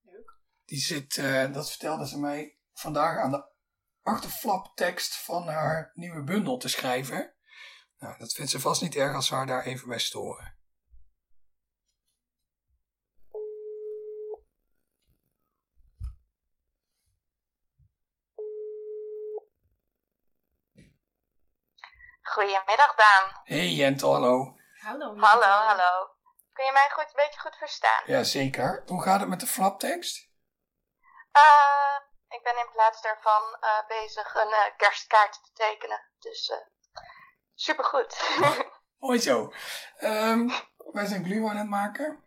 Leuk. 0.00 0.38
Die 0.64 0.78
zit, 0.78 1.16
eh, 1.16 1.52
dat 1.52 1.68
vertelde 1.70 2.08
ze 2.08 2.18
mij, 2.18 2.58
vandaag 2.72 3.18
aan 3.18 3.30
de 3.30 3.44
achterflaptekst 4.02 5.16
van 5.16 5.48
haar 5.48 5.90
nieuwe 5.94 6.22
bundel 6.22 6.58
te 6.58 6.68
schrijven. 6.68 7.34
Nou, 7.98 8.18
dat 8.18 8.32
vindt 8.32 8.50
ze 8.50 8.60
vast 8.60 8.82
niet 8.82 8.94
erg 8.94 9.14
als 9.14 9.28
we 9.28 9.34
haar 9.34 9.46
daar 9.46 9.64
even 9.64 9.88
bij 9.88 9.98
storen. 9.98 10.56
Goedemiddag, 22.22 22.94
Daan. 22.94 23.40
Hey 23.44 23.72
Jentel, 23.72 24.12
hallo. 24.12 24.55
Hallo. 24.86 25.16
Hallo, 25.18 25.52
hallo. 25.68 26.08
Kun 26.52 26.64
je 26.64 26.72
mij 26.72 26.88
goed, 26.92 27.04
een 27.04 27.22
beetje 27.24 27.40
goed 27.40 27.56
verstaan? 27.56 28.02
Ja, 28.04 28.22
zeker. 28.22 28.82
Hoe 28.86 29.02
gaat 29.02 29.20
het 29.20 29.28
met 29.28 29.40
de 29.40 29.46
flaptekst? 29.46 30.28
Eh, 31.32 31.96
ik 32.28 32.42
ben 32.42 32.58
in 32.58 32.68
plaats 32.72 33.02
daarvan 33.02 33.42
eh, 33.60 33.86
bezig 33.88 34.34
een 34.34 34.52
eh, 34.52 34.76
kerstkaart 34.76 35.32
te 35.32 35.50
tekenen. 35.52 36.00
Dus 36.18 36.50
eh 36.50 36.56
supergoed. 37.54 38.38
Mooi 38.98 39.20
zo. 39.28 39.52
Ehm, 39.96 40.48
wij 40.92 41.06
zijn 41.06 41.24
glühwein 41.24 41.50
aan 41.50 41.56
het 41.56 41.68
maken. 41.68 42.24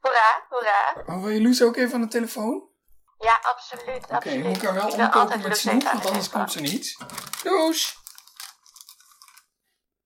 hoera, 0.00 0.46
hoera. 0.48 1.04
Wil 1.04 1.28
je 1.28 1.42
Loes 1.42 1.62
ook 1.62 1.76
even 1.76 1.94
aan 1.94 2.00
de 2.00 2.08
telefoon? 2.08 2.68
Ja, 3.18 3.38
absoluut. 3.42 4.04
Oké, 4.04 4.14
absoluut. 4.14 4.42
je 4.42 4.48
moet 4.48 4.62
haar 4.62 4.74
wel 4.74 4.88
Ik 4.88 4.94
omkopen 4.94 5.42
met 5.42 5.58
snoep, 5.58 5.82
want 5.82 6.06
anders 6.06 6.30
komt 6.30 6.52
ze 6.52 6.60
niet. 6.60 6.96
Loes! 7.42 7.98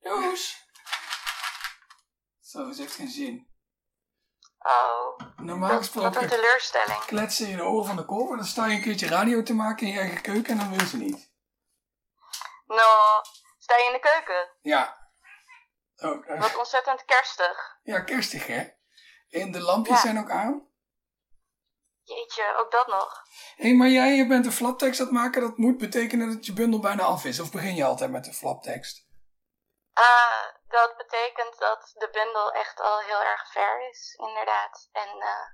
Loes! 0.00 0.63
Zo, 2.54 2.72
ze 2.72 2.80
heeft 2.80 2.94
geen 2.94 3.08
zin. 3.08 3.48
Oh, 4.58 5.18
Normaal 5.36 5.60
wat, 5.60 5.70
wat 5.70 5.78
gesproken 5.78 6.22
een 6.22 6.28
teleurstelling. 6.28 7.04
kletsen 7.04 7.46
je 7.46 7.50
in 7.52 7.56
de 7.58 7.64
oren 7.64 7.86
van 7.86 7.96
de 7.96 8.04
kop 8.04 8.30
en 8.30 8.36
dan 8.36 8.46
sta 8.46 8.66
je 8.66 8.76
een 8.76 8.82
keertje 8.82 9.06
radio 9.08 9.42
te 9.42 9.54
maken 9.54 9.86
in 9.86 9.92
je 9.92 9.98
eigen 9.98 10.20
keuken 10.22 10.50
en 10.52 10.58
dan 10.58 10.76
wil 10.76 10.86
ze 10.86 10.96
niet. 10.96 11.32
No, 12.66 12.82
sta 13.58 13.76
je 13.76 13.84
in 13.86 13.92
de 13.92 14.08
keuken? 14.10 14.48
Ja. 14.62 15.10
Oh, 15.96 16.28
eh, 16.30 16.40
Wat 16.40 16.56
ontzettend 16.56 17.04
kerstig. 17.04 17.78
ja, 17.82 18.00
kerstig 18.00 18.46
hè? 18.46 18.68
En 19.30 19.52
de 19.52 19.60
lampjes 19.60 19.96
Ja. 19.96 20.02
zijn 20.02 20.18
ook 20.18 20.30
aan. 20.30 20.68
Jeetje, 22.02 22.54
ook 22.58 22.70
dat 22.70 22.86
nog. 22.86 23.22
Hé, 23.56 23.72
maar 23.72 23.88
jij 23.88 24.14
je 24.16 24.26
bent 24.26 24.46
een 24.46 24.52
flaptekst 24.52 25.00
aan 25.00 25.06
het 25.06 25.14
maken, 25.14 25.40
dat 25.40 25.56
moet 25.56 25.78
betekenen 25.78 26.32
dat 26.32 26.46
je 26.46 26.52
bundel 26.52 26.80
bijna 26.80 27.02
af 27.02 27.24
is. 27.24 27.40
Of 27.40 27.50
begin 27.50 27.74
je 27.74 27.84
altijd 27.84 28.10
met 28.10 28.26
een 28.26 28.34
flaptekst? 28.34 29.06
Ah, 29.92 30.44
dat 30.80 30.96
betekent 30.96 31.58
dat 31.58 31.92
de 31.94 32.08
bundel 32.12 32.52
echt 32.52 32.80
al 32.80 32.98
heel 33.00 33.22
erg 33.22 33.52
ver 33.52 33.88
is, 33.90 34.14
inderdaad. 34.16 34.88
En 34.92 35.10
eh, 35.20 35.46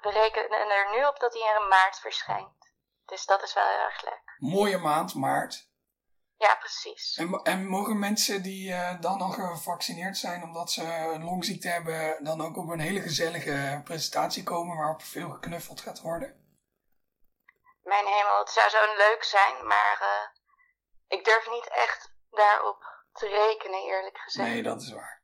we 0.00 0.10
rekenen 0.10 0.70
er 0.70 0.90
nu 0.90 1.04
op 1.04 1.20
dat 1.20 1.32
hij 1.32 1.54
in 1.56 1.68
maart 1.68 1.98
verschijnt. 1.98 2.72
Dus 3.04 3.24
dat 3.24 3.42
is 3.42 3.54
wel 3.54 3.68
heel 3.68 3.84
erg 3.90 4.02
leuk. 4.02 4.34
Mooie 4.36 4.78
maand, 4.78 5.14
maart. 5.14 5.70
Ja, 6.36 6.54
precies. 6.54 7.16
En, 7.16 7.40
en 7.42 7.66
mogen 7.66 7.98
mensen 7.98 8.42
die 8.42 8.72
eh, 8.72 9.00
dan 9.00 9.20
al 9.20 9.30
gevaccineerd 9.30 10.16
zijn 10.16 10.42
omdat 10.42 10.70
ze 10.70 10.82
een 11.14 11.24
longziekte 11.24 11.68
hebben, 11.68 12.24
dan 12.24 12.40
ook 12.40 12.56
op 12.56 12.68
een 12.68 12.80
hele 12.80 13.00
gezellige 13.00 13.80
presentatie 13.84 14.42
komen 14.42 14.76
waarop 14.76 15.02
veel 15.02 15.30
geknuffeld 15.30 15.80
gaat 15.80 16.00
worden? 16.00 16.40
Mijn 17.82 18.06
hemel, 18.06 18.38
het 18.38 18.50
zou 18.50 18.70
zo 18.70 18.96
leuk 18.96 19.24
zijn, 19.24 19.66
maar 19.66 19.98
eh, 20.00 20.28
ik 21.18 21.24
durf 21.24 21.50
niet 21.50 21.68
echt 21.68 22.12
daarop 22.30 22.91
te 23.12 23.28
rekenen, 23.28 23.82
eerlijk 23.82 24.18
gezegd. 24.18 24.48
Nee, 24.48 24.62
dat 24.62 24.80
is 24.80 24.92
waar. 24.92 25.22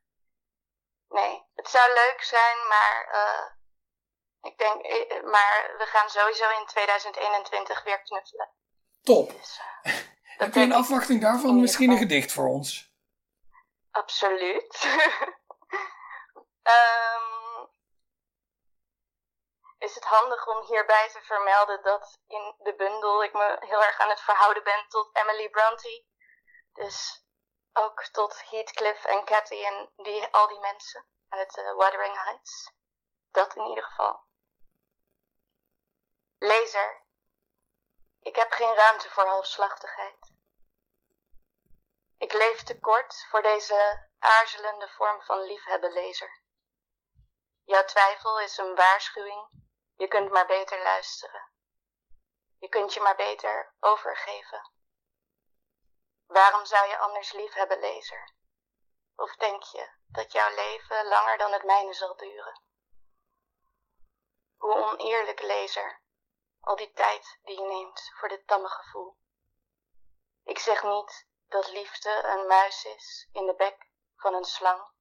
Nee, 1.07 1.43
het 1.53 1.69
zou 1.69 1.93
leuk 1.93 2.21
zijn, 2.21 2.67
maar 2.67 3.07
eh, 3.11 3.51
ik 4.51 4.57
denk, 4.57 4.81
eh, 4.81 5.23
maar 5.23 5.75
we 5.77 5.85
gaan 5.85 6.09
sowieso 6.09 6.49
in 6.49 6.65
2021 6.65 7.83
weer 7.83 8.01
knuffelen. 8.01 8.49
Top. 9.01 9.29
Dus, 9.31 9.59
dat 9.83 9.93
Heb 10.37 10.53
je 10.53 10.61
in 10.61 10.73
afwachting 10.73 11.21
daarvan 11.21 11.59
misschien 11.59 11.91
een 11.91 11.97
gedicht 11.97 12.31
voor 12.31 12.47
ons? 12.47 12.91
Absoluut. 13.91 14.77
Ehm, 16.61 17.65
is 19.77 19.95
het 19.95 20.03
handig 20.03 20.47
om 20.47 20.65
hierbij 20.65 21.09
te 21.11 21.21
vermelden 21.21 21.83
dat 21.83 22.19
in 22.27 22.55
de 22.57 22.75
bundel 22.75 23.23
ik 23.23 23.33
me 23.33 23.57
heel 23.59 23.83
erg 23.83 23.99
aan 23.99 24.09
het 24.09 24.21
verhouden 24.21 24.63
ben 24.63 24.85
tot 24.87 25.09
Emily 25.17 25.49
Bronte. 25.49 26.03
Dus 26.73 27.25
ook 27.73 28.03
tot 28.03 28.49
Heathcliff 28.49 29.05
en 29.05 29.25
Cathy 29.25 29.63
en 29.63 29.91
die, 29.95 30.27
al 30.33 30.47
die 30.47 30.59
mensen 30.59 31.05
uit 31.29 31.57
uh, 31.57 31.75
Wuthering 31.75 32.23
Heights. 32.23 32.73
Dat 33.31 33.55
in 33.55 33.65
ieder 33.65 33.83
geval. 33.83 34.27
Lezer, 36.37 37.03
ik 38.19 38.35
heb 38.35 38.51
geen 38.51 38.75
ruimte 38.75 39.09
voor 39.09 39.25
halfslachtigheid. 39.25 40.33
Ik 42.17 42.33
leef 42.33 42.63
te 42.63 42.79
kort 42.79 43.25
voor 43.29 43.41
deze 43.41 44.07
aarzelende 44.19 44.89
vorm 44.89 45.21
van 45.21 45.41
liefhebben, 45.41 45.91
lezer. 45.91 46.41
Jouw 47.63 47.85
twijfel 47.85 48.39
is 48.39 48.57
een 48.57 48.75
waarschuwing. 48.75 49.47
Je 49.95 50.07
kunt 50.07 50.31
maar 50.31 50.45
beter 50.45 50.83
luisteren. 50.83 51.51
Je 52.59 52.69
kunt 52.69 52.93
je 52.93 52.99
maar 52.99 53.15
beter 53.15 53.73
overgeven. 53.79 54.71
Waarom 56.29 56.65
zou 56.65 56.87
je 56.89 56.97
anders 56.97 57.31
liefhebben, 57.31 57.79
lezer? 57.79 58.33
Of 59.15 59.35
denk 59.35 59.63
je 59.63 59.89
dat 60.07 60.31
jouw 60.31 60.55
leven 60.55 61.07
langer 61.07 61.37
dan 61.37 61.51
het 61.51 61.63
mijne 61.63 61.93
zal 61.93 62.15
duren? 62.15 62.61
Hoe 64.57 64.75
oneerlijk, 64.75 65.41
lezer, 65.41 66.01
al 66.59 66.75
die 66.75 66.91
tijd 66.91 67.39
die 67.43 67.59
je 67.59 67.67
neemt 67.67 68.11
voor 68.19 68.29
dit 68.29 68.47
tamme 68.47 68.69
gevoel. 68.69 69.17
Ik 70.43 70.59
zeg 70.59 70.83
niet 70.83 71.27
dat 71.47 71.71
liefde 71.71 72.23
een 72.23 72.47
muis 72.47 72.85
is 72.85 73.29
in 73.31 73.45
de 73.45 73.55
bek 73.55 73.89
van 74.15 74.33
een 74.33 74.45
slang. 74.45 74.91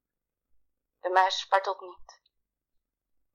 De 1.01 1.09
muis 1.09 1.39
spartelt 1.39 1.81
niet. 1.81 2.21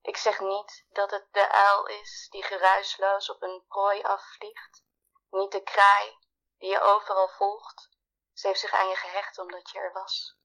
Ik 0.01 0.17
zeg 0.17 0.39
niet 0.39 0.85
dat 0.89 1.11
het 1.11 1.27
de 1.31 1.49
uil 1.49 1.85
is 1.85 2.27
die 2.29 2.43
geruisloos 2.43 3.29
op 3.29 3.41
een 3.41 3.65
prooi 3.67 4.01
afvliegt, 4.01 4.83
niet 5.29 5.51
de 5.51 5.63
kraai 5.63 6.22
die 6.63 6.71
je 6.71 6.81
overal 6.81 7.27
volgt. 7.27 7.89
Ze 8.33 8.47
heeft 8.47 8.59
zich 8.59 8.73
aan 8.73 8.89
je 8.89 8.95
gehecht 8.95 9.37
omdat 9.37 9.69
je 9.69 9.79
er 9.79 9.91
was. 9.91 10.37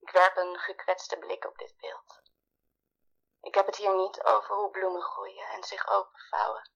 Ik 0.00 0.10
werp 0.10 0.36
een 0.36 0.58
gekwetste 0.58 1.18
blik 1.18 1.44
op 1.44 1.58
dit 1.58 1.76
beeld. 1.76 2.22
Ik 3.40 3.54
heb 3.54 3.66
het 3.66 3.76
hier 3.76 3.96
niet 3.96 4.22
over 4.22 4.54
hoe 4.56 4.70
bloemen 4.70 5.02
groeien 5.02 5.48
en 5.48 5.64
zich 5.64 5.88
openvouwen. 5.88 6.70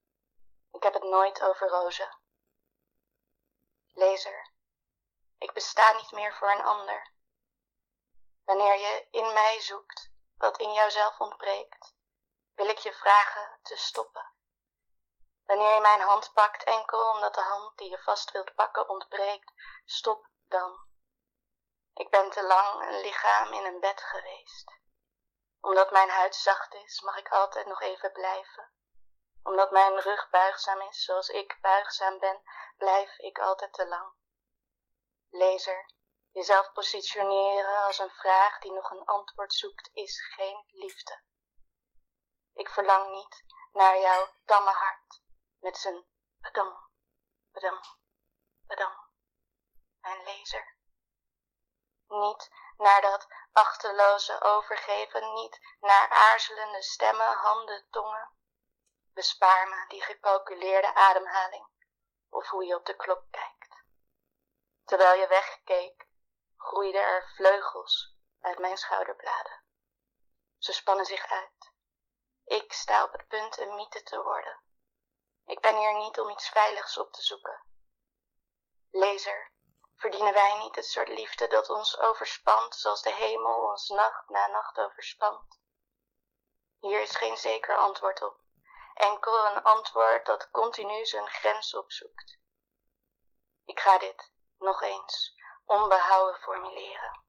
Ik 0.72 0.82
heb 0.82 0.94
het 0.94 1.02
nooit 1.02 1.42
over 1.42 1.68
rozen. 1.68 2.18
Lezer, 3.92 4.52
ik 5.38 5.52
besta 5.52 5.92
niet 5.92 6.12
meer 6.12 6.34
voor 6.34 6.50
een 6.50 6.64
ander. 6.64 7.12
Wanneer 8.44 8.78
je 8.78 9.06
in 9.10 9.32
mij 9.32 9.60
zoekt 9.60 10.10
wat 10.36 10.58
in 10.58 10.72
jouzelf 10.72 11.20
ontbreekt, 11.20 11.94
wil 12.54 12.68
ik 12.68 12.78
je 12.78 12.92
vragen 12.92 13.58
te 13.62 13.76
stoppen. 13.76 14.34
Wanneer 15.47 15.74
je 15.74 15.80
mijn 15.80 16.01
hand 16.01 16.32
pakt 16.32 16.64
enkel 16.64 17.11
omdat 17.11 17.34
de 17.34 17.40
hand 17.40 17.78
die 17.78 17.90
je 17.90 17.99
vast 17.99 18.30
wilt 18.30 18.55
pakken 18.55 18.88
ontbreekt, 18.88 19.53
stop 19.84 20.28
dan. 20.49 20.86
Ik 21.95 22.11
ben 22.11 22.30
te 22.30 22.42
lang 22.42 22.82
een 22.82 23.01
lichaam 23.01 23.53
in 23.53 23.64
een 23.64 23.80
bed 23.80 24.01
geweest. 24.01 24.72
Omdat 25.61 25.90
mijn 25.90 26.09
huid 26.09 26.34
zacht 26.36 26.74
is, 26.74 27.01
mag 27.01 27.16
ik 27.16 27.28
altijd 27.28 27.66
nog 27.66 27.80
even 27.80 28.12
blijven. 28.12 28.72
Omdat 29.42 29.70
mijn 29.70 30.01
rug 30.01 30.30
buigzaam 30.30 30.80
is, 30.80 31.05
zoals 31.05 31.28
ik 31.28 31.59
buigzaam 31.61 32.18
ben, 32.18 32.42
blijf 32.76 33.18
ik 33.18 33.38
altijd 33.38 33.72
te 33.72 33.88
lang. 33.88 34.12
Lezer, 35.30 35.90
jezelf 36.30 36.72
positioneren 36.72 37.82
als 37.82 37.99
een 37.99 38.11
vraag 38.11 38.59
die 38.59 38.72
nog 38.72 38.90
een 38.90 39.05
antwoord 39.05 39.53
zoekt, 39.53 39.90
is 39.92 40.20
geen 40.34 40.64
liefde. 40.66 41.22
Ik 42.53 42.68
verlang 42.68 43.11
niet 43.11 43.45
naar 43.72 43.99
jouw 43.99 44.28
tamme 44.45 44.70
hart 44.70 45.22
met 45.64 45.78
zijn 45.78 46.04
bedam, 46.40 46.88
bedam, 47.52 47.80
bedam, 48.66 48.96
mijn 50.00 50.22
lezer. 50.24 50.76
Niet 52.06 52.50
naar 52.76 53.00
dat 53.00 53.28
achteloze 53.52 54.40
overgeven, 54.40 55.32
niet 55.32 55.60
naar 55.80 56.08
aarzelende 56.08 56.82
stemmen, 56.82 57.32
handen, 57.32 57.86
tongen. 57.90 58.30
Bespaar 59.12 59.68
me 59.68 59.84
die 59.88 60.02
gecalculeerde 60.02 60.94
ademhaling 60.94 61.68
of 62.28 62.48
hoe 62.48 62.64
je 62.64 62.74
op 62.74 62.86
de 62.86 62.96
klok 62.96 63.24
kijkt. 63.30 63.84
Terwijl 64.84 65.20
je 65.20 65.26
wegkeek, 65.26 66.08
groeiden 66.56 67.02
er 67.02 67.32
vleugels 67.34 68.16
uit 68.40 68.58
mijn 68.58 68.76
schouderbladen. 68.76 69.64
Ze 70.58 70.72
spannen 70.72 71.06
zich 71.06 71.26
uit. 71.26 71.72
Ik 72.44 72.72
sta 72.72 73.04
op 73.04 73.12
het 73.12 73.26
punt 73.26 73.58
een 73.58 73.74
mythe 73.74 74.02
te 74.02 74.22
worden. 74.22 74.62
Ik 75.47 75.61
ben 75.61 75.76
hier 75.76 75.95
niet 75.95 76.20
om 76.20 76.30
iets 76.30 76.49
veiligs 76.49 76.99
op 76.99 77.12
te 77.12 77.22
zoeken. 77.22 77.64
Lezer, 78.90 79.53
verdienen 79.97 80.32
wij 80.32 80.59
niet 80.59 80.74
het 80.74 80.86
soort 80.86 81.09
liefde 81.09 81.47
dat 81.47 81.70
ons 81.70 81.99
overspant, 81.99 82.76
zoals 82.76 83.03
de 83.03 83.12
hemel 83.12 83.70
ons 83.70 83.88
nacht 83.88 84.28
na 84.28 84.47
nacht 84.47 84.78
overspant? 84.78 85.61
Hier 86.80 87.01
is 87.01 87.16
geen 87.16 87.36
zeker 87.36 87.76
antwoord 87.76 88.22
op, 88.22 88.40
enkel 88.95 89.47
een 89.47 89.62
antwoord 89.62 90.26
dat 90.26 90.51
continu 90.51 91.07
zijn 91.07 91.28
grens 91.28 91.74
opzoekt. 91.74 92.38
Ik 93.64 93.80
ga 93.80 93.99
dit 93.99 94.32
nog 94.59 94.82
eens 94.82 95.34
onbehouden 95.64 96.40
formuleren. 96.40 97.24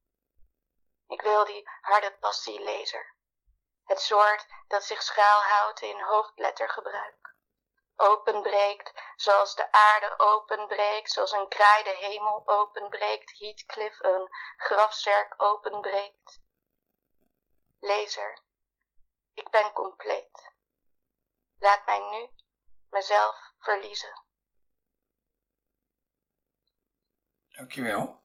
Ik 1.07 1.21
wil 1.21 1.45
die 1.45 1.69
harde 1.81 2.17
passie 2.17 2.61
lezer, 2.61 3.15
het 3.83 4.01
soort 4.01 4.47
dat 4.67 4.83
zich 4.83 5.01
schuilhoudt 5.01 5.81
in 5.81 6.01
hoofdlettergebruik 6.01 7.34
openbreekt, 7.95 8.91
zoals 9.15 9.55
de 9.55 9.71
aarde 9.71 10.19
openbreekt, 10.19 11.11
zoals 11.11 11.31
een 11.31 11.47
kraai 11.47 11.83
de 11.83 11.95
hemel 11.99 12.47
openbreekt, 12.47 13.39
Heathcliff 13.39 13.99
een 13.99 14.29
grafzerk 14.57 15.33
openbreekt. 15.37 16.41
Lezer, 17.79 18.39
ik 19.33 19.49
ben 19.49 19.71
compleet. 19.71 20.53
Laat 21.57 21.85
mij 21.85 21.99
nu 21.99 22.29
mezelf 22.89 23.53
verliezen. 23.59 24.23
Dankjewel. 27.49 28.23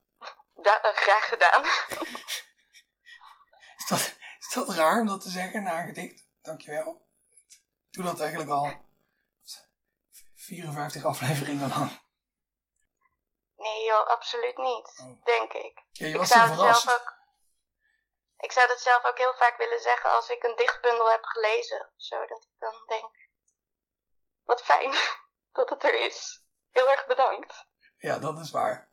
Da 0.55 0.85
uh, 0.85 0.97
graag 0.97 1.29
gedaan. 1.29 1.64
is, 3.79 3.87
dat, 3.89 4.16
is 4.39 4.53
dat 4.55 4.68
raar 4.68 5.01
om 5.01 5.07
dat 5.07 5.21
te 5.21 5.31
zeggen 5.31 5.62
na 5.62 5.81
een 5.81 5.87
gedicht? 5.87 6.29
Dankjewel. 6.43 7.09
Ik 7.49 7.59
doe 7.91 8.05
dat 8.05 8.21
eigenlijk 8.21 8.51
al 8.51 8.89
54 10.51 11.05
afleveringen 11.05 11.68
lang. 11.68 11.90
Nee 13.57 13.84
joh, 13.84 14.07
absoluut 14.07 14.57
niet. 14.57 14.88
Oh. 15.01 15.24
Denk 15.24 15.53
ik. 15.53 15.84
Ja, 15.92 16.07
je 16.07 16.12
ik 16.12 16.18
was 16.18 16.28
zou 16.28 16.48
het 16.48 16.59
zelf 16.59 16.88
ook. 17.01 17.18
Ik 18.36 18.53
zou 18.53 18.68
dat 18.68 18.80
zelf 18.80 19.05
ook 19.05 19.18
heel 19.18 19.34
vaak 19.34 19.57
willen 19.57 19.80
zeggen 19.80 20.11
als 20.11 20.28
ik 20.28 20.42
een 20.42 20.57
dichtbundel 20.57 21.11
heb 21.11 21.24
gelezen. 21.24 21.90
Zo 21.96 22.26
dat 22.26 22.44
ik 22.44 22.59
dan 22.59 22.84
denk. 22.86 23.28
Wat 24.44 24.62
fijn 24.62 24.94
dat 25.59 25.70
het 25.70 25.84
er 25.84 26.07
is. 26.07 26.44
Heel 26.70 26.90
erg 26.90 27.07
bedankt. 27.07 27.66
Ja, 27.96 28.18
dat 28.18 28.38
is 28.38 28.51
waar. 28.51 28.90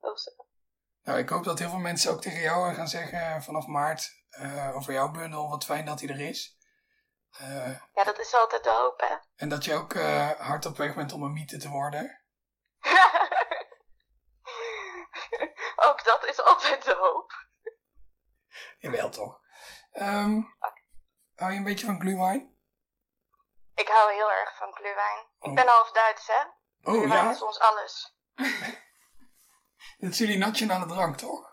Zo. 0.00 0.30
Nou, 1.02 1.18
ik 1.18 1.28
hoop 1.28 1.44
dat 1.44 1.58
heel 1.58 1.70
veel 1.70 1.78
mensen 1.78 2.12
ook 2.12 2.20
tegen 2.20 2.40
jou 2.40 2.74
gaan 2.74 2.88
zeggen 2.88 3.42
vanaf 3.42 3.66
maart 3.66 4.24
eh, 4.28 4.76
over 4.76 4.92
jouw 4.92 5.10
bundel. 5.10 5.48
Wat 5.48 5.64
fijn 5.64 5.84
dat 5.84 6.00
hij 6.00 6.08
er 6.08 6.20
is. 6.20 6.56
Eh, 7.38 7.80
Ja, 7.92 8.04
dat 8.04 8.18
is 8.18 8.34
altijd 8.34 8.64
de 8.64 8.70
hoop, 8.70 9.00
hè? 9.00 9.16
en 9.36 9.48
dat 9.48 9.64
je 9.64 9.74
ook 9.74 9.94
eh, 9.94 10.30
hard 10.30 10.66
op 10.66 10.76
weg 10.76 10.94
bent 10.94 11.12
om 11.12 11.22
een 11.22 11.32
mythe 11.32 11.58
te 11.58 11.68
worden. 11.68 12.22
ook 15.88 16.04
dat 16.04 16.24
is 16.26 16.40
altijd 16.42 16.84
de 16.84 16.94
hoop. 16.94 17.32
Jawel 18.78 19.10
toch. 19.10 19.40
Ehm 19.92 20.40
hou 21.34 21.52
je 21.52 21.58
een 21.58 21.64
beetje 21.64 21.86
van 21.86 22.00
glühwein? 22.00 22.56
Ik 23.74 23.88
hou 23.88 24.12
heel 24.12 24.32
erg 24.32 24.56
van 24.56 24.72
glühwein. 24.74 25.18
Oh. 25.38 25.48
Ik 25.50 25.54
ben 25.54 25.66
half 25.66 25.90
Duits, 25.92 26.26
hè? 26.26 26.40
Oh 26.82 26.94
glühwein 26.98 27.24
ja, 27.24 27.30
is 27.30 27.42
ons 27.42 27.58
alles. 27.60 28.16
dat 29.98 30.10
is 30.10 30.18
jullie 30.18 30.38
nationale 30.38 30.86
drank 30.86 31.16
toch? 31.16 31.52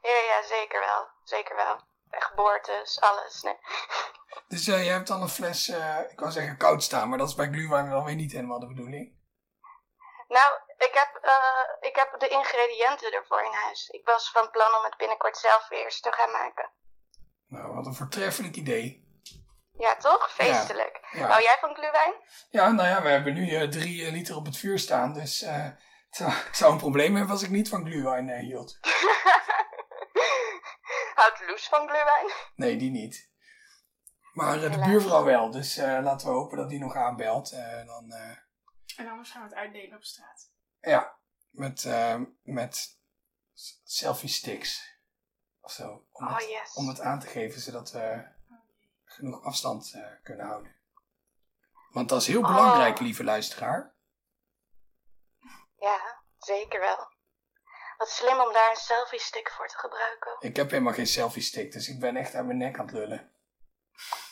Ja, 0.00 0.16
ja, 0.16 0.42
zeker 0.42 0.80
wel. 0.80 1.08
Zeker 1.24 1.56
wel. 1.56 1.80
En 2.10 2.22
geboortes, 2.22 3.00
alles. 3.00 3.42
Nee. 3.42 3.58
Dus 4.48 4.66
eh, 4.66 4.84
je 4.84 4.90
hebt 4.90 5.08
dan 5.08 5.22
een 5.22 5.28
fles, 5.28 5.68
eh, 5.68 5.98
ik 6.10 6.20
wou 6.20 6.32
zeggen 6.32 6.56
koud 6.56 6.82
staan, 6.82 7.08
maar 7.08 7.18
dat 7.18 7.28
is 7.28 7.34
bij 7.34 7.48
glühwein 7.48 7.90
dan 7.90 8.04
weer 8.04 8.14
niet 8.14 8.32
helemaal 8.32 8.60
de 8.60 8.66
bedoeling. 8.66 9.14
Nou, 10.28 10.60
ik 10.76 10.90
heb, 10.92 11.18
eh, 11.22 11.88
ik 11.88 11.96
heb 11.96 12.14
de 12.18 12.28
ingrediënten 12.28 13.12
ervoor 13.12 13.42
in 13.42 13.52
huis. 13.52 13.88
Ik 13.88 14.04
was 14.04 14.30
van 14.30 14.50
plan 14.50 14.74
om 14.78 14.84
het 14.84 14.96
binnenkort 14.96 15.36
zelf 15.36 15.68
weer 15.68 15.84
eens 15.84 16.00
te 16.00 16.12
gaan 16.12 16.30
maken. 16.30 16.70
Nou, 17.46 17.74
wat 17.74 17.86
een 17.86 17.94
voortreffelijk 17.94 18.56
idee. 18.56 19.04
Ja, 19.78 19.96
toch? 19.96 20.32
Feestelijk. 20.32 21.00
Ja. 21.10 21.26
Hou 21.26 21.42
jij 21.42 21.56
van 21.60 21.74
glühwein? 21.74 22.14
Ja, 22.50 22.70
nou 22.70 22.88
ja, 22.88 23.02
we 23.02 23.08
hebben 23.08 23.34
nu 23.34 23.68
drie 23.68 24.12
liter 24.12 24.36
op 24.36 24.44
het 24.44 24.56
vuur 24.56 24.78
staan, 24.78 25.12
dus 25.12 25.40
het 26.10 26.10
zou, 26.10 26.30
ik 26.30 26.54
zou 26.54 26.72
een 26.72 26.78
probleem 26.78 27.14
hebben 27.14 27.32
als 27.32 27.42
ik 27.42 27.50
niet 27.50 27.68
van 27.68 27.86
glühwein 27.86 28.38
hield. 28.38 28.78
Houdt 31.14 31.46
Loes 31.46 31.68
van 31.68 31.88
glühwein? 31.88 32.30
Nee, 32.54 32.76
die 32.76 32.90
niet. 32.90 33.34
Maar 34.36 34.60
de 34.60 34.78
buurvrouw 34.78 35.24
wel, 35.24 35.50
dus 35.50 35.76
eh, 35.76 35.98
laten 36.02 36.26
we 36.26 36.32
hopen 36.32 36.56
dat 36.56 36.68
die 36.68 36.78
nog 36.78 36.94
aanbelt. 36.96 37.52
Eh, 37.52 37.86
dan, 37.86 38.12
eh, 38.12 38.30
En 38.96 39.08
anders 39.08 39.30
gaan 39.30 39.42
we 39.42 39.48
het 39.48 39.56
uitdelen 39.58 39.96
op 39.96 40.04
straat. 40.04 40.50
ja, 40.80 41.16
met, 41.50 41.84
eh, 41.84 42.20
met 42.42 42.98
selfie 43.84 44.28
sticks 44.28 44.98
of 45.60 45.72
zo. 45.72 46.06
Om, 46.12 46.26
Oh 46.26 46.36
het, 46.36 46.48
yes. 46.48 46.74
om 46.74 46.88
het 46.88 47.00
aan 47.00 47.20
te 47.20 47.26
geven, 47.26 47.60
zodat 47.60 47.90
we 47.90 48.24
genoeg 49.04 49.42
afstand 49.44 49.92
eh, 49.94 50.02
kunnen 50.22 50.46
houden. 50.46 50.74
Want 51.90 52.08
dat 52.08 52.20
is 52.20 52.26
heel 52.26 52.40
Oh. 52.42 52.46
belangrijk, 52.46 52.98
lieve 53.00 53.24
luisteraar. 53.24 53.94
Ja, 55.78 56.22
zeker 56.38 56.80
wel. 56.80 57.14
Wat 57.96 58.08
slim 58.10 58.40
om 58.40 58.52
daar 58.52 58.70
een 58.70 58.76
selfie 58.76 59.20
stick 59.20 59.50
voor 59.50 59.68
te 59.68 59.78
gebruiken. 59.78 60.36
Ik 60.38 60.56
heb 60.56 60.70
helemaal 60.70 60.92
geen 60.92 61.06
selfie 61.06 61.42
stick, 61.42 61.72
dus 61.72 61.88
ik 61.88 62.00
ben 62.00 62.16
echt 62.16 62.34
aan 62.34 62.46
mijn 62.46 62.58
nek 62.58 62.78
aan 62.78 62.84
het 62.86 62.94
lullen. 62.94 63.30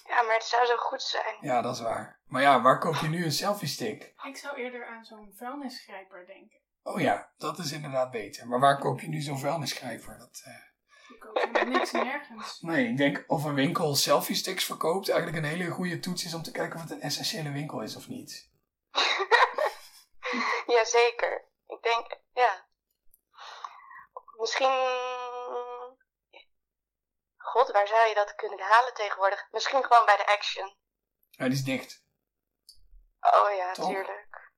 Ja, 0.08 0.22
maar 0.22 0.34
het 0.34 0.44
zou 0.44 0.66
zo 0.66 0.76
goed 0.76 1.02
zijn. 1.02 1.36
Ja, 1.40 1.62
dat 1.62 1.74
is 1.74 1.80
waar. 1.80 2.20
Maar 2.26 2.42
ja, 2.42 2.62
waar 2.62 2.78
koop 2.78 2.94
je 2.94 3.08
nu 3.08 3.24
een 3.24 3.32
selfie 3.32 3.68
stick? 3.68 4.14
Ik 4.22 4.36
zou 4.36 4.56
eerder 4.56 4.86
aan 4.86 5.04
zo'n 5.04 5.32
vuilnisgrijper 5.36 6.26
denken. 6.26 6.58
Oh 6.82 7.00
ja, 7.00 7.32
dat 7.38 7.58
is 7.58 7.72
inderdaad 7.72 8.10
beter. 8.10 8.46
Maar 8.46 8.60
waar 8.60 8.78
koop 8.78 9.00
je 9.00 9.08
nu 9.08 9.20
zo'n 9.20 9.38
vuilnisschrijver? 9.38 10.18
Dat, 10.18 10.42
eh, 10.44 11.18
koopt 11.18 11.38
helemaal 11.38 11.64
niks 11.64 11.92
nergens. 11.92 12.60
Nee, 12.60 12.88
ik 12.88 12.96
denk 12.96 13.24
of 13.26 13.44
een 13.44 13.54
winkel 13.54 13.94
selfie 13.94 14.36
sticks 14.36 14.64
verkoopt 14.64 15.08
eigenlijk 15.08 15.44
een 15.44 15.50
hele 15.50 15.70
goede 15.70 15.98
toets 15.98 16.24
is 16.24 16.34
om 16.34 16.42
te 16.42 16.50
kijken 16.50 16.76
of 16.76 16.82
het 16.82 16.90
een 16.90 17.00
essentiële 17.00 17.52
winkel 17.52 17.80
is 17.80 17.96
of 17.96 18.08
niet. 18.08 18.50
Jazeker. 20.66 21.44
Ik 21.66 21.82
denk, 21.82 22.20
ja. 22.32 22.66
Misschien. 24.36 25.12
God, 27.44 27.70
waar 27.70 27.86
zou 27.86 28.08
je 28.08 28.14
dat 28.14 28.34
kunnen 28.34 28.60
halen 28.60 28.94
tegenwoordig? 28.94 29.46
Misschien 29.50 29.84
gewoon 29.84 30.06
bij 30.06 30.16
de 30.16 30.26
Action. 30.26 30.76
Ja, 31.30 31.44
die 31.44 31.52
is 31.54 31.64
dicht. 31.64 32.02
Oh 33.20 33.54
ja, 33.56 33.72
tuurlijk. 33.72 34.52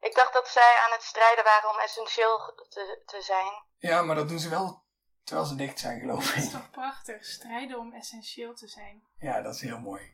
Ik 0.00 0.14
dacht 0.14 0.32
dat 0.32 0.48
zij 0.48 0.76
aan 0.84 0.92
het 0.92 1.02
strijden 1.02 1.44
waren 1.44 1.70
om 1.70 1.78
essentieel 1.78 2.54
te, 2.68 3.02
te 3.06 3.22
zijn. 3.22 3.64
Ja, 3.76 4.02
maar 4.02 4.16
dat 4.16 4.28
doen 4.28 4.38
ze 4.38 4.48
wel 4.48 4.82
terwijl 5.24 5.46
ze 5.46 5.54
dicht 5.56 5.78
zijn, 5.78 6.00
geloof 6.00 6.26
Het 6.26 6.36
is 6.36 6.44
ik. 6.44 6.50
toch 6.50 6.70
prachtig, 6.70 7.24
strijden 7.24 7.78
om 7.78 7.92
essentieel 7.92 8.54
te 8.54 8.68
zijn. 8.68 9.06
Ja, 9.18 9.42
dat 9.42 9.54
is 9.54 9.60
heel 9.60 9.78
mooi. 9.78 10.12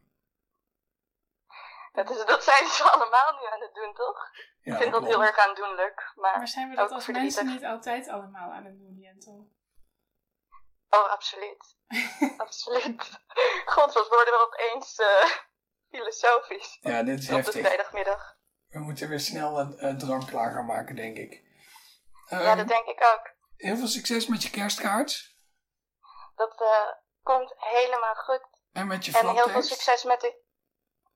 Dat, 1.93 2.11
is, 2.11 2.25
dat 2.25 2.45
zijn 2.45 2.67
ze 2.69 2.91
allemaal 2.91 3.33
nu 3.41 3.47
aan 3.47 3.61
het 3.61 3.75
doen, 3.75 3.95
toch? 3.95 4.31
Ja, 4.61 4.73
ik 4.75 4.81
vind 4.81 4.93
dat 4.93 5.05
heel 5.05 5.25
erg 5.25 5.39
aandoenlijk. 5.39 6.13
Maar, 6.15 6.39
Maar 6.39 6.49
zijn 6.49 6.69
we 6.71 6.77
dat 6.77 6.91
als 6.91 7.05
verdrietig. 7.05 7.35
mensen 7.37 7.55
niet 7.55 7.65
altijd 7.65 8.09
allemaal 8.09 8.51
aan 8.51 8.65
het 8.65 8.79
doen, 8.79 8.97
Jentel? 8.99 9.49
Oh, 10.91 11.11
absoluut. 11.11 11.77
absoluut. 12.45 13.11
God, 13.65 13.93
wat 13.93 14.09
worden 14.09 14.35
we 14.35 14.47
opeens 14.53 14.97
eh, 14.99 15.31
filosofisch 15.91 16.79
Ja, 16.81 17.03
dit 17.03 17.19
is 17.19 17.25
op 17.25 17.31
de 17.31 17.35
heftig. 17.35 17.61
vrijdagmiddag. 17.67 18.37
We 18.69 18.79
moeten 18.79 19.09
weer 19.09 19.21
snel 19.21 19.59
een 19.59 19.99
drank 19.99 20.27
klaar 20.27 20.53
gaan 20.53 20.67
maken, 20.67 20.97
denk 20.97 21.17
ik. 21.17 21.43
ja, 22.29 22.41
Ehm, 22.41 22.57
dat 22.57 22.69
denk 22.69 22.87
ik 22.87 23.03
ook. 23.15 23.31
Heel 23.57 23.77
veel 23.77 23.87
succes 23.87 24.27
met 24.27 24.43
je 24.43 24.51
kerstkaart. 24.51 25.35
Dat 26.35 26.61
eh, 26.61 26.93
komt 27.23 27.53
helemaal 27.57 28.15
goed. 28.15 28.47
En 28.73 28.87
met 28.87 29.05
je 29.05 29.19
En 29.19 29.29
heel 29.35 29.49
veel 29.49 29.63
succes 29.63 30.05
met 30.05 30.21
de, 30.21 30.43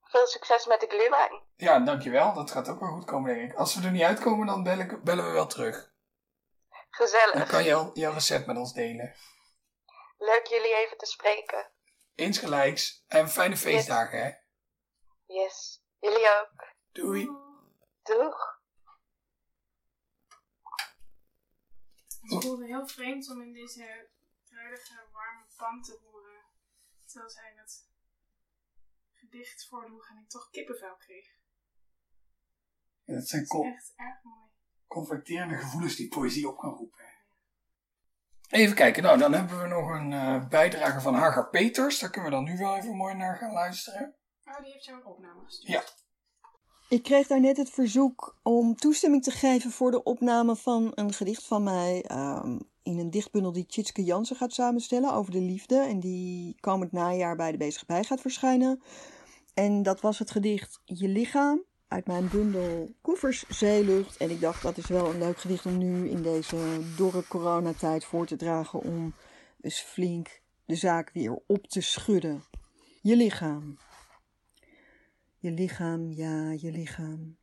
veel 0.02 0.26
succes 0.26 0.66
met 0.66 0.80
de 0.80 0.86
glühwein. 0.86 1.42
Ja, 1.56 1.78
dankjewel. 1.78 2.32
Dat 2.34 2.50
gaat 2.50 2.68
ook 2.68 2.80
wel 2.80 2.92
goed 2.92 3.04
komen, 3.04 3.34
denk 3.34 3.50
ik. 3.52 3.58
Als 3.58 3.74
we 3.74 3.84
er 3.86 3.90
niet 3.92 4.02
uitkomen, 4.02 4.46
dan 4.46 4.62
bel 4.62 4.78
ik- 4.78 5.02
bellen 5.02 5.24
we 5.26 5.30
wel 5.32 5.46
terug. 5.46 5.74
Dan 5.74 7.08
Gezellig. 7.08 7.48
kan 7.48 7.64
je 7.64 7.74
al 7.74 7.90
jouw 7.94 8.12
recept 8.12 8.46
met 8.46 8.56
ons 8.56 8.72
delen. 8.72 9.14
Leuk 10.24 10.46
jullie 10.46 10.74
even 10.74 10.96
te 10.98 11.06
spreken. 11.06 11.70
Insgelijks. 12.14 13.04
En 13.08 13.28
fijne 13.28 13.56
feestdagen, 13.56 14.22
hè. 14.24 14.32
Yes. 15.34 15.82
Jullie 16.00 16.28
ook. 16.40 16.72
Doei. 16.92 17.24
Doeg. 18.02 18.62
Het 22.20 22.44
voelde 22.44 22.66
heel 22.66 22.86
vreemd 22.88 23.30
om 23.30 23.42
in 23.42 23.52
deze 23.52 24.08
kruidige, 24.44 25.02
warme 25.12 25.44
pan 25.56 25.82
te 25.82 25.98
roeren. 26.02 26.42
Terwijl 27.06 27.30
zij 27.30 27.52
het 27.56 27.88
gedicht 29.12 29.66
voordroeg 29.68 30.08
en 30.08 30.18
ik 30.18 30.28
toch 30.28 30.50
kippenvel 30.50 30.96
kreeg. 30.96 31.26
Ja, 33.04 33.14
Dat 33.14 33.28
zijn 33.28 33.42
Het 33.42 33.50
is 33.50 33.56
co- 33.58 33.64
echt 33.64 33.92
erg 33.96 34.22
mooi. 34.22 34.50
conflicterende 34.86 35.56
gevoelens 35.56 35.96
die 35.96 36.08
poëzie 36.08 36.48
op 36.48 36.58
kan 36.58 36.74
roepen. 36.74 37.13
Even 38.50 38.74
kijken. 38.74 39.02
Nou, 39.02 39.18
dan 39.18 39.32
hebben 39.32 39.62
we 39.62 39.68
nog 39.68 39.90
een 39.90 40.12
eh, 40.12 40.48
bijdrage 40.48 41.00
van 41.00 41.14
Hagar 41.14 41.48
Peters. 41.48 41.98
Daar 41.98 42.10
kunnen 42.10 42.30
we 42.30 42.36
dan 42.36 42.44
nu 42.44 42.56
wel 42.58 42.76
even 42.76 42.96
mooi 42.96 43.14
naar 43.14 43.36
gaan 43.36 43.52
luisteren. 43.52 44.14
Oh, 44.44 44.62
die 44.62 44.72
heeft 44.72 44.84
jou 44.84 44.98
een 44.98 45.06
opname 45.06 45.44
gestuurd. 45.44 45.72
Ja. 45.72 45.82
Ik 46.88 47.02
kreeg 47.02 47.26
daarnet 47.26 47.56
het 47.56 47.70
verzoek 47.70 48.38
om 48.42 48.76
toestemming 48.76 49.22
te 49.22 49.30
geven 49.30 49.70
voor 49.70 49.90
de 49.90 50.02
opname 50.02 50.56
van 50.56 50.92
een 50.94 51.12
gedicht 51.12 51.46
van 51.46 51.62
mij 51.62 52.02
ehm, 52.02 52.58
in 52.82 52.98
een 52.98 53.10
dichtbundel 53.10 53.52
die 53.52 53.66
Tjitske 53.66 54.04
Jansen 54.04 54.36
gaat 54.36 54.52
samenstellen 54.52 55.12
over 55.12 55.32
de 55.32 55.40
liefde 55.40 55.78
en 55.78 56.00
die 56.00 56.56
komend 56.60 56.92
najaar 56.92 57.36
bij 57.36 57.52
de 57.52 57.56
Bezig 57.56 57.86
Bij 57.86 58.04
gaat 58.04 58.20
verschijnen. 58.20 58.82
En 59.54 59.82
dat 59.82 60.00
was 60.00 60.18
het 60.18 60.30
gedicht 60.30 60.80
Je 60.84 61.08
lichaam 61.08 61.64
uit 61.88 62.06
mijn 62.06 62.28
bundel 62.28 62.94
Koevers 63.00 63.44
Zeelucht. 63.48 64.16
En 64.16 64.30
ik 64.30 64.40
dacht 64.40 64.62
dat 64.62 64.76
is 64.76 64.86
wel 64.86 65.10
een 65.10 65.18
leuk 65.18 65.38
gedicht 65.38 65.66
om 65.66 65.78
nu 65.78 66.08
in 66.08 66.22
deze 66.22 66.80
dorre 66.96 67.26
coronatijd 67.28 68.04
voor 68.04 68.26
te 68.26 68.36
dragen 68.36 68.80
om 68.80 69.14
eens 69.60 69.80
flink 69.80 70.42
de 70.64 70.74
zaak 70.74 71.10
weer 71.12 71.38
op 71.46 71.66
te 71.66 71.80
schudden. 71.80 72.42
Je 73.02 73.16
lichaam. 73.16 73.78
Je 75.38 75.50
lichaam, 75.50 76.12
ja, 76.12 76.50
je 76.50 76.70
lichaam. 76.70 77.36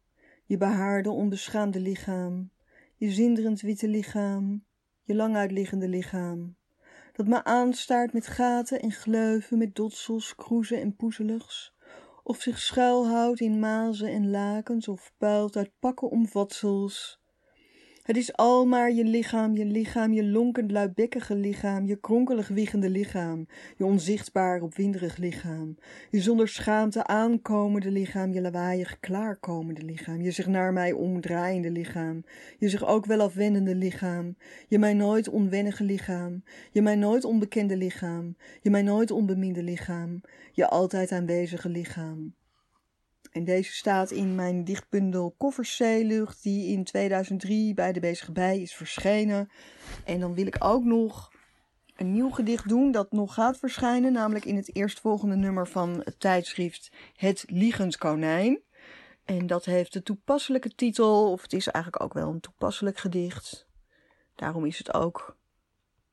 Je 0.45 0.57
behaarde, 0.57 1.09
onbeschaamde 1.09 1.79
lichaam. 1.79 2.51
Je 2.95 3.11
zinderend 3.11 3.61
witte 3.61 3.87
lichaam. 3.87 4.65
Je 5.03 5.15
lang 5.15 5.35
uitliggende 5.35 5.87
lichaam. 5.87 6.55
Dat 7.13 7.27
me 7.27 7.43
aanstaart 7.43 8.13
met 8.13 8.27
gaten 8.27 8.81
en 8.81 8.91
gleuven, 8.91 9.57
met 9.57 9.75
dotsels, 9.75 10.35
kroezen 10.35 10.81
en 10.81 10.95
poezeligs. 10.95 11.73
Of 12.31 12.41
zich 12.41 12.59
schuilhoudt 12.59 13.39
in 13.39 13.59
mazen 13.59 14.07
en 14.09 14.29
lakens, 14.29 14.87
of 14.87 15.11
puilt 15.17 15.55
uit 15.55 15.71
pakken 15.79 16.09
omvatsels. 16.09 17.20
Het 18.01 18.17
is 18.17 18.33
al 18.35 18.65
maar 18.65 18.91
je 18.91 19.03
lichaam, 19.03 19.55
je 19.55 19.65
lichaam, 19.65 20.13
je 20.13 20.23
lonkend 20.23 20.71
luidbekkige 20.71 21.35
lichaam, 21.35 21.85
je 21.85 21.95
kronkelig 21.95 22.47
wiegende 22.47 22.89
lichaam, 22.89 23.47
je 23.77 23.85
onzichtbaar 23.85 24.61
opwinderig 24.61 25.17
lichaam, 25.17 25.77
je 26.09 26.21
zonder 26.21 26.47
schaamte 26.47 27.05
aankomende 27.05 27.91
lichaam, 27.91 28.33
je 28.33 28.41
lawaaiig 28.41 28.99
klaarkomende 28.99 29.81
lichaam, 29.81 30.21
je 30.21 30.31
zich 30.31 30.47
naar 30.47 30.73
mij 30.73 30.91
omdraaiende 30.91 31.71
lichaam, 31.71 32.23
je 32.57 32.69
zich 32.69 32.85
ook 32.85 33.05
wel 33.05 33.21
afwendende 33.21 33.75
lichaam, 33.75 34.35
je 34.67 34.79
mij 34.79 34.93
nooit 34.93 35.29
onwennige 35.29 35.83
lichaam, 35.83 36.43
je 36.71 36.81
mij 36.81 36.95
nooit 36.95 37.25
onbekende 37.25 37.77
lichaam, 37.77 38.35
je 38.61 38.69
mij 38.69 38.81
nooit 38.81 39.11
onbeminde 39.11 39.63
lichaam, 39.63 40.21
je 40.51 40.67
altijd 40.67 41.11
aanwezige 41.11 41.69
lichaam. 41.69 42.33
En 43.31 43.43
deze 43.43 43.73
staat 43.73 44.11
in 44.11 44.35
mijn 44.35 44.63
dichtbundel 44.63 45.33
Kofferzeelucht, 45.37 46.43
die 46.43 46.67
in 46.67 46.83
2003 46.83 47.73
bij 47.73 47.91
de 47.93 47.99
Bezige 47.99 48.31
Bij 48.31 48.59
is 48.59 48.73
verschenen. 48.73 49.49
En 50.05 50.19
dan 50.19 50.33
wil 50.33 50.45
ik 50.45 50.55
ook 50.59 50.83
nog 50.83 51.31
een 51.95 52.11
nieuw 52.11 52.29
gedicht 52.29 52.69
doen 52.69 52.91
dat 52.91 53.11
nog 53.11 53.33
gaat 53.33 53.57
verschijnen, 53.57 54.11
namelijk 54.11 54.45
in 54.45 54.55
het 54.55 54.75
eerstvolgende 54.75 55.35
nummer 55.35 55.67
van 55.67 56.01
het 56.03 56.19
tijdschrift 56.19 56.91
Het 57.15 57.43
Liegend 57.47 57.97
Konijn. 57.97 58.61
En 59.25 59.47
dat 59.47 59.65
heeft 59.65 59.93
de 59.93 60.03
toepasselijke 60.03 60.75
titel, 60.75 61.31
of 61.31 61.41
het 61.41 61.53
is 61.53 61.67
eigenlijk 61.67 62.03
ook 62.03 62.13
wel 62.13 62.29
een 62.29 62.39
toepasselijk 62.39 62.97
gedicht. 62.97 63.67
Daarom 64.35 64.65
is 64.65 64.77
het 64.77 64.93
ook 64.93 65.37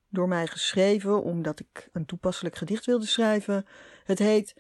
door 0.08 0.28
mij 0.28 0.46
geschreven, 0.46 1.22
omdat 1.22 1.60
ik 1.60 1.88
een 1.92 2.06
toepasselijk 2.06 2.56
gedicht 2.56 2.86
wilde 2.86 3.06
schrijven. 3.06 3.66
Het 4.04 4.18
heet 4.18 4.54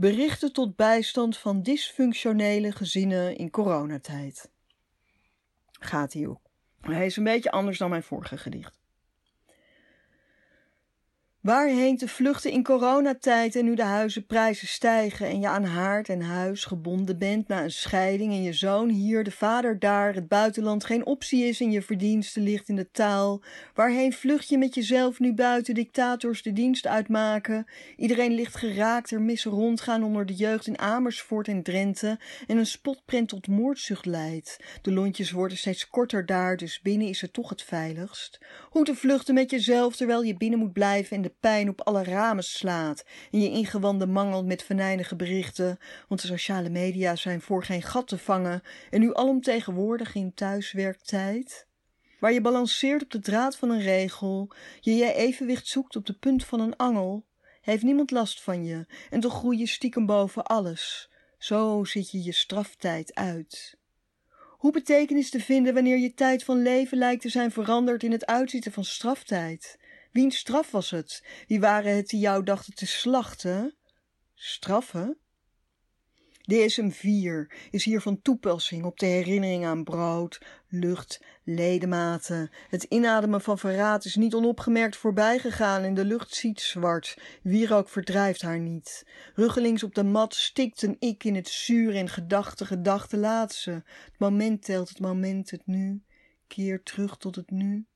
Berichten 0.00 0.52
tot 0.52 0.76
bijstand 0.76 1.38
van 1.38 1.62
dysfunctionele 1.62 2.72
gezinnen 2.72 3.36
in 3.36 3.50
coronatijd. 3.50 4.50
Gaat 5.80 6.12
hij 6.12 6.26
ook. 6.26 6.40
Hij 6.80 7.06
is 7.06 7.16
een 7.16 7.24
beetje 7.24 7.50
anders 7.50 7.78
dan 7.78 7.90
mijn 7.90 8.02
vorige 8.02 8.38
gedicht. 8.38 8.79
Waarheen 11.40 11.96
te 11.96 12.08
vluchten 12.08 12.50
in 12.50 12.62
coronatijd 12.62 13.56
en 13.56 13.64
nu 13.64 13.74
de 13.74 13.82
huizenprijzen 13.82 14.68
stijgen 14.68 15.26
en 15.26 15.40
je 15.40 15.48
aan 15.48 15.64
haard 15.64 16.08
en 16.08 16.20
huis 16.20 16.64
gebonden 16.64 17.18
bent 17.18 17.48
na 17.48 17.62
een 17.62 17.70
scheiding 17.70 18.32
en 18.32 18.42
je 18.42 18.52
zoon 18.52 18.88
hier, 18.88 19.24
de 19.24 19.30
vader 19.30 19.78
daar, 19.78 20.14
het 20.14 20.28
buitenland 20.28 20.84
geen 20.84 21.06
optie 21.06 21.44
is 21.44 21.60
en 21.60 21.70
je 21.70 21.82
verdienste 21.82 22.40
ligt 22.40 22.68
in 22.68 22.76
de 22.76 22.90
taal. 22.90 23.42
Waarheen 23.74 24.12
vlucht 24.12 24.48
je 24.48 24.58
met 24.58 24.74
jezelf 24.74 25.18
nu 25.18 25.32
buiten 25.34 25.74
dictators 25.74 26.42
de 26.42 26.52
dienst 26.52 26.86
uitmaken? 26.86 27.66
Iedereen 27.96 28.32
ligt 28.32 28.56
geraakt, 28.56 29.10
er 29.10 29.22
missen 29.22 29.50
rondgaan 29.50 30.04
onder 30.04 30.26
de 30.26 30.34
jeugd 30.34 30.66
in 30.66 30.78
Amersfoort 30.78 31.48
en 31.48 31.62
Drenthe 31.62 32.18
en 32.46 32.56
een 32.56 32.66
spotprent 32.66 33.28
tot 33.28 33.48
moordzucht 33.48 34.06
leidt. 34.06 34.56
De 34.82 34.92
lontjes 34.92 35.30
worden 35.30 35.58
steeds 35.58 35.88
korter 35.88 36.26
daar, 36.26 36.56
dus 36.56 36.80
binnen 36.80 37.08
is 37.08 37.20
het 37.20 37.32
toch 37.32 37.48
het 37.48 37.62
veiligst. 37.62 38.38
Hoe 38.70 38.84
te 38.84 38.94
vluchten 38.94 39.34
met 39.34 39.50
jezelf 39.50 39.96
terwijl 39.96 40.22
je 40.22 40.36
binnen 40.36 40.58
moet 40.58 40.72
blijven 40.72 41.16
en 41.16 41.22
de 41.22 41.28
pijn 41.40 41.68
op 41.68 41.80
alle 41.80 42.04
ramen 42.04 42.44
slaat 42.44 43.04
en 43.30 43.40
je 43.40 43.50
ingewanden 43.50 44.10
mangelt 44.10 44.46
met 44.46 44.62
venijnige 44.62 45.16
berichten, 45.16 45.78
want 46.08 46.20
de 46.20 46.26
sociale 46.26 46.68
media 46.68 47.16
zijn 47.16 47.40
voor 47.40 47.64
geen 47.64 47.82
gat 47.82 48.08
te 48.08 48.18
vangen 48.18 48.62
en 48.90 49.00
nu 49.00 49.14
alomtegenwoordig 49.14 50.14
in 50.14 50.34
thuiswerktijd? 50.34 51.68
Waar 52.20 52.32
je 52.32 52.40
balanceert 52.40 53.02
op 53.02 53.10
de 53.10 53.20
draad 53.20 53.56
van 53.56 53.70
een 53.70 53.82
regel, 53.82 54.52
je 54.80 54.94
je 54.94 55.14
evenwicht 55.14 55.66
zoekt 55.66 55.96
op 55.96 56.06
de 56.06 56.18
punt 56.18 56.44
van 56.44 56.60
een 56.60 56.76
angel, 56.76 57.26
heeft 57.60 57.82
niemand 57.82 58.10
last 58.10 58.42
van 58.42 58.64
je 58.64 58.86
en 59.10 59.20
toch 59.20 59.34
groei 59.34 59.58
je 59.58 59.66
stiekem 59.66 60.06
boven 60.06 60.44
alles. 60.44 61.10
Zo 61.38 61.84
zit 61.84 62.10
je 62.10 62.22
je 62.22 62.32
straftijd 62.32 63.14
uit. 63.14 63.78
Hoe 64.60 64.72
betekenis 64.72 65.30
te 65.30 65.40
vinden 65.40 65.74
wanneer 65.74 65.98
je 65.98 66.14
tijd 66.14 66.44
van 66.44 66.62
leven 66.62 66.98
lijkt 66.98 67.22
te 67.22 67.28
zijn 67.28 67.50
veranderd 67.50 68.02
in 68.02 68.12
het 68.12 68.26
uitzitten 68.26 68.72
van 68.72 68.84
straftijd? 68.84 69.78
Wiens 70.10 70.36
straf 70.36 70.70
was 70.70 70.90
het? 70.90 71.24
Wie 71.46 71.60
waren 71.60 71.96
het 71.96 72.08
die 72.08 72.20
jou 72.20 72.44
dachten 72.44 72.74
te 72.74 72.86
slachten? 72.86 73.74
Straffen? 74.34 75.18
DSM-4 76.52 77.46
is 77.70 77.84
hier 77.84 78.00
van 78.00 78.22
toepassing 78.22 78.84
op 78.84 78.98
de 78.98 79.06
herinnering 79.06 79.66
aan 79.66 79.84
brood, 79.84 80.40
lucht, 80.68 81.20
ledematen. 81.44 82.50
Het 82.68 82.82
inademen 82.82 83.40
van 83.40 83.58
verraad 83.58 84.04
is 84.04 84.16
niet 84.16 84.34
onopgemerkt 84.34 84.96
voorbijgegaan 84.96 85.82
en 85.82 85.94
de 85.94 86.04
lucht 86.04 86.34
ziet 86.34 86.60
zwart. 86.60 87.18
Wierook 87.42 87.88
verdrijft 87.88 88.42
haar 88.42 88.60
niet. 88.60 89.06
Ruggelings 89.34 89.82
op 89.82 89.94
de 89.94 90.04
mat 90.04 90.34
stikt 90.34 90.82
een 90.82 90.96
ik 90.98 91.24
in 91.24 91.34
het 91.34 91.48
zuur 91.48 91.94
en 91.96 92.08
gedachte, 92.08 92.66
gedachte 92.66 93.16
laat 93.16 93.52
ze. 93.52 93.70
Het 93.70 94.18
moment 94.18 94.64
telt 94.64 94.88
het 94.88 95.00
moment, 95.00 95.50
het 95.50 95.66
nu. 95.66 96.02
Keer 96.46 96.82
terug 96.82 97.16
tot 97.16 97.36
het 97.36 97.50
nu. 97.50 97.89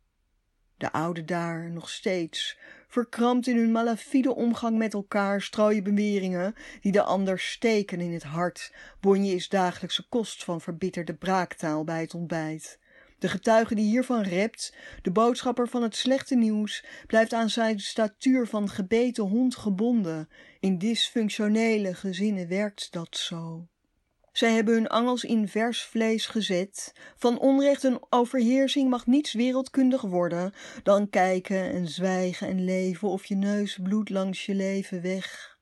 De 0.77 0.93
oude 0.93 1.25
daar, 1.25 1.71
nog 1.71 1.91
steeds, 1.91 2.59
verkrampt 2.89 3.47
in 3.47 3.57
hun 3.57 3.73
malafide 3.73 4.35
omgang 4.35 4.79
met 4.79 4.95
elkaar, 4.95 5.43
strooien 5.43 5.85
beweringen 5.85 6.55
die 6.81 6.93
de 6.93 7.03
ander 7.03 7.39
steken 7.39 8.01
in 8.01 8.13
het 8.13 8.23
hart. 8.23 8.73
Bonje 9.01 9.35
is 9.35 9.49
dagelijkse 9.49 10.09
kost 10.09 10.45
van 10.45 10.61
verbitterde 10.61 11.15
braaktaal 11.15 11.85
bij 11.85 12.01
het 12.01 12.15
ontbijt. 12.15 12.79
De 13.19 13.29
getuige 13.29 13.75
die 13.75 13.85
hiervan 13.85 14.23
rept, 14.23 14.75
de 15.03 15.11
boodschapper 15.11 15.69
van 15.69 15.83
het 15.83 15.97
slechte 15.97 16.35
nieuws, 16.35 16.85
blijft 17.07 17.33
aan 17.33 17.51
zijn 17.51 17.81
statuur 17.81 18.47
van 18.47 18.69
gebeten 18.69 19.25
hond 19.25 19.57
gebonden. 19.57 20.29
In 20.61 20.79
dysfunctionele 20.79 21.95
gezinnen 21.95 22.49
werkt 22.49 22.93
dat 22.93 23.17
zo. 23.17 23.69
Zij 24.35 24.53
hebben 24.53 24.75
hun 24.75 24.87
angels 24.87 25.25
in 25.25 25.49
vers 25.49 25.83
vlees 25.83 26.27
gezet. 26.27 26.93
Van 27.17 27.39
onrecht 27.39 27.85
en 27.85 27.99
overheersing 28.11 28.91
mag 28.91 29.07
niets 29.07 29.33
wereldkundig 29.33 30.03
worden 30.03 30.55
dan 30.83 31.11
kijken 31.11 31.73
en 31.73 31.89
zwijgen 31.89 32.49
en 32.49 32.65
leven 32.65 33.09
of 33.09 33.25
je 33.25 33.35
neus 33.35 33.79
bloedt 33.83 34.11
langs 34.11 34.47
je 34.47 34.55
leven 34.55 35.03
weg. 35.03 35.59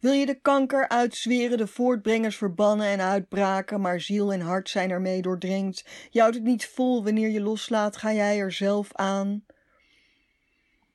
Wil 0.00 0.12
je 0.12 0.26
de 0.26 0.40
kanker 0.40 0.88
uitzweren, 0.88 1.58
de 1.58 1.66
voortbrengers 1.66 2.36
verbannen 2.36 2.86
en 2.86 3.00
uitbraken, 3.00 3.80
maar 3.80 4.00
ziel 4.00 4.32
en 4.32 4.40
hart 4.40 4.70
zijn 4.70 4.90
ermee 4.90 5.22
doordrenkt. 5.22 5.84
Je 6.10 6.20
houdt 6.20 6.34
het 6.34 6.44
niet 6.44 6.66
vol, 6.66 7.04
wanneer 7.04 7.28
je 7.28 7.40
loslaat, 7.40 7.96
ga 7.96 8.12
jij 8.12 8.38
er 8.38 8.52
zelf 8.52 8.88
aan. 8.92 9.44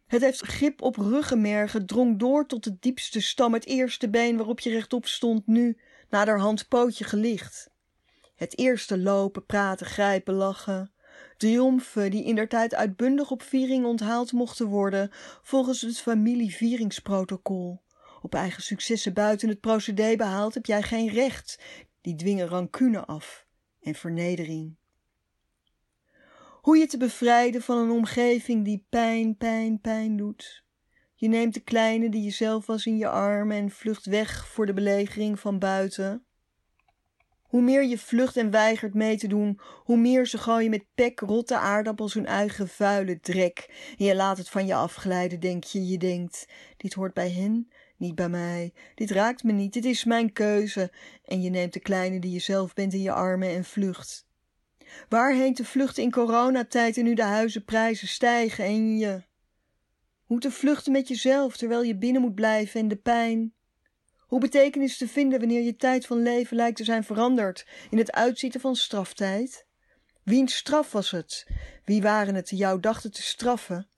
Het 0.07 0.22
heeft 0.22 0.41
grip 0.41 0.82
op 0.82 0.95
ruggenmergen, 0.95 1.86
drong 1.86 2.20
door 2.20 2.45
tot 2.45 2.63
de 2.63 2.78
diepste 2.80 3.22
stam, 3.22 3.53
het 3.53 3.65
eerste 3.65 4.09
been 4.09 4.38
waarop 4.38 4.59
je 4.59 4.70
rechtop 4.70 5.05
stond, 5.05 5.47
nu 5.47 5.78
naderhand 6.10 6.68
pootje 6.68 7.03
gelicht. 7.03 7.70
Het 8.36 8.58
eerste 8.58 8.97
lopen, 8.97 9.45
praten, 9.45 9.86
grijpen, 9.86 10.34
lachen. 10.34 10.91
Triomfen 11.38 12.12
die 12.12 12.24
indertijd 12.24 12.76
uitbundig 12.76 13.32
op 13.32 13.41
viering 13.41 13.86
onthaald 13.86 14.32
mochten 14.32 14.66
worden 14.68 15.10
volgens 15.41 15.82
het 15.82 15.99
familievieringsprotocol. 15.99 17.82
Op 18.22 18.34
eigen 18.34 18.64
successen 18.64 19.14
buiten 19.14 19.49
het 19.49 19.60
procedé 19.60 20.16
behaald 20.16 20.53
heb 20.53 20.66
jij 20.66 20.82
geen 20.82 21.10
recht. 21.10 21.60
Die 22.01 22.16
dwingen 22.16 22.47
rancune 22.47 23.05
af 23.05 23.45
en 23.82 23.95
vernedering. 23.95 24.76
Hoe 26.62 26.78
je 26.78 26.88
te 26.88 26.97
bevrijden 26.97 27.62
van 27.62 27.78
een 27.78 27.91
omgeving 27.91 28.66
die 28.66 28.86
pijn, 28.89 29.38
pijn, 29.38 29.82
pijn 29.82 30.18
doet. 30.18 30.66
Je 31.20 31.28
neemt 31.28 31.53
de 31.53 31.59
kleine 31.59 32.09
die 32.09 32.24
je 32.24 32.30
zelf 32.30 32.65
was 32.65 32.86
in 32.86 32.97
je 32.97 33.09
armen 33.09 33.57
en 33.57 33.70
vlucht 33.70 34.05
weg 34.05 34.47
voor 34.47 34.65
de 34.65 34.74
belegering 34.74 35.39
van 35.39 35.59
buiten. 35.59 36.26
Hoe 37.41 37.61
meer 37.61 37.86
je 37.86 37.97
vlucht 37.97 38.38
en 38.38 38.51
weigert 38.51 38.93
mee 38.93 39.18
te 39.18 39.28
doen, 39.28 39.59
hoe 39.84 39.97
meer 39.97 40.28
ze 40.28 40.38
gooien 40.38 40.70
met 40.70 40.86
pek, 40.95 41.20
rotte 41.20 41.57
aardappels 41.57 42.13
hun 42.13 42.26
eigen 42.26 42.68
vuile 42.68 43.20
drek. 43.20 43.65
En 43.97 44.05
je 44.05 44.15
laat 44.15 44.38
het 44.38 44.49
van 44.49 44.65
je 44.65 44.74
afglijden, 44.74 45.39
denk 45.39 45.63
je. 45.63 45.88
Je 45.88 45.97
denkt, 45.97 46.47
dit 46.78 46.93
hoort 46.93 47.13
bij 47.13 47.32
hen, 47.32 47.72
niet 47.97 48.15
bij 48.15 48.30
mij. 48.30 48.74
Dit 48.95 49.11
raakt 49.11 49.43
me 49.43 49.51
niet, 49.51 49.74
dit 49.74 49.86
is 49.86 50.03
mijn 50.03 50.34
keuze. 50.34 50.91
En 51.26 51.41
je 51.41 51.49
neemt 51.49 51.74
de 51.74 51.80
kleine 51.80 52.20
die 52.20 52.32
je 52.32 52.39
zelf 52.39 52.74
bent 52.74 52.93
in 52.93 53.01
je 53.01 53.11
armen 53.11 53.49
en 53.49 53.65
vlucht. 53.65 54.28
Waarheen 55.09 55.53
te 55.53 55.65
vluchten 55.65 56.03
in 56.03 56.11
coronatijd 56.11 56.97
en 56.97 57.03
nu 57.03 57.13
de 57.13 57.24
huizenprijzen 57.24 58.07
stijgen 58.07 58.65
en 58.65 58.97
je... 58.97 59.26
Hoe 60.28 60.39
te 60.39 60.51
vluchten 60.51 60.91
met 60.91 61.07
jezelf 61.07 61.57
terwijl 61.57 61.84
je 61.84 61.97
binnen 61.97 62.21
moet 62.21 62.36
blijven 62.36 62.80
en 62.80 62.88
de 62.88 62.95
pijn. 62.95 63.53
Hoe 64.17 64.39
betekenis 64.39 64.97
te 64.97 65.07
vinden 65.07 65.39
wanneer 65.39 65.61
je 65.61 65.75
tijd 65.75 66.05
van 66.05 66.21
leven 66.21 66.55
lijkt 66.55 66.78
te 66.78 66.84
zijn 66.84 67.03
veranderd 67.03 67.67
in 67.89 67.97
het 67.97 68.11
uitzitten 68.11 68.61
van 68.61 68.75
straftijd? 68.75 69.65
Wiens 70.23 70.55
straf 70.55 70.91
was 70.91 71.11
het? 71.11 71.47
Wie 71.86 72.01
waren 72.01 72.36
het 72.36 72.47
die 72.47 72.57
jou 72.57 72.80
dachten 72.80 73.11
te 73.11 73.21
straffen? 73.21 73.89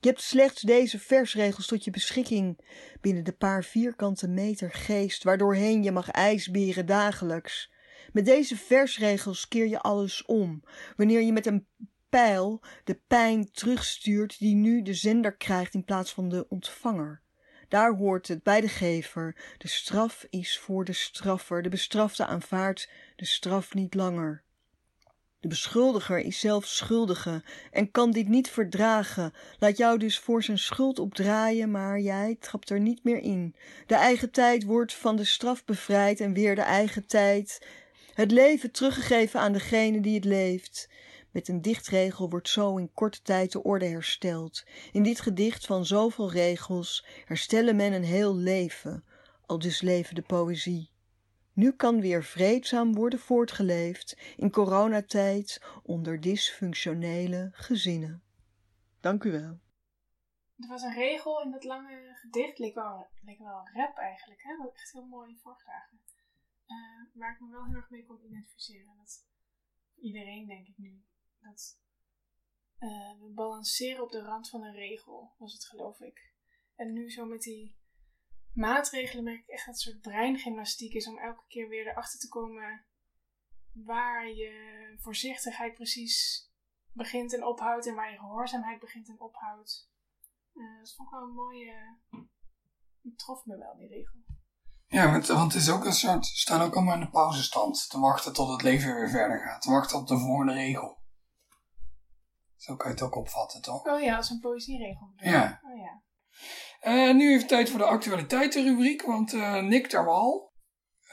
Je 0.00 0.08
hebt 0.08 0.20
slechts 0.20 0.62
deze 0.62 0.98
versregels 0.98 1.66
tot 1.66 1.84
je 1.84 1.90
beschikking 1.90 2.58
binnen 3.00 3.24
de 3.24 3.32
paar 3.32 3.64
vierkante 3.64 4.28
meter 4.28 4.72
geest 4.72 5.22
waardoorheen 5.22 5.82
je 5.82 5.92
mag 5.92 6.10
ijsberen 6.10 6.86
dagelijks. 6.86 7.72
Met 8.12 8.24
deze 8.24 8.56
versregels 8.56 9.48
keer 9.48 9.68
je 9.68 9.80
alles 9.80 10.24
om. 10.24 10.62
Wanneer 10.96 11.20
je 11.20 11.32
met 11.32 11.46
een 11.46 11.66
pijl 12.08 12.62
de 12.84 13.00
pijn 13.06 13.50
terugstuurt 13.52 14.38
die 14.38 14.54
nu 14.54 14.82
de 14.82 14.94
zender 14.94 15.36
krijgt 15.36 15.74
in 15.74 15.84
plaats 15.84 16.12
van 16.12 16.28
de 16.28 16.46
ontvanger. 16.48 17.22
Daar 17.68 17.94
hoort 17.94 18.28
het 18.28 18.42
bij 18.42 18.60
de 18.60 18.68
gever. 18.68 19.36
De 19.58 19.68
straf 19.68 20.26
is 20.30 20.58
voor 20.58 20.84
de 20.84 20.92
straffer. 20.92 21.62
De 21.62 21.68
bestrafte 21.68 22.26
aanvaardt 22.26 22.90
de 23.16 23.26
straf 23.26 23.74
niet 23.74 23.94
langer. 23.94 24.42
De 25.40 25.48
beschuldiger 25.48 26.18
is 26.18 26.40
zelf 26.40 26.66
schuldige 26.66 27.42
en 27.70 27.90
kan 27.90 28.10
dit 28.10 28.28
niet 28.28 28.50
verdragen. 28.50 29.32
Laat 29.58 29.76
jou 29.76 29.98
dus 29.98 30.18
voor 30.18 30.42
zijn 30.42 30.58
schuld 30.58 30.98
opdraaien, 30.98 31.70
maar 31.70 32.00
jij 32.00 32.36
trapt 32.40 32.70
er 32.70 32.80
niet 32.80 33.04
meer 33.04 33.18
in. 33.18 33.54
De 33.86 33.94
eigen 33.94 34.30
tijd 34.30 34.64
wordt 34.64 34.94
van 34.94 35.16
de 35.16 35.24
straf 35.24 35.64
bevrijd 35.64 36.20
en 36.20 36.32
weer 36.32 36.54
de 36.54 36.62
eigen 36.62 37.06
tijd. 37.06 37.66
Het 38.14 38.30
leven 38.30 38.70
teruggegeven 38.70 39.40
aan 39.40 39.52
degene 39.52 40.00
die 40.00 40.14
het 40.14 40.24
leeft. 40.24 40.88
Met 41.30 41.48
een 41.48 41.62
dichtregel 41.62 42.30
wordt 42.30 42.48
zo 42.48 42.76
in 42.76 42.92
korte 42.92 43.22
tijd 43.22 43.52
de 43.52 43.62
orde 43.62 43.86
hersteld. 43.86 44.64
In 44.92 45.02
dit 45.02 45.20
gedicht 45.20 45.66
van 45.66 45.86
zoveel 45.86 46.30
regels 46.30 47.06
herstellen 47.24 47.76
men 47.76 47.92
een 47.92 48.04
heel 48.04 48.36
leven, 48.36 49.04
al 49.46 49.58
dus 49.58 49.80
leven 49.80 50.14
de 50.14 50.22
poëzie. 50.22 50.90
Nu 51.52 51.72
kan 51.72 52.00
weer 52.00 52.24
vreedzaam 52.24 52.94
worden 52.94 53.18
voortgeleefd 53.18 54.18
in 54.36 54.50
coronatijd 54.50 55.62
onder 55.82 56.20
dysfunctionele 56.20 57.50
gezinnen. 57.52 58.22
Dank 59.00 59.24
u 59.24 59.30
wel. 59.30 59.58
Er 60.58 60.68
was 60.68 60.82
een 60.82 60.94
regel 60.94 61.42
in 61.42 61.50
dat 61.50 61.64
lange 61.64 62.16
gedicht, 62.20 62.58
leek 62.58 62.74
wel, 62.74 63.06
leek 63.22 63.38
wel 63.38 63.68
rap 63.72 63.96
eigenlijk, 63.96 64.42
hè? 64.42 64.56
Wat 64.56 64.74
echt 64.74 64.92
heel 64.92 65.06
mooi 65.06 65.38
voorgedragen. 65.42 66.00
Uh, 66.66 67.20
waar 67.20 67.32
ik 67.32 67.40
me 67.40 67.50
wel 67.50 67.64
heel 67.64 67.74
erg 67.74 67.90
mee 67.90 68.06
kon 68.06 68.24
identificeren. 68.24 68.96
Dat 68.96 69.26
iedereen, 70.00 70.46
denk 70.46 70.66
ik 70.66 70.78
nu, 70.78 71.02
dat 71.40 71.78
uh, 72.78 73.20
we 73.20 73.30
balanceren 73.34 74.02
op 74.02 74.10
de 74.10 74.22
rand 74.22 74.48
van 74.48 74.62
een 74.62 74.74
regel, 74.74 75.34
was 75.38 75.52
het 75.52 75.64
geloof 75.64 76.00
ik. 76.00 76.32
En 76.74 76.92
nu 76.92 77.10
zo 77.10 77.24
met 77.24 77.42
die 77.42 77.76
maatregelen 78.52 79.24
merk 79.24 79.40
ik 79.40 79.48
echt 79.48 79.66
dat 79.66 79.74
het 79.74 79.82
soort 79.82 80.00
breingymnastiek 80.00 80.92
is 80.92 81.08
om 81.08 81.18
elke 81.18 81.44
keer 81.48 81.68
weer 81.68 81.86
erachter 81.86 82.18
te 82.18 82.28
komen 82.28 82.84
waar 83.72 84.28
je 84.28 84.94
voorzichtigheid 84.98 85.74
precies 85.74 86.46
begint 86.92 87.34
en 87.34 87.44
ophoudt 87.44 87.86
en 87.86 87.94
waar 87.94 88.10
je 88.10 88.18
gehoorzaamheid 88.18 88.80
begint 88.80 89.08
en 89.08 89.20
ophoudt. 89.20 89.90
Uh, 90.54 90.78
dat 90.78 90.94
vond 90.94 91.08
ik 91.08 91.14
wel 91.14 91.22
een 91.22 91.34
mooie. 91.34 91.98
Die 93.02 93.14
trof 93.14 93.44
me 93.44 93.58
wel, 93.58 93.76
die 93.76 93.88
regel. 93.88 94.16
Ja, 94.86 95.10
want, 95.10 95.52
het 95.52 95.62
is 95.62 95.70
ook 95.70 95.84
een 95.84 95.92
soort. 95.92 96.26
Staan 96.26 96.60
ook 96.60 96.74
allemaal 96.74 96.94
in 96.94 97.00
de 97.00 97.10
pauzestand. 97.10 97.90
Te 97.90 97.98
wachten 97.98 98.32
tot 98.32 98.48
het 98.48 98.62
leven 98.62 98.94
weer 98.94 99.10
verder 99.10 99.40
gaat. 99.40 99.62
Te 99.62 99.70
wachten 99.70 99.98
op 99.98 100.06
de 100.06 100.18
volgende 100.18 100.52
regel. 100.52 100.98
Zo 102.58 102.76
kan 102.76 102.86
je 102.86 102.94
het 102.94 103.04
ook 103.04 103.16
opvatten, 103.16 103.62
toch? 103.62 103.84
Oh 103.84 104.00
ja, 104.00 104.16
als 104.16 104.30
een 104.30 104.40
poëzieregel. 104.40 105.12
Ja. 105.16 105.60
Oh 105.62 105.78
ja. 105.78 106.02
Uh, 106.80 107.14
nu 107.14 107.32
even 107.32 107.46
tijd 107.46 107.70
voor 107.70 107.78
de 107.78 107.84
actualiteitenrubriek, 107.84 109.02
want 109.02 109.32
uh, 109.32 109.62
Nick 109.62 109.86
Terwal, 109.86 110.52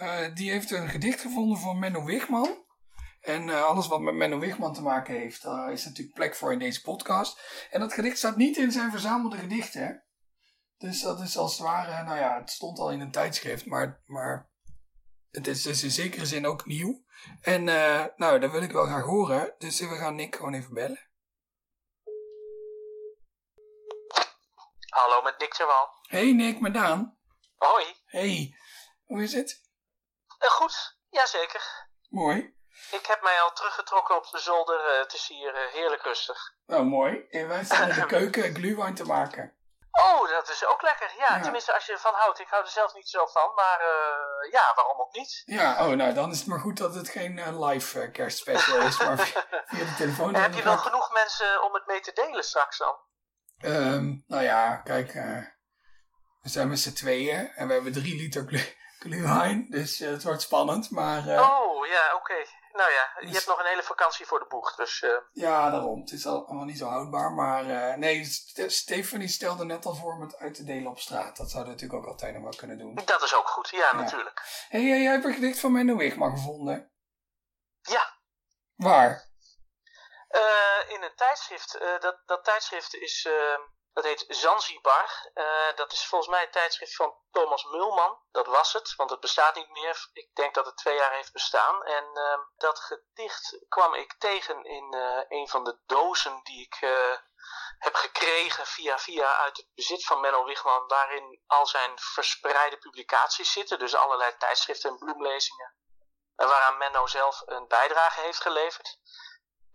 uh, 0.02 0.36
die 0.36 0.52
heeft 0.52 0.72
een 0.72 0.89
gedicht 0.89 1.22
gevonden 1.22 1.58
van 1.58 1.80
Menno 1.80 2.04
Wigman. 2.04 2.64
En 3.22 3.66
alles 3.66 3.88
wat 3.88 4.02
met 4.02 4.14
Menno 4.14 4.39
Wigman 4.39 4.74
te 4.74 4.82
maken 4.82 5.16
heeft, 5.16 5.43
daar 5.43 5.72
is 5.72 5.86
natuurlijk 5.86 6.16
plek 6.16 6.36
voor 6.36 6.52
in 6.52 6.60
deze 6.60 6.82
podcast. 6.82 7.68
En 7.72 7.80
dat 7.80 7.93
gedicht 7.93 8.18
staat 8.18 8.38
niet 8.38 8.58
in 8.58 8.72
zijn 8.72 8.91
verzamelde 8.91 9.38
gedichten. 9.38 10.04
Dus 10.78 11.02
dat 11.02 11.20
is 11.20 11.38
als 11.38 11.58
het 11.58 11.68
ware, 11.68 12.04
nou 12.04 12.18
ja, 12.18 12.39
het 12.39 12.50
stond 12.50 12.80
al 12.80 12.91
in 12.91 13.00
een 13.00 13.12
tijdschrift, 13.12 13.66
maar, 13.66 14.02
maar 14.06 14.50
het 15.30 15.48
is 15.48 15.62
dus 15.62 15.84
in 15.84 15.91
zekere 15.91 16.26
zin 16.26 16.46
ook 16.46 16.66
nieuw. 16.66 17.04
En 17.41 17.70
eh, 17.70 18.06
nou, 18.16 18.39
dat 18.39 18.52
wil 18.52 18.62
ik 18.62 18.72
wel 18.72 18.86
graag 18.86 19.04
horen, 19.04 19.56
dus 19.58 19.80
we 19.80 19.96
gaan 19.96 20.16
Nick 20.16 20.36
gewoon 20.36 20.54
even 20.54 20.74
bellen. 20.74 21.10
Hallo, 24.96 25.22
met 25.22 25.39
Nick 25.39 25.54
Terwal. 25.54 25.89
Hey 26.02 26.32
Nick, 26.34 26.60
met 26.60 26.74
Daan. 26.74 27.18
Hoi. 27.58 27.86
Hey, 28.06 28.56
hoe 29.06 29.24
is 29.24 29.34
het? 29.34 29.62
Uh, 30.43 30.50
goed, 30.50 30.98
jazeker. 31.10 31.88
Mooi. 32.10 32.56
Ik 32.91 33.06
heb 33.06 33.22
mij 33.22 33.41
al 33.41 33.52
teruggetrokken 33.52 34.16
op 34.16 34.28
de 34.32 34.39
zolder. 34.39 34.93
Uh, 34.93 35.00
het 35.00 35.14
is 35.14 35.28
hier 35.28 35.54
uh, 35.54 35.74
heerlijk 35.74 36.02
rustig. 36.02 36.54
Nou, 36.66 36.84
mooi. 36.84 37.26
En 37.30 37.48
wij 37.48 37.64
staan 37.64 37.89
in 37.89 37.96
de 37.96 38.06
keuken 38.16 38.56
glühwein 38.56 38.96
te 38.96 39.06
maken. 39.06 39.58
Oh, 39.91 40.30
dat 40.30 40.50
is 40.50 40.66
ook 40.66 40.82
lekker. 40.82 41.12
Ja, 41.18 41.36
ja, 41.36 41.41
tenminste 41.41 41.74
als 41.74 41.86
je 41.86 41.91
ervan 41.91 42.14
houdt. 42.14 42.39
Ik 42.39 42.50
hou 42.50 42.64
er 42.64 42.70
zelf 42.70 42.93
niet 42.93 43.10
zo 43.10 43.26
van, 43.26 43.54
maar 43.56 43.80
ja, 44.52 44.74
waarom 44.76 45.00
ook 45.00 45.14
niet? 45.14 45.41
Ja, 45.46 45.88
oh, 45.88 45.93
nou, 45.93 46.14
dan 46.14 46.32
is 46.32 46.38
het 46.38 46.48
maar 46.48 46.60
goed 46.60 46.78
dat 46.78 46.96
het 46.96 47.10
geen 47.10 47.64
live 47.66 48.12
kerstspecial 48.12 48.78
is, 48.78 49.00
maar 49.00 49.18
via, 49.18 49.46
via 49.66 49.86
de 49.86 49.96
telefoon. 49.98 50.36
heb 50.36 50.54
je 50.54 50.64
wel 50.64 50.78
genoeg 50.78 51.12
mensen 51.12 51.64
om 51.64 51.74
het 51.74 51.86
mee 51.86 52.00
te 52.00 52.12
delen 52.14 52.43
straks 52.43 52.78
dan? 52.78 52.96
Um, 53.62 54.24
nou 54.28 54.43
ja, 54.43 54.76
kijk, 54.76 55.14
we 56.41 56.49
zijn 56.49 56.68
met 56.68 56.80
z'n 56.80 56.93
tweeën 56.93 57.51
en 57.56 57.68
we 57.68 57.74
hebben 57.74 57.93
drie 57.93 58.16
liter 58.16 58.74
glühwein, 58.99 59.68
dus 59.78 59.99
het 59.99 60.24
wordt 60.24 60.41
spannend, 60.41 60.91
maar... 60.91 61.20
oh, 61.20 61.88
ja, 61.88 62.06
oké. 62.06 62.16
Okay. 62.16 62.45
Nou 62.72 62.91
ja, 62.91 63.28
je 63.28 63.34
hebt 63.34 63.47
nog 63.47 63.60
een 63.60 63.66
hele 63.66 63.84
vakantie 63.84 64.26
voor 64.26 64.39
de 64.39 64.45
boeg, 64.49 64.76
dus... 64.76 65.06
Ja, 65.32 65.70
daarom. 65.70 65.99
Het 65.99 66.12
is 66.12 66.28
allemaal 66.28 66.66
niet 66.66 66.78
zo 66.78 66.88
houdbaar, 66.88 67.32
maar... 67.32 67.97
Nee, 67.97 68.24
Stephanie 68.68 69.28
stelde 69.28 69.66
net 69.66 69.86
al 69.86 69.95
voor 69.95 70.14
om 70.14 70.22
het 70.22 70.38
uit 70.38 70.53
te 70.53 70.64
delen 70.64 70.91
op 70.91 70.99
straat. 70.99 71.38
Dat 71.38 71.49
zouden 71.49 71.74
we 71.74 71.82
natuurlijk 71.82 72.03
ook 72.03 72.12
altijd 72.12 72.34
nog 72.34 72.43
wel 72.43 72.56
kunnen 72.56 72.78
doen. 72.78 72.99
Dat 73.06 73.24
is 73.24 73.36
ook 73.36 73.47
goed, 73.47 73.70
ja, 73.70 73.78
ja. 73.78 73.95
natuurlijk. 73.95 74.66
Hé, 74.70 74.89
hey, 74.89 75.01
jij 75.01 75.12
hebt 75.12 75.26
een 75.26 75.34
gedicht 75.34 75.60
van 75.60 75.72
Menno 75.72 75.95
Wigman 75.95 76.38
gevonden. 76.38 76.91
Ja. 77.82 78.20
Waar? 78.76 79.34
Uh, 80.36 80.90
in 80.90 81.04
een 81.04 81.16
tijdschrift. 81.16 81.78
dat, 82.00 82.22
dat 82.26 82.44
tijdschrift 82.44 82.94
is... 82.94 83.28
Dat 83.96 84.04
heet 84.04 84.26
Zanzibar. 84.28 85.32
Uh, 85.34 85.76
dat 85.76 85.92
is 85.92 86.06
volgens 86.06 86.32
mij 86.32 86.42
het 86.42 86.52
tijdschrift 86.52 86.96
van 86.96 87.16
Thomas 87.32 87.64
Mulman. 87.64 88.20
Dat 88.32 88.48
was 88.48 88.74
het, 88.74 88.96
want 88.96 89.10
het 89.10 89.20
bestaat 89.20 89.56
niet 89.56 89.70
meer. 89.70 90.10
Ik 90.14 90.30
denk 90.34 90.54
dat 90.54 90.66
het 90.66 90.78
twee 90.78 90.96
jaar 90.96 91.12
heeft 91.12 91.32
bestaan. 91.32 91.84
En 91.84 92.10
uh, 92.14 92.38
dat 92.56 92.80
gedicht 92.80 93.66
kwam 93.68 93.94
ik 93.94 94.16
tegen 94.18 94.64
in 94.64 94.94
een 95.30 95.48
van 95.48 95.64
de 95.64 95.80
dozen 95.86 96.40
die 96.44 96.62
ik 96.62 96.78
heb 97.78 97.96
gekregen 97.96 98.66
via 98.66 99.00
via 99.00 99.36
uit 99.36 99.58
het 99.58 99.68
bezit 99.76 100.06
van 100.06 100.20
Menno 100.20 100.44
Wigman. 100.44 100.88
Waarin 100.88 101.44
al 101.48 101.68
zijn 101.68 102.00
verspreide 102.00 102.78
publicaties 102.78 103.52
zitten. 103.52 103.80
Dus 103.80 103.96
allerlei 103.96 104.38
tijdschriften 104.38 104.90
en 104.90 104.98
bloemlezingen. 104.98 105.76
En 106.36 106.48
waaraan 106.48 106.78
Menno 106.78 107.08
zelf 107.08 107.42
een 107.46 107.68
bijdrage 107.68 108.22
heeft 108.22 108.42
geleverd. 108.42 109.00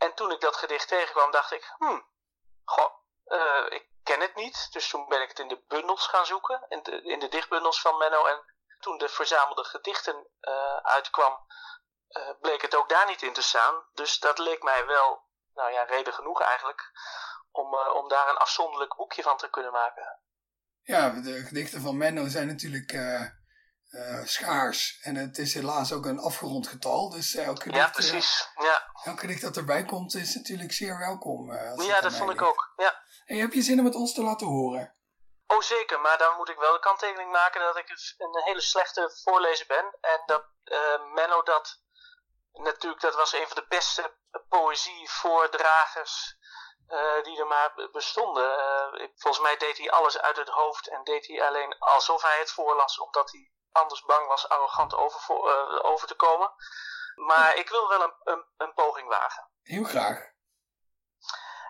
En 0.00 0.14
toen 0.14 0.30
ik 0.30 0.40
dat 0.40 0.56
gedicht 0.56 0.88
tegenkwam, 0.88 1.30
dacht 1.30 1.52
ik, 1.52 1.74
hmm, 1.78 2.06
goh, 2.64 2.92
ik 3.68 3.88
ken 4.02 4.20
het 4.20 4.34
niet. 4.34 4.72
Dus 4.72 4.88
toen 4.88 5.08
ben 5.08 5.22
ik 5.22 5.28
het 5.28 5.38
in 5.38 5.48
de 5.48 5.62
bundels 5.68 6.06
gaan 6.06 6.26
zoeken. 6.26 6.66
In 6.68 6.82
de, 6.82 7.02
in 7.02 7.18
de 7.18 7.28
dichtbundels 7.28 7.80
van 7.80 7.98
Menno. 7.98 8.24
En 8.24 8.40
toen 8.78 8.98
de 8.98 9.08
verzamelde 9.08 9.64
gedichten 9.64 10.26
uh, 10.40 10.76
uitkwam, 10.76 11.46
uh, 12.08 12.30
bleek 12.40 12.62
het 12.62 12.74
ook 12.74 12.88
daar 12.88 13.06
niet 13.06 13.22
in 13.22 13.32
te 13.32 13.42
staan. 13.42 13.84
Dus 13.92 14.18
dat 14.18 14.38
leek 14.38 14.62
mij 14.62 14.86
wel, 14.86 15.22
nou 15.54 15.72
ja, 15.72 15.82
reden 15.82 16.12
genoeg 16.12 16.42
eigenlijk. 16.42 16.90
Om, 17.50 17.74
om 17.74 18.08
daar 18.08 18.28
een 18.28 18.36
afzonderlijk 18.36 18.96
boekje 18.96 19.22
van 19.22 19.36
te 19.36 19.50
kunnen 19.50 19.72
maken. 19.72 20.20
Ja, 20.82 21.08
de 21.10 21.44
gedichten 21.46 21.80
van 21.80 21.96
Menno 21.96 22.28
zijn 22.28 22.46
natuurlijk 22.46 22.92
schaars. 24.24 24.98
En 25.02 25.14
het 25.14 25.38
is 25.38 25.54
helaas 25.54 25.92
ook 25.92 26.06
een 26.06 26.18
afgerond 26.18 26.68
getal. 26.68 27.10
Dus 27.10 27.34
elke 27.34 27.62
gedicht, 27.62 27.84
ja, 27.84 27.90
precies. 27.90 28.48
ja. 28.54 28.92
elke 29.04 29.20
gedicht 29.20 29.42
dat 29.42 29.56
erbij 29.56 29.84
komt 29.84 30.14
is 30.14 30.34
natuurlijk 30.34 30.72
zeer 30.72 30.98
welkom. 30.98 31.52
ja, 31.82 32.00
dat 32.00 32.14
vond 32.14 32.30
ik 32.30 32.42
ook. 32.42 32.72
Ja. 32.76 33.02
En 33.24 33.38
heb 33.38 33.52
je 33.52 33.62
zin 33.62 33.78
om 33.78 33.84
het 33.84 33.94
ons 33.94 34.14
te 34.14 34.22
laten 34.22 34.46
horen? 34.46 34.94
Oh 35.46 35.60
zeker, 35.60 36.00
maar 36.00 36.18
dan 36.18 36.36
moet 36.36 36.48
ik 36.48 36.58
wel 36.58 36.72
de 36.72 36.78
kanttekening 36.78 37.32
maken 37.32 37.60
dat 37.60 37.76
ik 37.76 38.14
een 38.18 38.42
hele 38.44 38.60
slechte 38.60 39.10
voorlezer 39.22 39.66
ben. 39.66 39.96
En 40.00 40.22
dat 40.26 40.44
uh, 40.64 41.12
Menno 41.14 41.42
dat 41.42 41.82
natuurlijk, 42.52 43.02
dat 43.02 43.14
was 43.14 43.32
een 43.32 43.46
van 43.46 43.56
de 43.56 43.66
beste 43.68 44.14
poëzievoordragers 44.48 46.36
uh, 46.88 47.22
die 47.22 47.38
er 47.38 47.46
maar 47.46 47.88
bestonden. 47.92 48.58
Uh, 48.58 49.08
volgens 49.16 49.42
mij 49.42 49.56
deed 49.56 49.78
hij 49.78 49.90
alles 49.90 50.18
uit 50.18 50.36
het 50.36 50.48
hoofd 50.48 50.88
en 50.88 51.04
deed 51.04 51.26
hij 51.26 51.46
alleen 51.46 51.78
alsof 51.78 52.22
hij 52.22 52.38
het 52.38 52.50
voorlas, 52.50 52.98
omdat 52.98 53.30
hij 53.32 53.50
anders 53.72 54.02
bang 54.02 54.26
was 54.26 54.48
arrogant 54.48 54.94
over, 54.94 55.36
uh, 55.36 55.84
over 55.84 56.06
te 56.06 56.14
komen. 56.14 56.52
Maar 57.14 57.56
ik 57.56 57.68
wil 57.68 57.88
wel 57.88 58.02
een, 58.02 58.14
een, 58.24 58.44
een 58.56 58.74
poging 58.74 59.08
wagen. 59.08 59.48
Heel 59.62 59.84
graag. 59.84 60.28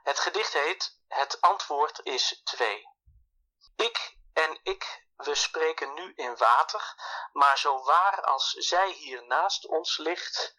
Het 0.03 0.19
gedicht 0.19 0.53
heet 0.53 0.99
Het 1.09 1.41
antwoord 1.41 2.01
is 2.03 2.41
twee. 2.45 2.89
Ik 3.77 4.17
en 4.33 4.61
ik, 4.63 5.07
we 5.17 5.35
spreken 5.35 5.95
nu 5.95 6.13
in 6.15 6.37
water, 6.37 6.95
maar 7.33 7.59
zo 7.59 7.85
waar 7.85 8.23
als 8.23 8.51
zij 8.51 8.91
hier 8.91 9.27
naast 9.27 9.67
ons 9.67 9.97
ligt, 9.97 10.55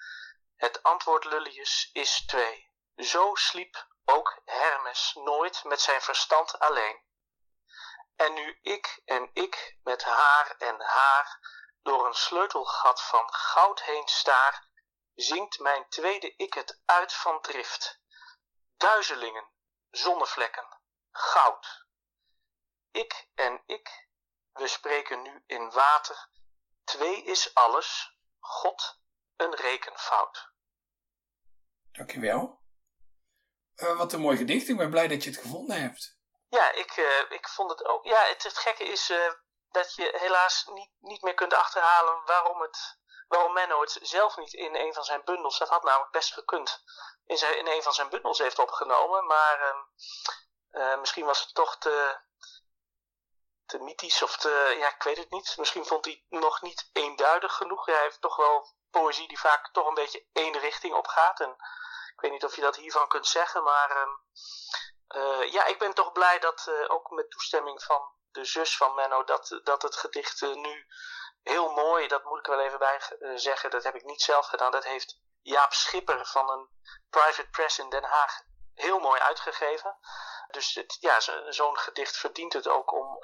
het 0.55 0.83
antwoord 0.83 1.25
Lullius 1.25 1.89
is 1.93 2.25
twee. 2.25 2.69
Zo 2.95 3.35
sliep 3.35 3.87
ook 4.05 4.41
Hermes 4.45 5.11
nooit 5.13 5.63
met 5.63 5.81
zijn 5.81 6.01
verstand 6.01 6.59
alleen. 6.59 7.01
En 8.15 8.33
nu 8.33 8.59
ik 8.61 9.01
en 9.05 9.29
ik 9.33 9.77
met 9.83 10.03
haar 10.03 10.55
en 10.57 10.81
haar 10.81 11.39
door 11.81 12.07
een 12.07 12.13
sleutelgat 12.13 13.01
van 13.01 13.33
goud 13.33 13.81
heen 13.81 14.07
staar, 14.07 14.69
zingt 15.13 15.59
mijn 15.59 15.89
tweede 15.89 16.33
ik 16.35 16.53
het 16.53 16.81
uit 16.85 17.13
van 17.13 17.41
drift 17.41 18.01
duizelingen, 18.81 19.49
zonnevlekken, 19.89 20.79
goud. 21.11 21.85
Ik 22.91 23.29
en 23.35 23.63
ik, 23.65 24.07
we 24.51 24.67
spreken 24.67 25.21
nu 25.21 25.43
in 25.45 25.71
water, 25.71 26.29
twee 26.83 27.23
is 27.23 27.53
alles, 27.53 28.17
God 28.39 28.99
een 29.35 29.55
rekenfout. 29.55 30.53
Dankjewel. 31.91 32.61
Uh, 33.75 33.97
wat 33.97 34.13
een 34.13 34.19
mooi 34.19 34.37
gedicht, 34.37 34.67
ik 34.67 34.77
ben 34.77 34.89
blij 34.89 35.07
dat 35.07 35.23
je 35.23 35.29
het 35.29 35.39
gevonden 35.39 35.81
hebt. 35.81 36.19
Ja, 36.51 36.71
ik, 36.71 36.97
uh, 36.97 37.31
ik 37.31 37.49
vond 37.49 37.69
het 37.69 37.85
ook. 37.85 38.05
Ja, 38.05 38.23
het, 38.23 38.43
het 38.43 38.57
gekke 38.57 38.83
is 38.83 39.09
uh, 39.09 39.31
dat 39.69 39.95
je 39.95 40.17
helaas 40.17 40.65
niet, 40.65 40.91
niet 40.99 41.21
meer 41.21 41.33
kunt 41.33 41.53
achterhalen 41.53 42.25
waarom, 42.25 42.61
het, 42.61 42.97
waarom 43.27 43.53
Menno 43.53 43.81
het 43.81 43.99
zelf 44.01 44.37
niet 44.37 44.53
in 44.53 44.75
een 44.75 44.93
van 44.93 45.03
zijn 45.03 45.23
bundels, 45.23 45.57
dat 45.57 45.69
had 45.69 45.83
namelijk 45.83 46.11
best 46.11 46.33
gekund, 46.33 46.83
in, 47.25 47.37
zijn, 47.37 47.57
in 47.57 47.67
een 47.67 47.83
van 47.83 47.93
zijn 47.93 48.09
bundels 48.09 48.37
heeft 48.37 48.59
opgenomen. 48.59 49.25
Maar 49.25 49.75
uh, 50.71 50.99
misschien 50.99 51.25
was 51.25 51.39
het 51.41 51.53
toch 51.53 51.77
te, 51.77 52.19
te 53.65 53.79
mythisch 53.79 54.21
of 54.21 54.37
te, 54.37 54.75
ja, 54.77 54.87
ik 54.95 55.03
weet 55.03 55.17
het 55.17 55.31
niet. 55.31 55.57
Misschien 55.57 55.85
vond 55.85 56.05
hij 56.05 56.25
nog 56.29 56.61
niet 56.61 56.89
eenduidig 56.93 57.53
genoeg. 57.53 57.85
Hij 57.85 58.01
heeft 58.01 58.21
toch 58.21 58.35
wel 58.35 58.75
poëzie 58.89 59.27
die 59.27 59.39
vaak 59.39 59.71
toch 59.71 59.87
een 59.87 59.93
beetje 59.93 60.25
één 60.33 60.59
richting 60.59 60.93
op 60.93 61.07
gaat. 61.07 61.39
En 61.39 61.51
ik 62.13 62.21
weet 62.21 62.31
niet 62.31 62.45
of 62.45 62.55
je 62.55 62.61
dat 62.61 62.75
hiervan 62.75 63.07
kunt 63.07 63.27
zeggen, 63.27 63.63
maar 63.63 64.07
uh, 65.15 65.51
ja, 65.51 65.65
ik 65.65 65.79
ben 65.79 65.93
toch 65.93 66.11
blij 66.11 66.39
dat 66.39 66.65
uh, 66.69 66.91
ook 66.91 67.09
met 67.09 67.31
toestemming 67.31 67.83
van 67.83 68.01
de 68.31 68.45
zus 68.45 68.77
van 68.77 68.95
Menno, 68.95 69.23
dat, 69.23 69.59
dat 69.63 69.81
het 69.81 69.95
gedicht 69.95 70.41
nu 70.41 70.85
heel 71.43 71.71
mooi, 71.71 72.07
dat 72.07 72.23
moet 72.23 72.39
ik 72.39 72.45
wel 72.45 72.59
even 72.59 72.79
bij 72.79 73.01
zeggen, 73.35 73.69
dat 73.69 73.83
heb 73.83 73.95
ik 73.95 74.03
niet 74.03 74.21
zelf 74.21 74.45
gedaan. 74.45 74.71
Dat 74.71 74.83
heeft 74.83 75.19
Jaap 75.41 75.73
Schipper 75.73 76.25
van 76.25 76.49
een 76.49 76.69
private 77.09 77.49
press 77.49 77.79
in 77.79 77.89
Den 77.89 78.03
Haag 78.03 78.41
heel 78.73 78.99
mooi 78.99 79.19
uitgegeven. 79.19 79.97
Dus 80.47 80.73
het, 80.73 80.97
ja, 80.99 81.19
zo'n 81.51 81.77
gedicht 81.77 82.17
verdient 82.17 82.53
het 82.53 82.67
ook 82.67 82.91
om, 82.91 83.19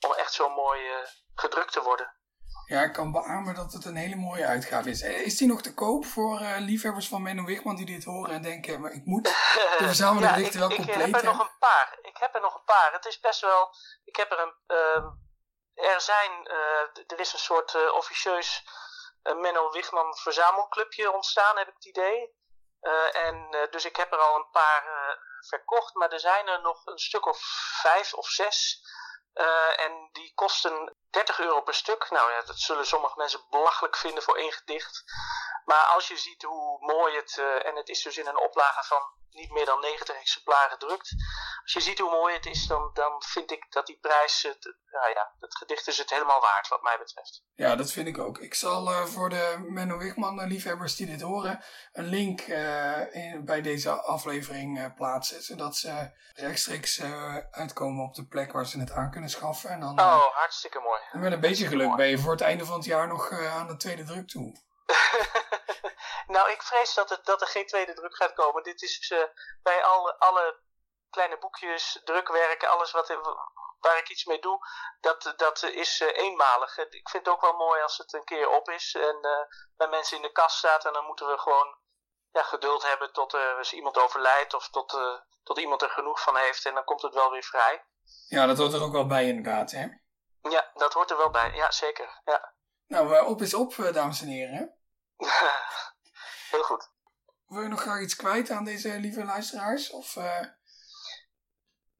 om 0.00 0.12
echt 0.12 0.32
zo 0.32 0.48
mooi 0.48 1.06
gedrukt 1.34 1.72
te 1.72 1.82
worden. 1.82 2.17
Ja, 2.68 2.82
ik 2.82 2.92
kan 2.92 3.12
beamen 3.12 3.54
dat 3.54 3.72
het 3.72 3.84
een 3.84 3.96
hele 3.96 4.16
mooie 4.16 4.46
uitgave 4.46 4.90
is. 4.90 5.02
Eh, 5.02 5.20
is 5.20 5.36
die 5.36 5.48
nog 5.48 5.62
te 5.62 5.74
koop 5.74 6.06
voor 6.06 6.40
uh, 6.40 6.56
liefhebbers 6.58 7.08
van 7.08 7.22
Menno 7.22 7.44
Wigman 7.44 7.76
die 7.76 7.86
dit 7.86 8.04
horen 8.04 8.34
en 8.34 8.42
denken, 8.42 8.80
maar 8.80 8.92
ik 8.92 9.04
moet 9.04 9.24
de 9.24 9.84
verzamelde 9.92 10.26
ja, 10.26 10.32
gedichten 10.32 10.60
wel 10.60 10.70
ik, 10.70 10.76
compleet 10.76 11.06
Ik 11.06 11.14
heb 11.14 11.24
er 11.24 11.24
nog 11.24 11.40
een 11.40 11.58
paar. 11.58 11.98
Ik 12.02 12.16
heb 12.16 12.34
er 12.34 12.40
nog 12.40 12.54
een 12.54 12.64
paar. 12.64 12.92
Het 12.92 13.06
is 13.06 13.20
best 13.20 13.40
wel, 13.40 13.74
ik 14.04 14.16
heb 14.16 14.30
er 14.30 14.38
een, 14.38 14.54
uh, 14.66 15.04
er 15.94 16.00
zijn, 16.00 16.30
uh, 16.44 17.04
er 17.06 17.20
is 17.20 17.32
een 17.32 17.38
soort 17.38 17.92
officieus 17.92 18.64
Menno 19.22 19.70
Wigman 19.70 20.16
verzamelclubje 20.16 21.12
ontstaan, 21.12 21.56
heb 21.56 21.68
ik 21.68 21.74
het 21.74 21.84
idee. 21.84 22.36
En 23.12 23.66
dus 23.70 23.84
ik 23.84 23.96
heb 23.96 24.12
er 24.12 24.18
al 24.18 24.36
een 24.36 24.50
paar 24.50 24.84
verkocht, 25.48 25.94
maar 25.94 26.12
er 26.12 26.20
zijn 26.20 26.46
er 26.46 26.60
nog 26.60 26.86
een 26.86 26.98
stuk 26.98 27.26
of 27.26 27.38
vijf 27.82 28.14
of 28.14 28.26
zes 28.26 28.82
Eh, 29.38 29.84
en 29.84 30.08
die 30.12 30.32
kosten 30.34 30.96
30 31.10 31.40
euro 31.40 31.60
per 31.60 31.74
stuk. 31.74 32.10
Nou 32.10 32.30
ja, 32.32 32.42
dat 32.42 32.58
zullen 32.58 32.86
sommige 32.86 33.16
mensen 33.16 33.46
belachelijk 33.50 33.96
vinden 33.96 34.22
voor 34.22 34.36
één 34.36 34.52
gedicht. 34.52 35.04
Maar 35.64 35.84
als 35.84 36.08
je 36.08 36.16
ziet 36.16 36.42
hoe 36.42 36.76
mooi 36.80 37.16
het, 37.16 37.38
eh, 37.38 37.66
en 37.66 37.76
het 37.76 37.88
is 37.88 38.02
dus 38.02 38.18
in 38.18 38.26
een 38.26 38.40
oplage 38.40 38.84
van 38.86 39.16
niet 39.30 39.50
meer 39.50 39.64
dan 39.64 39.80
90 39.80 40.16
exemplaren 40.16 40.70
gedrukt. 40.70 41.14
Als 41.62 41.72
je 41.72 41.80
ziet 41.80 41.98
hoe 41.98 42.10
mooi 42.10 42.34
het 42.34 42.46
is, 42.46 42.66
dan, 42.66 42.90
dan 42.94 43.22
vind 43.26 43.50
ik 43.50 43.66
dat 43.70 43.86
die 43.86 43.98
prijs, 44.00 44.42
het, 44.42 44.76
nou 44.90 45.08
ja, 45.14 45.34
het 45.40 45.56
gedicht 45.56 45.88
is 45.88 45.98
het 45.98 46.10
helemaal 46.10 46.40
waard 46.40 46.68
wat 46.68 46.82
mij 46.82 46.98
betreft. 46.98 47.42
Ja, 47.54 47.76
dat 47.76 47.92
vind 47.92 48.08
ik 48.08 48.18
ook. 48.18 48.38
Ik 48.38 48.54
zal 48.54 48.90
eh, 48.90 49.04
voor 49.04 49.28
de 49.28 49.66
Menno 49.68 49.98
Wigman 49.98 50.46
liefhebbers 50.46 50.96
die 50.96 51.06
dit 51.06 51.20
horen, 51.20 51.64
een 51.92 52.06
link 52.06 52.40
in, 52.40 53.44
bij 53.44 53.60
deze 53.60 53.90
aflevering 53.90 54.94
plaatsen. 54.94 55.42
Zodat 55.42 55.76
ze 55.76 56.10
rechtstreeks 56.34 57.00
uitkomen 57.50 58.04
op 58.04 58.14
de 58.14 58.26
plek 58.26 58.52
waar 58.52 58.66
ze 58.66 58.78
het 58.78 58.90
aan 58.90 59.10
kunnen 59.10 59.27
schaffen. 59.28 59.70
En 59.70 59.80
dan, 59.80 59.98
eh, 59.98 60.04
Oh, 60.04 60.34
hartstikke 60.36 60.80
mooi. 60.80 61.00
en 61.12 61.20
met 61.20 61.32
een 61.32 61.40
beetje 61.40 61.66
geluk 61.66 61.96
ben 61.96 62.06
je 62.06 62.18
voor 62.18 62.32
het 62.32 62.40
einde 62.40 62.64
van 62.64 62.74
het 62.76 62.84
jaar 62.84 63.06
nog 63.08 63.30
eh, 63.30 63.56
aan 63.56 63.66
de 63.66 63.76
tweede 63.76 64.04
druk 64.04 64.28
toe. 64.28 64.66
nou, 66.34 66.50
ik 66.50 66.62
vrees 66.62 66.94
dat, 66.94 67.10
het, 67.10 67.24
dat 67.24 67.40
er 67.40 67.46
geen 67.46 67.66
tweede 67.66 67.94
druk 67.94 68.16
gaat 68.16 68.32
komen. 68.32 68.62
Dit 68.62 68.82
is 68.82 69.10
eh, 69.10 69.22
bij 69.62 69.84
alle, 69.84 70.18
alle 70.18 70.60
kleine 71.10 71.38
boekjes, 71.38 72.00
drukwerken, 72.04 72.68
alles 72.70 72.90
wat, 72.90 73.08
waar 73.80 73.98
ik 73.98 74.08
iets 74.08 74.24
mee 74.24 74.40
doe, 74.40 74.58
dat, 75.00 75.32
dat 75.36 75.62
is 75.62 76.00
eh, 76.00 76.18
eenmalig. 76.18 76.78
Ik 76.78 77.08
vind 77.08 77.26
het 77.26 77.34
ook 77.34 77.40
wel 77.40 77.52
mooi 77.52 77.82
als 77.82 77.98
het 77.98 78.12
een 78.12 78.24
keer 78.24 78.48
op 78.48 78.68
is 78.68 78.94
en 78.94 79.18
eh, 79.22 79.58
bij 79.76 79.88
mensen 79.88 80.16
in 80.16 80.22
de 80.22 80.32
kast 80.32 80.56
staat. 80.56 80.84
En 80.84 80.92
dan 80.92 81.04
moeten 81.04 81.26
we 81.26 81.38
gewoon 81.38 81.76
ja, 82.32 82.42
geduld 82.42 82.82
hebben 82.82 83.12
tot 83.12 83.32
er 83.32 83.72
iemand 83.72 83.98
overlijdt 83.98 84.54
of 84.54 84.68
tot, 84.68 84.94
eh, 84.94 85.18
tot 85.42 85.58
iemand 85.58 85.82
er 85.82 85.90
genoeg 85.90 86.20
van 86.20 86.36
heeft. 86.36 86.64
En 86.64 86.74
dan 86.74 86.84
komt 86.84 87.02
het 87.02 87.14
wel 87.14 87.30
weer 87.30 87.42
vrij. 87.42 87.84
Ja, 88.28 88.46
dat 88.46 88.58
hoort 88.58 88.72
er 88.72 88.82
ook 88.82 88.92
wel 88.92 89.06
bij 89.06 89.28
inderdaad, 89.28 89.70
hè? 89.70 89.86
Ja, 90.50 90.70
dat 90.74 90.92
hoort 90.92 91.10
er 91.10 91.16
wel 91.16 91.30
bij. 91.30 91.52
Ja, 91.54 91.70
zeker. 91.70 92.20
Ja. 92.24 92.54
Nou, 92.86 93.16
eh, 93.16 93.28
op 93.28 93.40
is 93.40 93.54
op, 93.54 93.78
eh, 93.78 93.92
dames 93.92 94.20
en 94.20 94.28
heren. 94.28 94.78
Heel 96.50 96.62
goed. 96.62 96.90
Wil 97.46 97.62
je 97.62 97.68
nog 97.68 97.80
graag 97.80 98.00
iets 98.00 98.16
kwijt 98.16 98.50
aan 98.50 98.64
deze 98.64 98.88
lieve 98.88 99.24
luisteraars? 99.24 99.90
Of, 99.90 100.16
eh, 100.16 100.40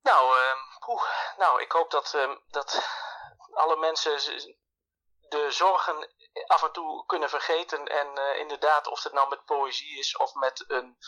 Nou, 0.02 0.36
ehm, 0.38 0.58
nou, 1.38 1.62
ik 1.62 1.72
hoop 1.72 1.90
dat, 1.90 2.14
ehm, 2.14 2.36
dat 2.48 2.88
alle 3.50 3.76
mensen 3.76 4.16
de 5.28 5.50
zorgen 5.50 6.12
af 6.46 6.62
en 6.62 6.72
toe 6.72 7.06
kunnen 7.06 7.28
vergeten. 7.28 7.84
En 7.84 8.38
inderdaad, 8.38 8.86
of 8.86 9.02
het 9.02 9.12
nou 9.12 9.28
met 9.28 9.44
poëzie 9.44 9.98
is 9.98 10.16
of 10.16 10.34
met 10.34 10.64
een 10.68 10.98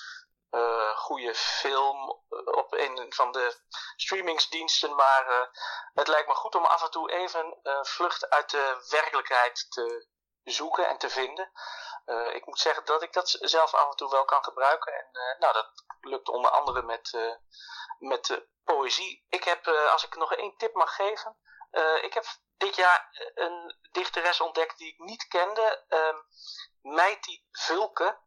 eh, 0.51 0.97
goede 0.97 1.35
film 1.35 2.23
eh, 2.29 2.39
op 2.47 2.73
een 2.73 3.13
van 3.13 3.33
de 3.33 3.61
streamingsdiensten. 3.97 4.95
Maar 4.95 5.27
eh, 5.29 5.47
het 5.93 6.09
lijkt 6.09 6.29
me 6.29 6.35
goed 6.35 6.55
om 6.55 6.65
af 6.65 6.83
en 6.83 6.91
toe 6.91 7.11
even 7.11 7.59
een 7.63 7.87
vlucht 7.87 8.31
uit 8.31 8.51
de 8.51 8.87
werkelijkheid 8.91 9.67
te 9.71 10.09
zoeken 10.43 10.89
en 10.89 10.99
te 10.99 11.11
vinden. 11.11 11.53
Ik 12.33 12.47
moet 12.47 12.59
zeggen 12.59 12.85
dat 12.85 13.03
ik 13.03 13.13
dat 13.13 13.37
zelf 13.41 13.75
af 13.75 13.91
en 13.91 13.97
toe 13.97 14.11
wel 14.11 14.25
kan 14.25 14.45
gebruiken. 14.45 14.93
En 14.95 15.37
nou, 15.39 15.53
dat 15.53 15.85
lukt 16.01 16.29
onder 16.29 16.51
andere 16.51 16.83
met, 16.83 17.39
met 17.99 18.47
poëzie. 18.65 19.27
Ik 19.29 19.45
heb, 19.45 19.67
als 19.67 20.05
ik 20.05 20.17
nog 20.17 20.35
één 20.35 20.57
tip 20.57 20.75
mag 20.75 20.95
geven. 20.95 21.37
ik 22.03 22.15
heb 22.15 22.25
dit 22.57 22.77
jaar 22.77 23.31
een 23.35 23.77
dichteres 23.91 24.41
ontdekt 24.41 24.79
die 24.79 24.93
ik 24.93 24.99
niet 24.99 25.29
kende. 25.29 25.85
ehm 25.89 26.17
Meiti 26.83 27.45
Vulke. 27.51 28.19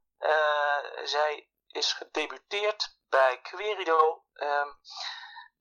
Zij 1.03 1.52
is 1.73 1.93
gedebuteerd 1.93 2.97
bij 3.09 3.39
Querido. 3.41 4.23
ehm, 4.33 4.67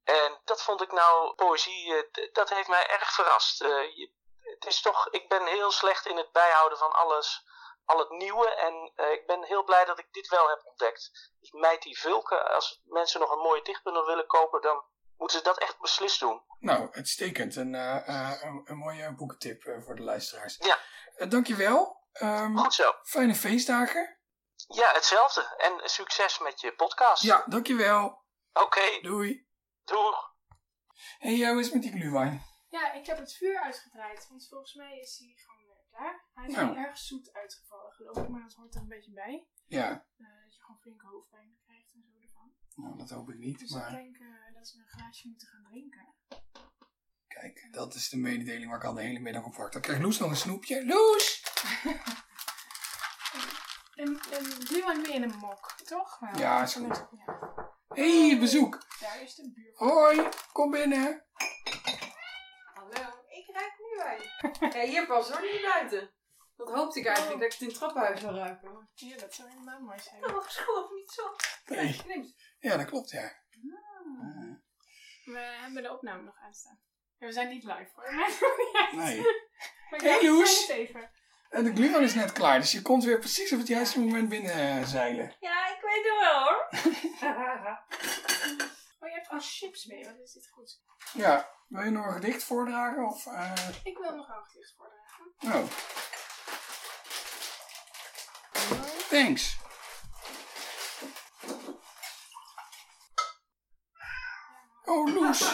en 0.05 0.41
dat 0.45 0.63
vond 0.63 0.83
ik 0.83 0.93
nou, 0.93 1.35
poëzie, 1.35 1.95
eh, 1.97 2.33
dat 2.33 2.49
heeft 2.51 2.69
mij 2.69 2.87
erg 2.89 3.13
verrast. 3.13 3.63
Eh, 3.63 3.69
je- 3.97 4.13
het 4.41 4.67
is 4.67 4.81
toch, 4.81 5.09
ik 5.11 5.29
ben 5.29 5.47
heel 5.47 5.71
slecht 5.71 6.07
in 6.07 6.17
het 6.17 6.33
bijhouden 6.33 6.79
van 6.79 6.93
alles, 6.93 7.45
al 7.85 7.99
het 7.99 8.11
nieuwe. 8.11 8.55
En 8.55 8.93
eh, 8.97 9.11
ik 9.13 9.27
ben 9.27 9.45
heel 9.45 9.65
blij 9.65 9.85
dat 9.85 9.99
ik 9.99 10.07
dit 10.13 10.29
wel 10.29 10.49
heb 10.49 10.63
ontdekt. 10.65 11.31
Dus 11.41 11.51
Meiti 11.51 11.95
Vulke, 11.97 12.43
als 12.49 12.81
mensen 12.85 13.21
nog 13.21 13.31
een 13.31 13.39
mooie 13.43 13.63
dichtbundel 13.63 14.07
willen 14.07 14.27
kopen, 14.27 14.61
dan 14.61 14.85
moeten 15.17 15.39
ze 15.39 15.45
dat 15.45 15.59
echt 15.59 15.79
beslist 15.81 16.21
doen. 16.21 16.43
nou, 16.59 16.89
uitstekend. 16.93 17.57
Een, 17.57 17.75
eh, 17.75 18.43
een, 18.43 18.63
een 18.65 18.77
mooie 18.77 19.13
boekentip 19.15 19.63
voor 19.85 19.95
de 19.95 20.03
luisteraars. 20.03 20.57
Ja. 20.59 20.79
Eh, 21.17 21.31
dankjewel. 21.31 22.01
Ehm, 22.13 22.57
Goed 22.57 22.75
zo. 22.75 22.93
fijne 23.03 23.35
feestdagen. 23.35 24.17
Ja, 24.75 24.93
hetzelfde. 24.93 25.55
En 25.57 25.91
succes 25.91 26.39
met 26.39 26.61
je 26.61 26.73
podcast. 26.75 27.23
Ja, 27.23 27.45
dankjewel. 27.47 28.23
Oké, 28.53 28.99
Doei. 29.03 29.47
doeg. 29.85 30.31
Hey, 31.19 31.37
jou 31.37 31.61
is 31.61 31.73
met 31.73 31.83
die 31.83 31.91
glühwein? 31.93 32.43
Ja, 32.69 32.93
ik 32.93 33.07
heb 33.07 33.19
het 33.19 33.33
vuur 33.33 33.61
uitgedraaid, 33.61 34.27
want 34.29 34.49
volgens 34.49 34.75
mij 34.75 34.99
is 34.99 35.19
hij 35.19 35.35
gewoon 35.45 35.67
weer 35.67 35.85
klaar. 35.91 36.25
Hij 36.35 36.47
is 36.47 36.55
Nou. 36.55 36.67
wel 36.75 36.85
erg 36.85 36.99
zoet 36.99 37.33
uitgevallen, 37.33 37.93
geloof 37.93 38.17
ik, 38.17 38.29
maar 38.29 38.43
dat 38.43 38.55
hoort 38.55 38.75
er 38.75 38.81
een 38.81 38.89
beetje 38.89 39.13
bij. 39.13 39.47
Ja, 39.67 39.89
Eh, 39.91 40.27
dat 40.45 40.55
je 40.55 40.61
gewoon 40.63 40.81
flinke 40.81 41.07
hoofdpijn 41.07 41.59
krijgt 41.65 41.93
en 41.95 42.03
zo 42.03 42.11
ervan. 42.23 42.53
nou, 42.75 42.97
dat 42.99 43.11
hoop 43.11 43.29
ik 43.31 43.39
niet. 43.39 43.59
Dus 43.59 43.71
ik 43.71 43.77
Maar 43.77 43.91
denk 43.91 44.17
eh, 44.17 44.55
dat 44.55 44.71
we 44.73 44.79
een 44.79 44.89
glaasje 44.89 45.29
moeten 45.29 45.49
gaan 45.49 45.65
drinken. 45.65 46.15
kijk, 47.27 47.69
dat 47.71 47.95
is 47.95 48.09
de 48.09 48.17
mededeling 48.17 48.69
waar 48.71 48.79
ik 48.79 48.85
al 48.85 48.95
de 48.95 49.03
hele 49.03 49.19
middag 49.19 49.45
op 49.45 49.55
wacht. 49.55 49.73
Dan 49.73 49.83
krijgt 49.83 50.03
Loes 50.03 50.19
nog 50.19 50.31
een 50.31 50.37
snoepje. 50.37 50.87
Loes! 50.87 51.43
En, 53.95 54.07
en 54.31 54.45
glühwein 54.45 55.01
meer 55.01 55.15
in 55.15 55.23
een 55.23 55.37
mok, 55.39 55.73
toch? 55.85 56.19
Wel, 56.19 56.39
Ja, 56.39 56.63
is 56.63 56.75
goed. 56.75 57.07
Ja. 57.27 57.39
hey, 57.89 58.37
bezoek. 58.41 58.79
Daar 59.01 59.23
is 59.23 59.35
de 59.35 59.53
buur. 59.53 59.73
Hoi, 59.91 60.29
kom 60.53 60.71
binnen. 60.71 61.25
Hallo, 62.75 63.09
ik 63.29 63.49
ruik 63.55 63.75
nu 63.79 63.97
wijn. 63.97 64.23
Ja, 64.83 64.91
hier 64.91 65.07
pas 65.07 65.31
hoor, 65.31 65.41
niet 65.41 65.63
buiten. 65.63 66.15
Dat 66.57 66.71
hoopte 66.71 66.99
ik 66.99 67.07
eigenlijk, 67.07 67.39
dat 67.41 67.47
ik 67.47 67.53
het 67.53 67.61
in 67.61 67.67
het 67.69 67.77
trappenhuis 67.77 68.21
zou 68.21 68.35
ruiken. 68.35 68.91
Ja, 68.95 69.17
dat 69.17 69.35
zou 69.35 69.49
helemaal 69.49 69.81
mooi 69.81 69.99
zijn. 69.99 70.25
Oh, 70.35 70.49
schoof 70.49 70.91
niet 70.91 71.11
zo. 71.11 71.23
Nee. 71.65 72.35
Ja, 72.59 72.77
dat 72.77 72.87
klopt, 72.87 73.11
ja. 73.11 73.33
We 75.25 75.39
hebben 75.39 75.83
de 75.83 75.93
opname 75.93 76.23
nog 76.23 76.37
aanstaan. 76.39 76.81
Ja, 77.19 77.27
we 77.27 77.33
zijn 77.33 77.49
niet 77.49 77.65
live 77.65 77.91
hoor. 77.95 78.15
Nee. 79.03 79.21
Maar 79.91 80.01
Hey, 80.01 80.19
even. 80.69 81.11
En 81.53 81.65
de 81.65 81.73
glühwein 81.73 82.03
is 82.03 82.15
net 82.15 82.33
klaar, 82.33 82.59
dus 82.59 82.73
je 82.73 82.83
komt 82.83 83.05
weer 83.05 83.19
precies 83.19 83.53
op 83.53 83.59
het 83.59 83.67
juiste 83.69 84.01
moment 84.01 84.29
binnen 84.29 84.87
zeilen. 84.87 85.37
Ja, 85.41 85.67
ik 85.67 85.81
weet 85.81 86.05
het 86.05 86.19
wel 86.21 86.41
hoor. 86.43 86.69
Oh, 89.03 89.09
je 89.09 89.15
hebt 89.15 89.29
al 89.29 89.41
chips 89.41 89.85
mee, 89.87 90.05
wat 90.05 90.19
is 90.25 90.33
dit 90.33 90.49
goed? 90.53 90.81
Ja, 91.13 91.51
wil 91.69 91.83
je 91.83 91.91
nog 91.91 92.07
een 92.07 92.13
gedicht 92.13 92.45
voordragen? 92.45 93.07
Of, 93.07 93.27
eh, 93.27 93.53
Ik 93.85 93.99
wil 93.99 94.15
nog 94.15 94.29
een 94.29 94.45
gedicht 94.45 94.75
voordragen. 94.77 95.35
Oh. 95.41 95.69
Thanks. 99.09 99.57
Oh, 104.85 105.15
Loes. 105.15 105.43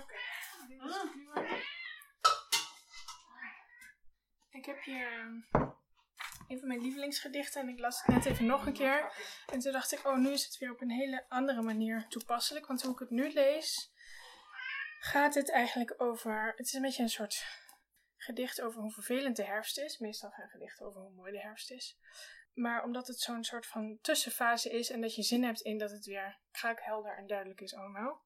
Oké, 0.00 0.20
dit 0.68 0.80
is 0.84 0.96
glühwein. 1.12 1.62
Ik 4.62 4.68
heb 4.68 4.82
hier 4.82 5.12
ehm, 5.12 5.64
een 6.48 6.58
van 6.58 6.68
mijn 6.68 6.80
lievelingsgedichten 6.80 7.60
en 7.60 7.68
ik 7.68 7.78
las 7.78 8.02
het 8.02 8.14
net 8.14 8.24
even 8.24 8.46
nog 8.46 8.66
een 8.66 8.72
keer. 8.72 9.12
En 9.52 9.58
toen 9.58 9.72
dacht 9.72 9.92
ik, 9.92 10.06
oh, 10.06 10.16
nu 10.16 10.30
is 10.30 10.44
het 10.44 10.58
weer 10.58 10.70
op 10.70 10.80
een 10.80 10.90
hele 10.90 11.24
andere 11.28 11.62
manier 11.62 12.06
toepasselijk. 12.08 12.66
Want 12.66 12.82
hoe 12.82 12.92
ik 12.92 12.98
het 12.98 13.10
nu 13.10 13.32
lees, 13.32 13.92
gaat 14.98 15.34
het 15.34 15.50
eigenlijk 15.50 15.94
over. 15.96 16.52
Het 16.56 16.66
is 16.66 16.72
een 16.72 16.82
beetje 16.82 17.02
een 17.02 17.08
soort 17.08 17.46
gedicht 18.16 18.60
over 18.60 18.80
hoe 18.80 18.90
vervelend 18.90 19.36
de 19.36 19.44
herfst 19.44 19.78
is. 19.78 19.98
Meestal 19.98 20.30
gaan 20.30 20.48
gedichten 20.48 20.86
over 20.86 21.00
hoe 21.00 21.12
mooi 21.12 21.32
de 21.32 21.40
herfst 21.40 21.70
is. 21.70 21.98
Maar 22.54 22.84
omdat 22.84 23.06
het 23.06 23.20
zo'n 23.20 23.44
soort 23.44 23.66
van 23.66 23.98
tussenfase 24.00 24.70
is 24.70 24.90
en 24.90 25.00
dat 25.00 25.14
je 25.14 25.22
zin 25.22 25.44
hebt 25.44 25.60
in 25.60 25.78
dat 25.78 25.90
het 25.90 26.04
weer 26.04 26.38
kraakhelder 26.50 27.16
en 27.16 27.26
duidelijk 27.26 27.60
is 27.60 27.74
allemaal. 27.74 28.22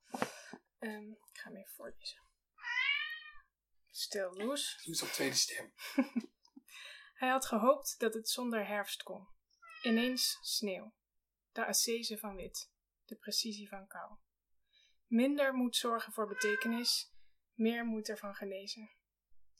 Ehm, 0.78 1.10
ik 1.10 1.38
ga 1.38 1.48
hem 1.48 1.56
even 1.56 1.74
voorlezen. 1.74 2.25
Stil, 3.98 4.32
Loes. 4.32 4.80
Loes 4.84 5.02
op 5.02 5.08
tweede 5.08 5.34
stem. 5.36 5.72
Hij 7.20 7.28
had 7.28 7.46
gehoopt 7.46 7.98
dat 7.98 8.14
het 8.14 8.28
zonder 8.28 8.66
herfst 8.66 9.02
kon. 9.02 9.28
Ineens 9.82 10.38
sneeuw. 10.40 10.94
De 11.52 11.66
assese 11.66 12.18
van 12.18 12.36
wit. 12.36 12.72
De 13.04 13.16
precisie 13.16 13.68
van 13.68 13.86
kou. 13.86 14.16
Minder 15.06 15.54
moet 15.54 15.76
zorgen 15.76 16.12
voor 16.12 16.26
betekenis, 16.26 17.12
meer 17.54 17.84
moet 17.84 18.08
ervan 18.08 18.34
genezen. 18.34 18.90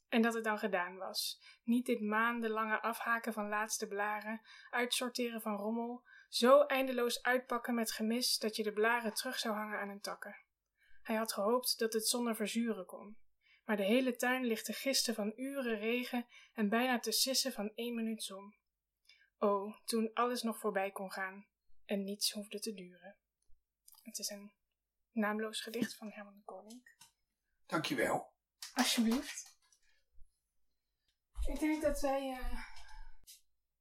En 0.09 0.23
dat 0.23 0.35
het 0.35 0.45
dan 0.45 0.59
gedaan 0.59 0.97
was. 0.97 1.41
Niet 1.65 1.87
dit 1.87 2.01
maandenlange 2.01 2.81
afhaken 2.81 3.33
van 3.33 3.49
laatste 3.49 3.87
blaren, 3.87 4.41
uitsorteren 4.71 5.41
van 5.41 5.57
rommel, 5.57 6.05
zo 6.29 6.63
eindeloos 6.63 7.23
uitpakken 7.23 7.75
met 7.75 7.93
gemis 7.93 8.39
dat 8.39 8.57
je 8.57 8.63
de 8.63 8.73
blaren 8.73 9.15
terug 9.15 9.39
zou 9.39 9.55
hangen 9.55 9.79
aan 9.79 9.89
hun 9.89 10.01
takken. 10.01 10.37
Hij 11.03 11.17
had 11.17 11.33
gehoopt 11.33 11.79
dat 11.79 11.93
het 11.93 12.09
zonder 12.09 12.37
verzuren 12.37 12.87
kon. 12.87 13.25
Maar 13.67 13.77
de 13.77 13.85
hele 13.85 14.17
tuin 14.17 14.45
ligt 14.45 14.65
te 14.65 14.73
gisten 14.73 15.15
van 15.15 15.33
uren 15.37 15.79
regen 15.79 16.27
en 16.53 16.69
bijna 16.69 16.99
te 16.99 17.13
sissen 17.13 17.53
van 17.53 17.73
één 17.75 17.95
minuut 17.95 18.23
zon. 18.23 18.57
O, 19.39 19.75
toen 19.85 20.11
alles 20.15 20.43
nog 20.43 20.59
voorbij 20.59 20.91
kon 20.91 21.13
gaan 21.13 21.47
en 21.85 22.05
niets 22.05 22.33
hoefde 22.33 22.61
te 22.61 22.75
duren. 22.75 23.17
Het 24.03 24.19
is 24.19 24.29
een 24.29 24.53
naamloos 25.13 25.61
gedicht 25.61 25.97
van 25.97 26.11
Herman 26.11 26.35
de 26.37 26.43
Koning. 26.45 26.95
Dankjewel. 27.67 28.33
Alsjeblieft. 28.75 29.55
Ik 31.47 31.59
denk 31.59 31.83
dat 31.83 32.01
wij 32.01 32.31
eh, 32.31 32.67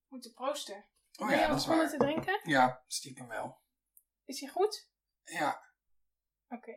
moeten 0.07 0.33
proosten. 0.33 0.85
Oh 1.17 1.27
Ben 1.27 1.37
ja, 1.37 1.47
dat 1.47 1.59
is 1.59 1.65
waar. 1.65 1.89
te 1.89 1.97
drinken? 1.97 2.41
Ja, 2.43 2.83
stiekem 2.87 3.27
wel. 3.27 3.61
Is 4.25 4.39
hij 4.39 4.49
goed? 4.49 4.89
Ja, 5.23 5.73
Oké. 6.49 6.73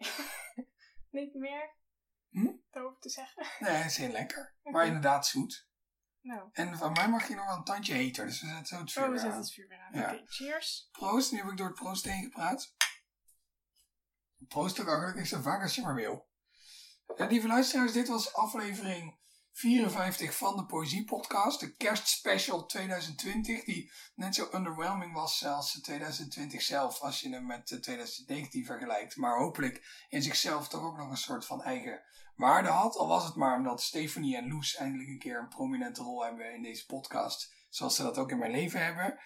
Niet 1.11 1.35
meer 1.35 1.75
Erover 2.71 3.01
te 3.01 3.09
zeggen. 3.09 3.47
nee, 3.67 3.73
het 3.73 3.91
is 3.91 3.97
heel 3.97 4.11
lekker. 4.11 4.55
Maar 4.63 4.87
inderdaad 4.87 5.27
zoet. 5.27 5.67
Nou, 6.21 6.49
En 6.53 6.77
van 6.77 6.93
mij 6.93 7.09
mag 7.09 7.29
je 7.29 7.35
nog 7.35 7.47
wel 7.47 7.57
een 7.57 7.65
tandje 7.65 7.95
heter, 7.95 8.27
dus 8.27 8.41
we 8.41 8.47
zetten 8.47 8.67
zo 8.67 8.79
het 8.81 8.93
vuur 8.93 9.03
oh, 9.03 9.09
we 9.09 9.15
weer 9.15 9.21
zetten 9.21 9.39
aan. 9.39 9.45
het 9.45 9.55
vuur 9.55 9.69
weer 9.69 9.81
aan. 9.81 10.01
Ja. 10.01 10.13
Oké, 10.15 10.23
cheers. 10.27 10.89
Proost, 10.93 11.33
nu 11.33 11.39
heb 11.39 11.51
ik 11.51 11.57
door 11.57 11.67
het 11.67 11.75
proost 11.77 12.05
heen 12.05 12.23
gepraat. 12.23 12.75
Proost 14.49 14.81
ook 14.81 14.89
eigenlijk 14.89 15.27
zo 15.27 15.41
vaak 15.41 15.63
als 15.63 15.75
je 15.75 15.83
maar 15.83 15.95
wil. 15.95 16.29
En 17.17 17.29
lieve 17.29 17.47
luisteraars, 17.47 17.93
dit 17.93 18.09
was 18.09 18.35
aflevering 18.35 19.19
54 19.59 20.37
van 20.37 20.57
de 20.57 20.65
Poëzie 20.65 21.05
Podcast, 21.05 21.61
de 21.61 21.73
kerstspecial 21.77 22.67
2020, 22.67 23.65
die 23.65 23.91
net 24.15 24.35
zo 24.35 24.49
underwhelming 24.55 25.13
was 25.13 25.45
als 25.45 25.81
2020 25.83 26.63
zelf, 26.63 27.01
als 27.01 27.21
je 27.21 27.29
hem 27.29 27.47
met 27.47 27.71
eh, 27.71 27.79
2019 27.79 28.65
vergelijkt. 28.65 29.17
Maar 29.17 29.39
hopelijk 29.39 30.05
in 30.09 30.23
zichzelf 30.23 30.69
toch 30.69 30.83
ook 30.83 30.97
nog 30.97 31.11
een 31.11 31.17
soort 31.17 31.45
van 31.45 31.63
eigen 31.63 32.03
waarde 32.37 32.69
had. 32.69 32.97
Al 32.97 33.09
was 33.09 33.25
het 33.25 33.35
maar 33.35 33.57
omdat 33.57 33.83
Stephanie 33.83 34.37
en 34.37 34.49
Loes 34.49 34.77
eindelijk 34.77 35.09
een 35.09 35.19
keer 35.19 35.39
een 35.39 35.49
prominente 35.49 36.03
rol 36.03 36.25
hebben 36.25 36.55
in 36.55 36.63
deze 36.63 36.87
podcast, 36.87 37.55
zoals 37.69 37.97
ze 37.97 38.03
dat 38.03 38.19
ook 38.19 38.31
in 38.31 38.39
mijn 38.39 38.53
leven 38.53 38.85
hebben. 38.85 39.19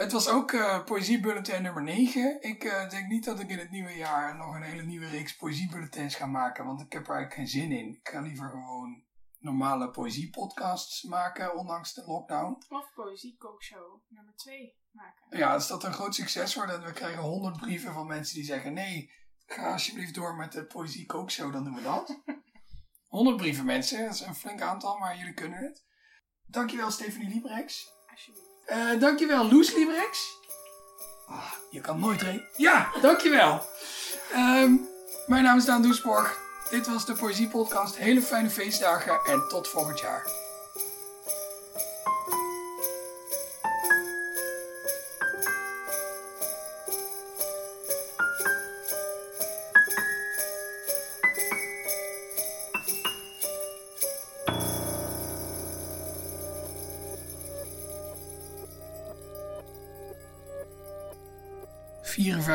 Het 0.00 0.12
was 0.12 0.28
ook 0.28 0.52
eh 0.52 0.84
Poëziebulletin 0.84 1.62
nummer 1.62 1.82
9. 1.82 2.42
Ik 2.42 2.64
eh, 2.64 2.90
denk 2.90 3.08
niet 3.08 3.24
dat 3.24 3.40
ik 3.40 3.48
in 3.48 3.58
het 3.58 3.70
nieuwe 3.70 3.96
jaar 3.96 4.36
nog 4.36 4.54
een 4.54 4.62
hele 4.62 4.82
nieuwe 4.82 5.08
reeks 5.08 5.36
Poëziebulletins 5.36 6.14
ga 6.14 6.26
maken, 6.26 6.64
want 6.64 6.80
ik 6.80 6.92
heb 6.92 7.08
er 7.08 7.14
eigenlijk 7.14 7.34
geen 7.34 7.60
zin 7.60 7.78
in. 7.78 7.88
Ik 7.88 8.08
ga 8.08 8.20
liever 8.20 8.50
gewoon 8.50 9.04
normale 9.38 9.90
poëziepodcasts 9.90 11.02
maken, 11.02 11.56
ondanks 11.56 11.94
de 11.94 12.02
lockdown. 12.06 12.64
Of 12.68 12.92
poëzie 12.94 13.36
kookshow 13.38 14.00
nummer 14.08 14.34
2 14.36 14.76
maken. 14.90 15.38
Ja, 15.38 15.52
als 15.52 15.68
dat 15.68 15.84
een 15.84 15.92
groot 15.92 16.14
succes 16.14 16.54
wordt 16.54 16.72
en 16.72 16.84
we 16.84 16.92
krijgen 16.92 17.22
honderd 17.22 17.56
brieven 17.56 17.92
van 17.92 18.06
mensen 18.06 18.34
die 18.34 18.44
zeggen: 18.44 18.72
nee, 18.72 19.12
ga 19.46 19.72
alsjeblieft 19.72 20.14
door 20.14 20.34
met 20.34 20.52
de 20.52 20.64
Poëzie 20.64 21.06
Kookshow, 21.06 21.52
dan 21.52 21.64
doen 21.64 21.74
we 21.74 21.82
dat. 21.82 22.20
100 23.06 23.36
brieven, 23.36 23.64
mensen. 23.64 24.04
Dat 24.04 24.14
is 24.14 24.20
een 24.20 24.34
flink 24.34 24.60
aantal, 24.60 24.98
maar 24.98 25.16
jullie 25.18 25.34
kunnen 25.34 25.58
het. 25.58 25.84
Dankjewel, 26.46 26.90
Stephanie 26.90 27.28
Librex. 27.28 27.92
Alsjeblieft. 28.10 28.49
Eh, 28.70 29.00
dankjewel, 29.00 29.50
Loes 29.50 29.74
Librex. 29.74 30.38
Ah, 31.28 31.52
je 31.70 31.80
kan 31.80 31.98
nooit 31.98 32.22
reden. 32.22 32.48
Ja, 32.56 32.90
dankjewel. 33.00 33.66
Ehm 34.32 34.72
mijn 35.26 35.42
naam 35.42 35.56
is 35.56 35.64
Daan 35.64 35.82
Doesborg. 35.82 36.38
Dit 36.70 36.86
was 36.86 37.06
de 37.06 37.12
Poëzie 37.12 37.48
Podcast. 37.48 37.96
Hele 37.96 38.22
fijne 38.22 38.50
feestdagen 38.50 39.20
en 39.24 39.48
tot 39.48 39.68
volgend 39.68 40.00
jaar. 40.00 40.39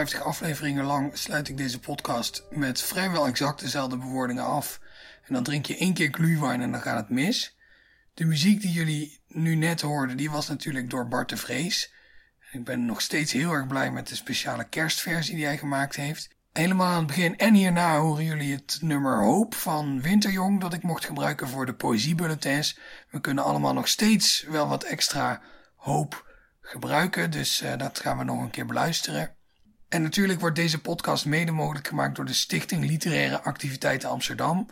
...54 0.05 0.21
afleveringen 0.21 0.83
lang 0.83 1.17
sluit 1.17 1.47
ik 1.47 1.57
deze 1.57 1.79
podcast 1.79 2.43
met 2.49 2.81
vrijwel 2.81 3.27
exact 3.27 3.59
dezelfde 3.59 3.97
bewoordingen 3.97 4.43
af. 4.43 4.79
En 5.27 5.33
dan 5.33 5.43
drink 5.43 5.65
je 5.65 5.77
één 5.77 5.93
keer 5.93 6.09
glühwein 6.11 6.61
en 6.61 6.71
dan 6.71 6.81
gaat 6.81 6.97
het 6.97 7.09
mis. 7.09 7.57
De 8.13 8.25
muziek 8.25 8.61
die 8.61 8.71
jullie 8.71 9.19
nu 9.27 9.55
net 9.55 9.81
hoorden, 9.81 10.17
die 10.17 10.31
was 10.31 10.47
natuurlijk 10.47 10.89
door 10.89 11.07
Bart 11.07 11.29
de 11.29 11.37
Vrees. 11.37 11.93
Ik 12.51 12.63
ben 12.63 12.85
nog 12.85 13.01
steeds 13.01 13.31
heel 13.31 13.51
erg 13.51 13.67
blij 13.67 13.91
met 13.91 14.07
de 14.07 14.15
speciale 14.15 14.67
kerstversie 14.69 15.35
die 15.35 15.45
hij 15.45 15.57
gemaakt 15.57 15.95
heeft. 15.95 16.29
Helemaal 16.53 16.91
aan 16.91 16.97
het 16.97 17.07
begin 17.07 17.37
en 17.37 17.53
hierna 17.53 17.99
horen 17.99 18.23
jullie 18.23 18.53
het 18.53 18.77
nummer 18.81 19.23
Hoop 19.23 19.55
van 19.55 20.01
Winterjong 20.01 20.61
dat 20.61 20.73
ik 20.73 20.83
mocht 20.83 21.05
gebruiken 21.05 21.47
voor 21.47 21.65
de 21.65 21.73
poëziebulletins. 21.73 22.79
We 23.09 23.21
kunnen 23.21 23.43
allemaal 23.43 23.73
nog 23.73 23.87
steeds 23.87 24.45
wel 24.49 24.67
wat 24.67 24.83
extra 24.83 25.41
hoop 25.75 26.25
gebruiken, 26.61 27.31
dus 27.31 27.61
eh, 27.61 27.77
dat 27.77 27.99
gaan 27.99 28.17
we 28.17 28.23
nog 28.23 28.41
een 28.41 28.49
keer 28.49 28.65
beluisteren. 28.65 29.35
En 29.89 30.01
natuurlijk 30.01 30.39
wordt 30.39 30.55
deze 30.55 30.81
podcast 30.81 31.25
mede 31.25 31.51
mogelijk 31.51 31.87
gemaakt 31.87 32.15
door 32.15 32.25
de 32.25 32.33
Stichting 32.33 32.85
Literaire 32.85 33.41
Activiteiten 33.41 34.09
Amsterdam. 34.09 34.69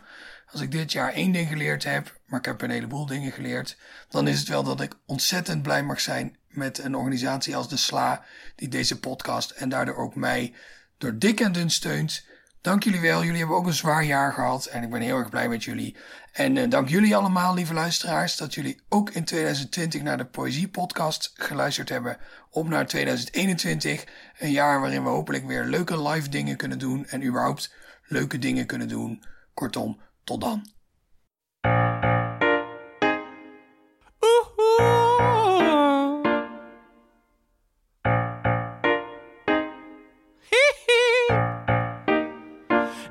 Als 0.50 0.60
ik 0.60 0.70
dit 0.70 0.92
jaar 0.92 1.12
één 1.12 1.32
ding 1.32 1.48
geleerd 1.48 1.84
heb, 1.84 2.20
maar 2.26 2.38
ik 2.38 2.44
heb 2.44 2.62
een 2.62 2.70
heleboel 2.70 3.06
dingen 3.06 3.32
geleerd, 3.32 3.78
dan 4.08 4.28
is 4.28 4.38
het 4.38 4.48
wel 4.48 4.62
dat 4.62 4.80
ik 4.80 4.94
ontzettend 5.06 5.62
blij 5.62 5.82
mag 5.82 6.00
zijn 6.00 6.36
met 6.48 6.78
een 6.78 6.94
organisatie 6.94 7.56
als 7.56 7.68
de 7.68 7.76
SLA, 7.76 8.24
die 8.56 8.68
deze 8.68 8.98
podcast 8.98 9.50
en 9.50 9.68
daardoor 9.68 9.96
ook 9.96 10.14
mij 10.14 10.54
door 10.98 11.18
dik 11.18 11.40
en 11.40 11.52
dun 11.52 11.70
steunt. 11.70 12.26
Dank 12.64 12.84
jullie 12.84 13.00
wel, 13.00 13.24
jullie 13.24 13.38
hebben 13.38 13.56
ook 13.56 13.66
een 13.66 13.72
zwaar 13.72 14.04
jaar 14.04 14.32
gehad 14.32 14.66
en 14.66 14.82
ik 14.82 14.90
ben 14.90 15.00
heel 15.00 15.18
erg 15.18 15.28
blij 15.28 15.48
met 15.48 15.64
jullie. 15.64 15.96
En 16.32 16.56
eh, 16.56 16.70
dank 16.70 16.88
jullie 16.88 17.16
allemaal, 17.16 17.54
lieve 17.54 17.74
luisteraars, 17.74 18.36
dat 18.36 18.54
jullie 18.54 18.80
ook 18.88 19.10
in 19.10 19.24
2020 19.24 20.02
naar 20.02 20.16
de 20.16 20.24
Poëzie 20.24 20.68
Podcast 20.68 21.32
geluisterd 21.34 21.88
hebben. 21.88 22.16
Op 22.50 22.68
naar 22.68 22.86
2021, 22.86 24.04
een 24.38 24.50
jaar 24.50 24.80
waarin 24.80 25.02
we 25.02 25.08
hopelijk 25.08 25.46
weer 25.46 25.64
leuke 25.64 26.02
live 26.02 26.28
dingen 26.28 26.56
kunnen 26.56 26.78
doen 26.78 27.06
en 27.06 27.24
überhaupt 27.24 27.74
leuke 28.06 28.38
dingen 28.38 28.66
kunnen 28.66 28.88
doen. 28.88 29.24
Kortom, 29.54 30.00
tot 30.24 30.40
dan. 30.40 30.73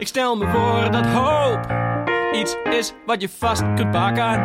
Ik 0.03 0.09
stel 0.09 0.35
me 0.37 0.47
voor 0.47 0.91
dat 0.91 1.05
hoop 1.05 1.59
iets 2.33 2.55
is 2.63 2.93
wat 3.05 3.21
je 3.21 3.29
vast 3.29 3.63
kunt 3.75 3.91
pakken. 3.91 4.41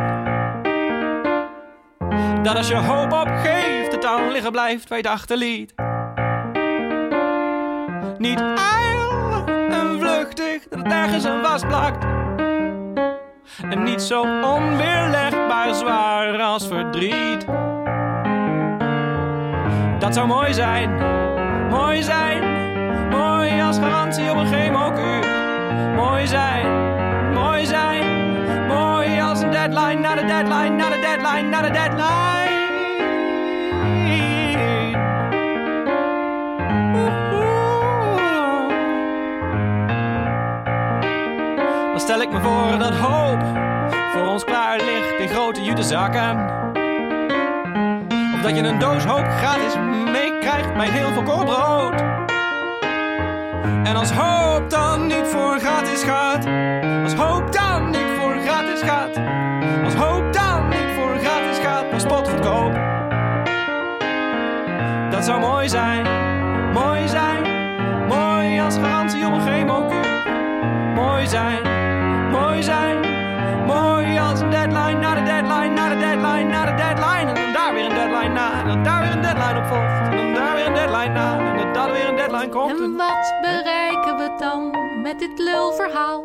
Dat 2.42 2.56
als 2.56 2.68
je 2.68 2.76
hoop 2.76 3.12
opgeeft, 3.12 3.92
het 3.92 4.02
dan 4.02 4.30
liggen 4.30 4.52
blijft 4.52 4.88
waar 4.88 4.98
je 4.98 5.04
het 5.04 5.12
achterliet. 5.12 5.74
Niet 8.18 8.40
ijl 8.40 9.44
en 9.68 9.98
vluchtig, 9.98 10.68
dat 10.68 10.78
het 10.78 10.88
nergens 10.88 11.24
aan 11.24 11.44
vastplakt. 11.44 12.04
En 13.70 13.82
niet 13.82 14.02
zo 14.02 14.20
onweerlegbaar 14.42 15.74
zwaar 15.74 16.40
als 16.40 16.66
verdriet. 16.66 17.46
Dat 19.98 20.14
zou 20.14 20.26
mooi 20.26 20.54
zijn, 20.54 20.90
mooi 21.70 22.02
zijn, 22.02 22.42
mooi 23.10 23.62
als 23.62 23.78
garantie 23.78 24.30
op 24.30 24.36
een 24.36 24.46
chemokuur. 24.46 24.97
Mooi 25.98 26.26
zijn, 26.26 26.66
mooi 27.32 27.66
zijn, 27.66 28.04
mooi 28.66 29.20
als 29.20 29.40
een 29.40 29.50
deadline, 29.50 30.00
naar 30.00 30.16
de 30.16 30.24
deadline, 30.24 30.76
naar 30.76 30.90
de 30.90 31.00
deadline, 31.00 31.48
naar 31.48 31.62
de 31.62 31.70
deadline. 31.70 32.56
Dan 41.90 42.00
stel 42.00 42.20
ik 42.20 42.30
me 42.30 42.40
voor 42.40 42.78
dat 42.78 42.94
hoop 42.94 43.42
voor 44.12 44.26
ons 44.26 44.44
klaar 44.44 44.76
ligt 44.76 45.18
in 45.18 45.28
grote 45.28 45.62
jute 45.62 45.82
zakken. 45.82 46.36
Of 48.34 48.40
dat 48.42 48.56
je 48.56 48.62
een 48.62 48.78
doos 48.78 49.04
hoop 49.04 49.28
gratis 49.28 49.74
meekrijgt 50.12 50.76
met 50.76 50.88
heel 50.88 51.12
veel 51.12 51.22
korrelbrood. 51.22 52.27
En 53.84 53.96
als 53.96 54.10
hoop 54.10 54.70
dan 54.70 55.06
niet 55.06 55.26
voor 55.26 55.58
gratis 55.58 56.02
gaat. 56.02 56.46
Als 57.02 57.14
hoop 57.14 57.52
dan 57.52 57.90
niet 57.90 58.10
voor 58.18 58.36
gratis 58.44 58.82
gaat. 58.82 59.16
Als 59.84 59.94
hoop 59.94 60.32
dan 60.32 60.68
niet 60.68 60.90
voor 60.96 61.18
gratis 61.18 61.58
gaat, 61.58 61.90
maar 61.90 62.00
spotgoedkoop. 62.00 62.72
Dat 65.10 65.24
zou 65.24 65.40
mooi 65.40 65.68
zijn, 65.68 66.06
mooi 66.72 67.08
zijn. 67.08 67.42
Mooi 68.08 68.60
als 68.60 68.76
garantie 68.76 69.26
op 69.26 69.32
een 69.32 69.40
chemokuur. 69.40 70.06
Mooi 70.94 71.26
zijn, 71.26 71.62
mooi 72.30 72.62
zijn. 72.62 72.96
Mooi 73.66 74.18
als 74.18 74.40
een 74.40 74.50
deadline, 74.50 74.98
na 75.00 75.14
de 75.14 75.22
deadline, 75.22 75.74
na 75.74 75.88
de 75.88 75.96
deadline, 75.96 76.50
na 76.50 76.64
de 76.64 76.74
deadline. 76.74 77.28
En 77.28 77.34
dan 77.34 77.52
daar 77.52 77.74
weer 77.74 77.84
een 77.84 77.94
deadline 77.94 78.34
na. 78.34 78.60
En 78.60 78.66
dan 78.66 78.82
daar 78.82 79.02
weer 79.02 79.12
een 79.12 79.22
deadline 79.22 79.58
op 79.58 79.66
volgt. 79.66 80.10
En 80.10 80.16
dan 80.16 80.34
daar 80.34 80.54
weer 80.54 80.66
een 80.66 80.74
deadline 80.74 81.12
na. 81.12 81.47
Deadline 82.30 82.48
komt. 82.48 82.80
En 82.80 82.96
wat 82.96 83.34
bereiken 83.40 84.16
we 84.16 84.34
dan 84.38 84.70
met 85.02 85.18
dit 85.18 85.38
lulverhaal? 85.38 86.24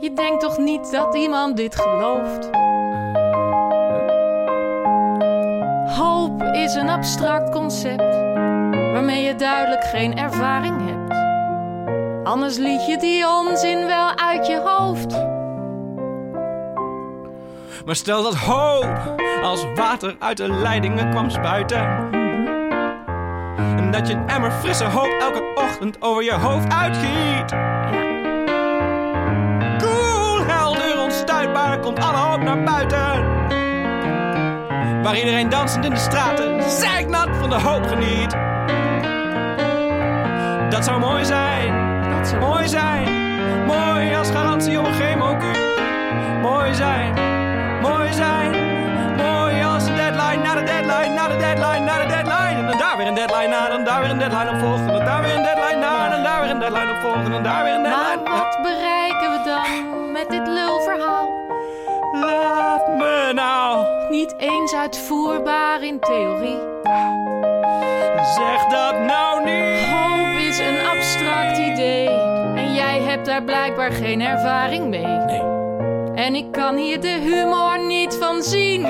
Je 0.00 0.12
denkt 0.14 0.40
toch 0.40 0.58
niet 0.58 0.90
dat 0.90 1.14
iemand 1.14 1.56
dit 1.56 1.74
gelooft? 1.74 2.50
Hoop 5.96 6.42
is 6.42 6.74
een 6.74 6.88
abstract 6.88 7.50
concept 7.50 8.20
waarmee 8.92 9.22
je 9.22 9.34
duidelijk 9.34 9.84
geen 9.84 10.18
ervaring 10.18 10.76
hebt. 10.86 11.20
Anders 12.26 12.56
liet 12.56 12.86
je 12.86 12.96
die 12.96 13.28
onzin 13.28 13.86
wel 13.86 14.16
uit 14.16 14.46
je 14.46 14.60
hoofd. 14.64 15.30
Maar 17.84 17.96
stel 17.96 18.22
dat 18.22 18.34
hoop 18.34 19.14
als 19.42 19.64
water 19.74 20.16
uit 20.18 20.36
de 20.36 20.48
leidingen 20.48 21.10
kwam 21.10 21.30
spuiten. 21.30 22.21
En 23.92 23.98
dat 23.98 24.08
je 24.08 24.14
een 24.14 24.28
emmer 24.28 24.50
frisse 24.50 24.84
hoop 24.84 25.16
elke 25.20 25.42
ochtend 25.54 25.96
over 26.00 26.24
je 26.24 26.32
hoofd 26.32 26.72
uitgiet. 26.72 27.50
Cool, 29.78 30.44
helder, 30.46 31.02
onstuitbaar, 31.02 31.78
komt 31.78 31.98
alle 31.98 32.16
hoop 32.16 32.42
naar 32.42 32.62
buiten. 32.62 33.24
Waar 35.02 35.16
iedereen 35.16 35.48
dansend 35.48 35.84
in 35.84 35.90
de 35.90 35.96
straten, 35.96 36.70
zeiknat 36.70 37.28
van 37.40 37.50
de 37.50 37.60
hoop 37.60 37.86
geniet. 37.86 38.30
Dat 40.70 40.84
zou 40.84 41.00
mooi 41.00 41.24
zijn, 41.24 41.72
Dat 42.10 42.28
zou 42.28 42.40
mooi 42.40 42.68
zijn. 42.68 43.08
Mooi 43.66 44.14
als 44.14 44.30
garantie 44.30 44.78
op 44.78 44.86
een 44.86 44.94
chemokuur. 44.94 45.56
Mooi 46.42 46.74
zijn, 46.74 47.14
mooi 47.82 48.12
zijn. 48.12 48.50
Mooi 49.16 49.64
als 49.64 49.86
een 49.86 49.94
deadline, 49.94 50.42
na 50.42 50.54
de 50.54 50.62
deadline, 50.62 51.14
na 51.14 51.28
de 51.28 51.36
deadline, 51.36 51.84
na 51.84 51.98
de 51.98 52.06
deadline. 52.06 52.60
En 52.60 52.66
dan 52.66 52.78
daar 52.78 52.96
weer 52.96 53.06
een 53.06 53.14
deadline 53.14 53.48
na, 53.48 53.71
deadline 54.28 54.50
op 54.50 54.58
volgen. 54.60 54.88
En 55.00 55.04
daar 55.04 55.22
weer 55.22 55.34
een 55.34 55.42
deadline 55.42 55.76
na, 55.80 56.12
en 56.16 56.22
daar 56.22 56.40
weer 56.40 56.50
een 56.50 56.58
deadline 56.58 56.90
op 56.92 57.00
volgen. 57.00 57.32
En 57.32 57.42
daar 57.42 57.64
weer 57.64 57.74
een 57.74 57.82
Maar 57.82 57.90
deadline. 58.16 58.30
wat 58.38 58.58
bereiken 58.62 59.30
we 59.30 59.40
dan 59.44 60.12
met 60.12 60.30
dit 60.30 60.46
lulverhaal? 60.46 61.28
Laat 62.12 62.88
me 62.96 63.30
nou, 63.34 63.86
Niet 64.10 64.34
eens 64.38 64.74
uitvoerbaar 64.74 65.82
in 65.82 66.00
theorie. 66.00 66.58
zeg 68.36 68.64
dat 68.70 68.98
nou 69.00 69.44
niet. 69.44 69.88
Hoop 69.88 70.36
is 70.48 70.58
een 70.58 70.86
abstract 70.86 71.58
idee. 71.58 72.08
En 72.54 72.74
jij 72.74 73.00
hebt 73.00 73.26
daar 73.26 73.42
blijkbaar 73.42 73.92
geen 73.92 74.20
ervaring 74.20 74.88
mee. 74.88 75.06
Nee. 75.06 75.42
En 76.14 76.34
ik 76.34 76.52
kan 76.52 76.76
hier 76.76 77.00
de 77.00 77.08
humor 77.20 77.86
niet 77.86 78.14
van 78.20 78.42
zien. 78.42 78.82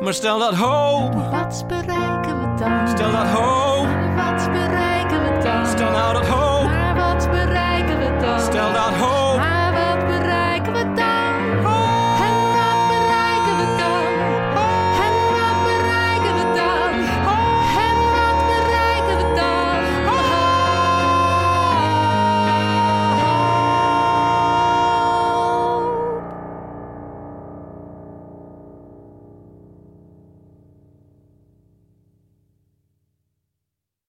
Maar 0.00 0.14
stel 0.14 0.38
dat 0.38 0.54
hoop, 0.54 1.14
Wat 1.30 1.64
bereiken 1.68 2.23
we 2.58 2.64
dan? 2.64 2.88
stel 2.88 3.10
dat 3.12 3.26
hoop, 3.28 3.86
Wat 4.16 4.52
bereiken 4.52 5.22
we 5.22 5.42
dan? 5.42 5.66
stel 5.66 5.90
nou 5.90 6.12
dat 6.12 6.26
hoop, 6.28 6.64
Maar 6.64 6.94
wat 6.96 7.30
bereiken 7.30 7.98
we 7.98 8.16
dan? 8.20 8.40
stel 8.40 8.72
dat 8.72 8.94
hoop. 8.94 9.23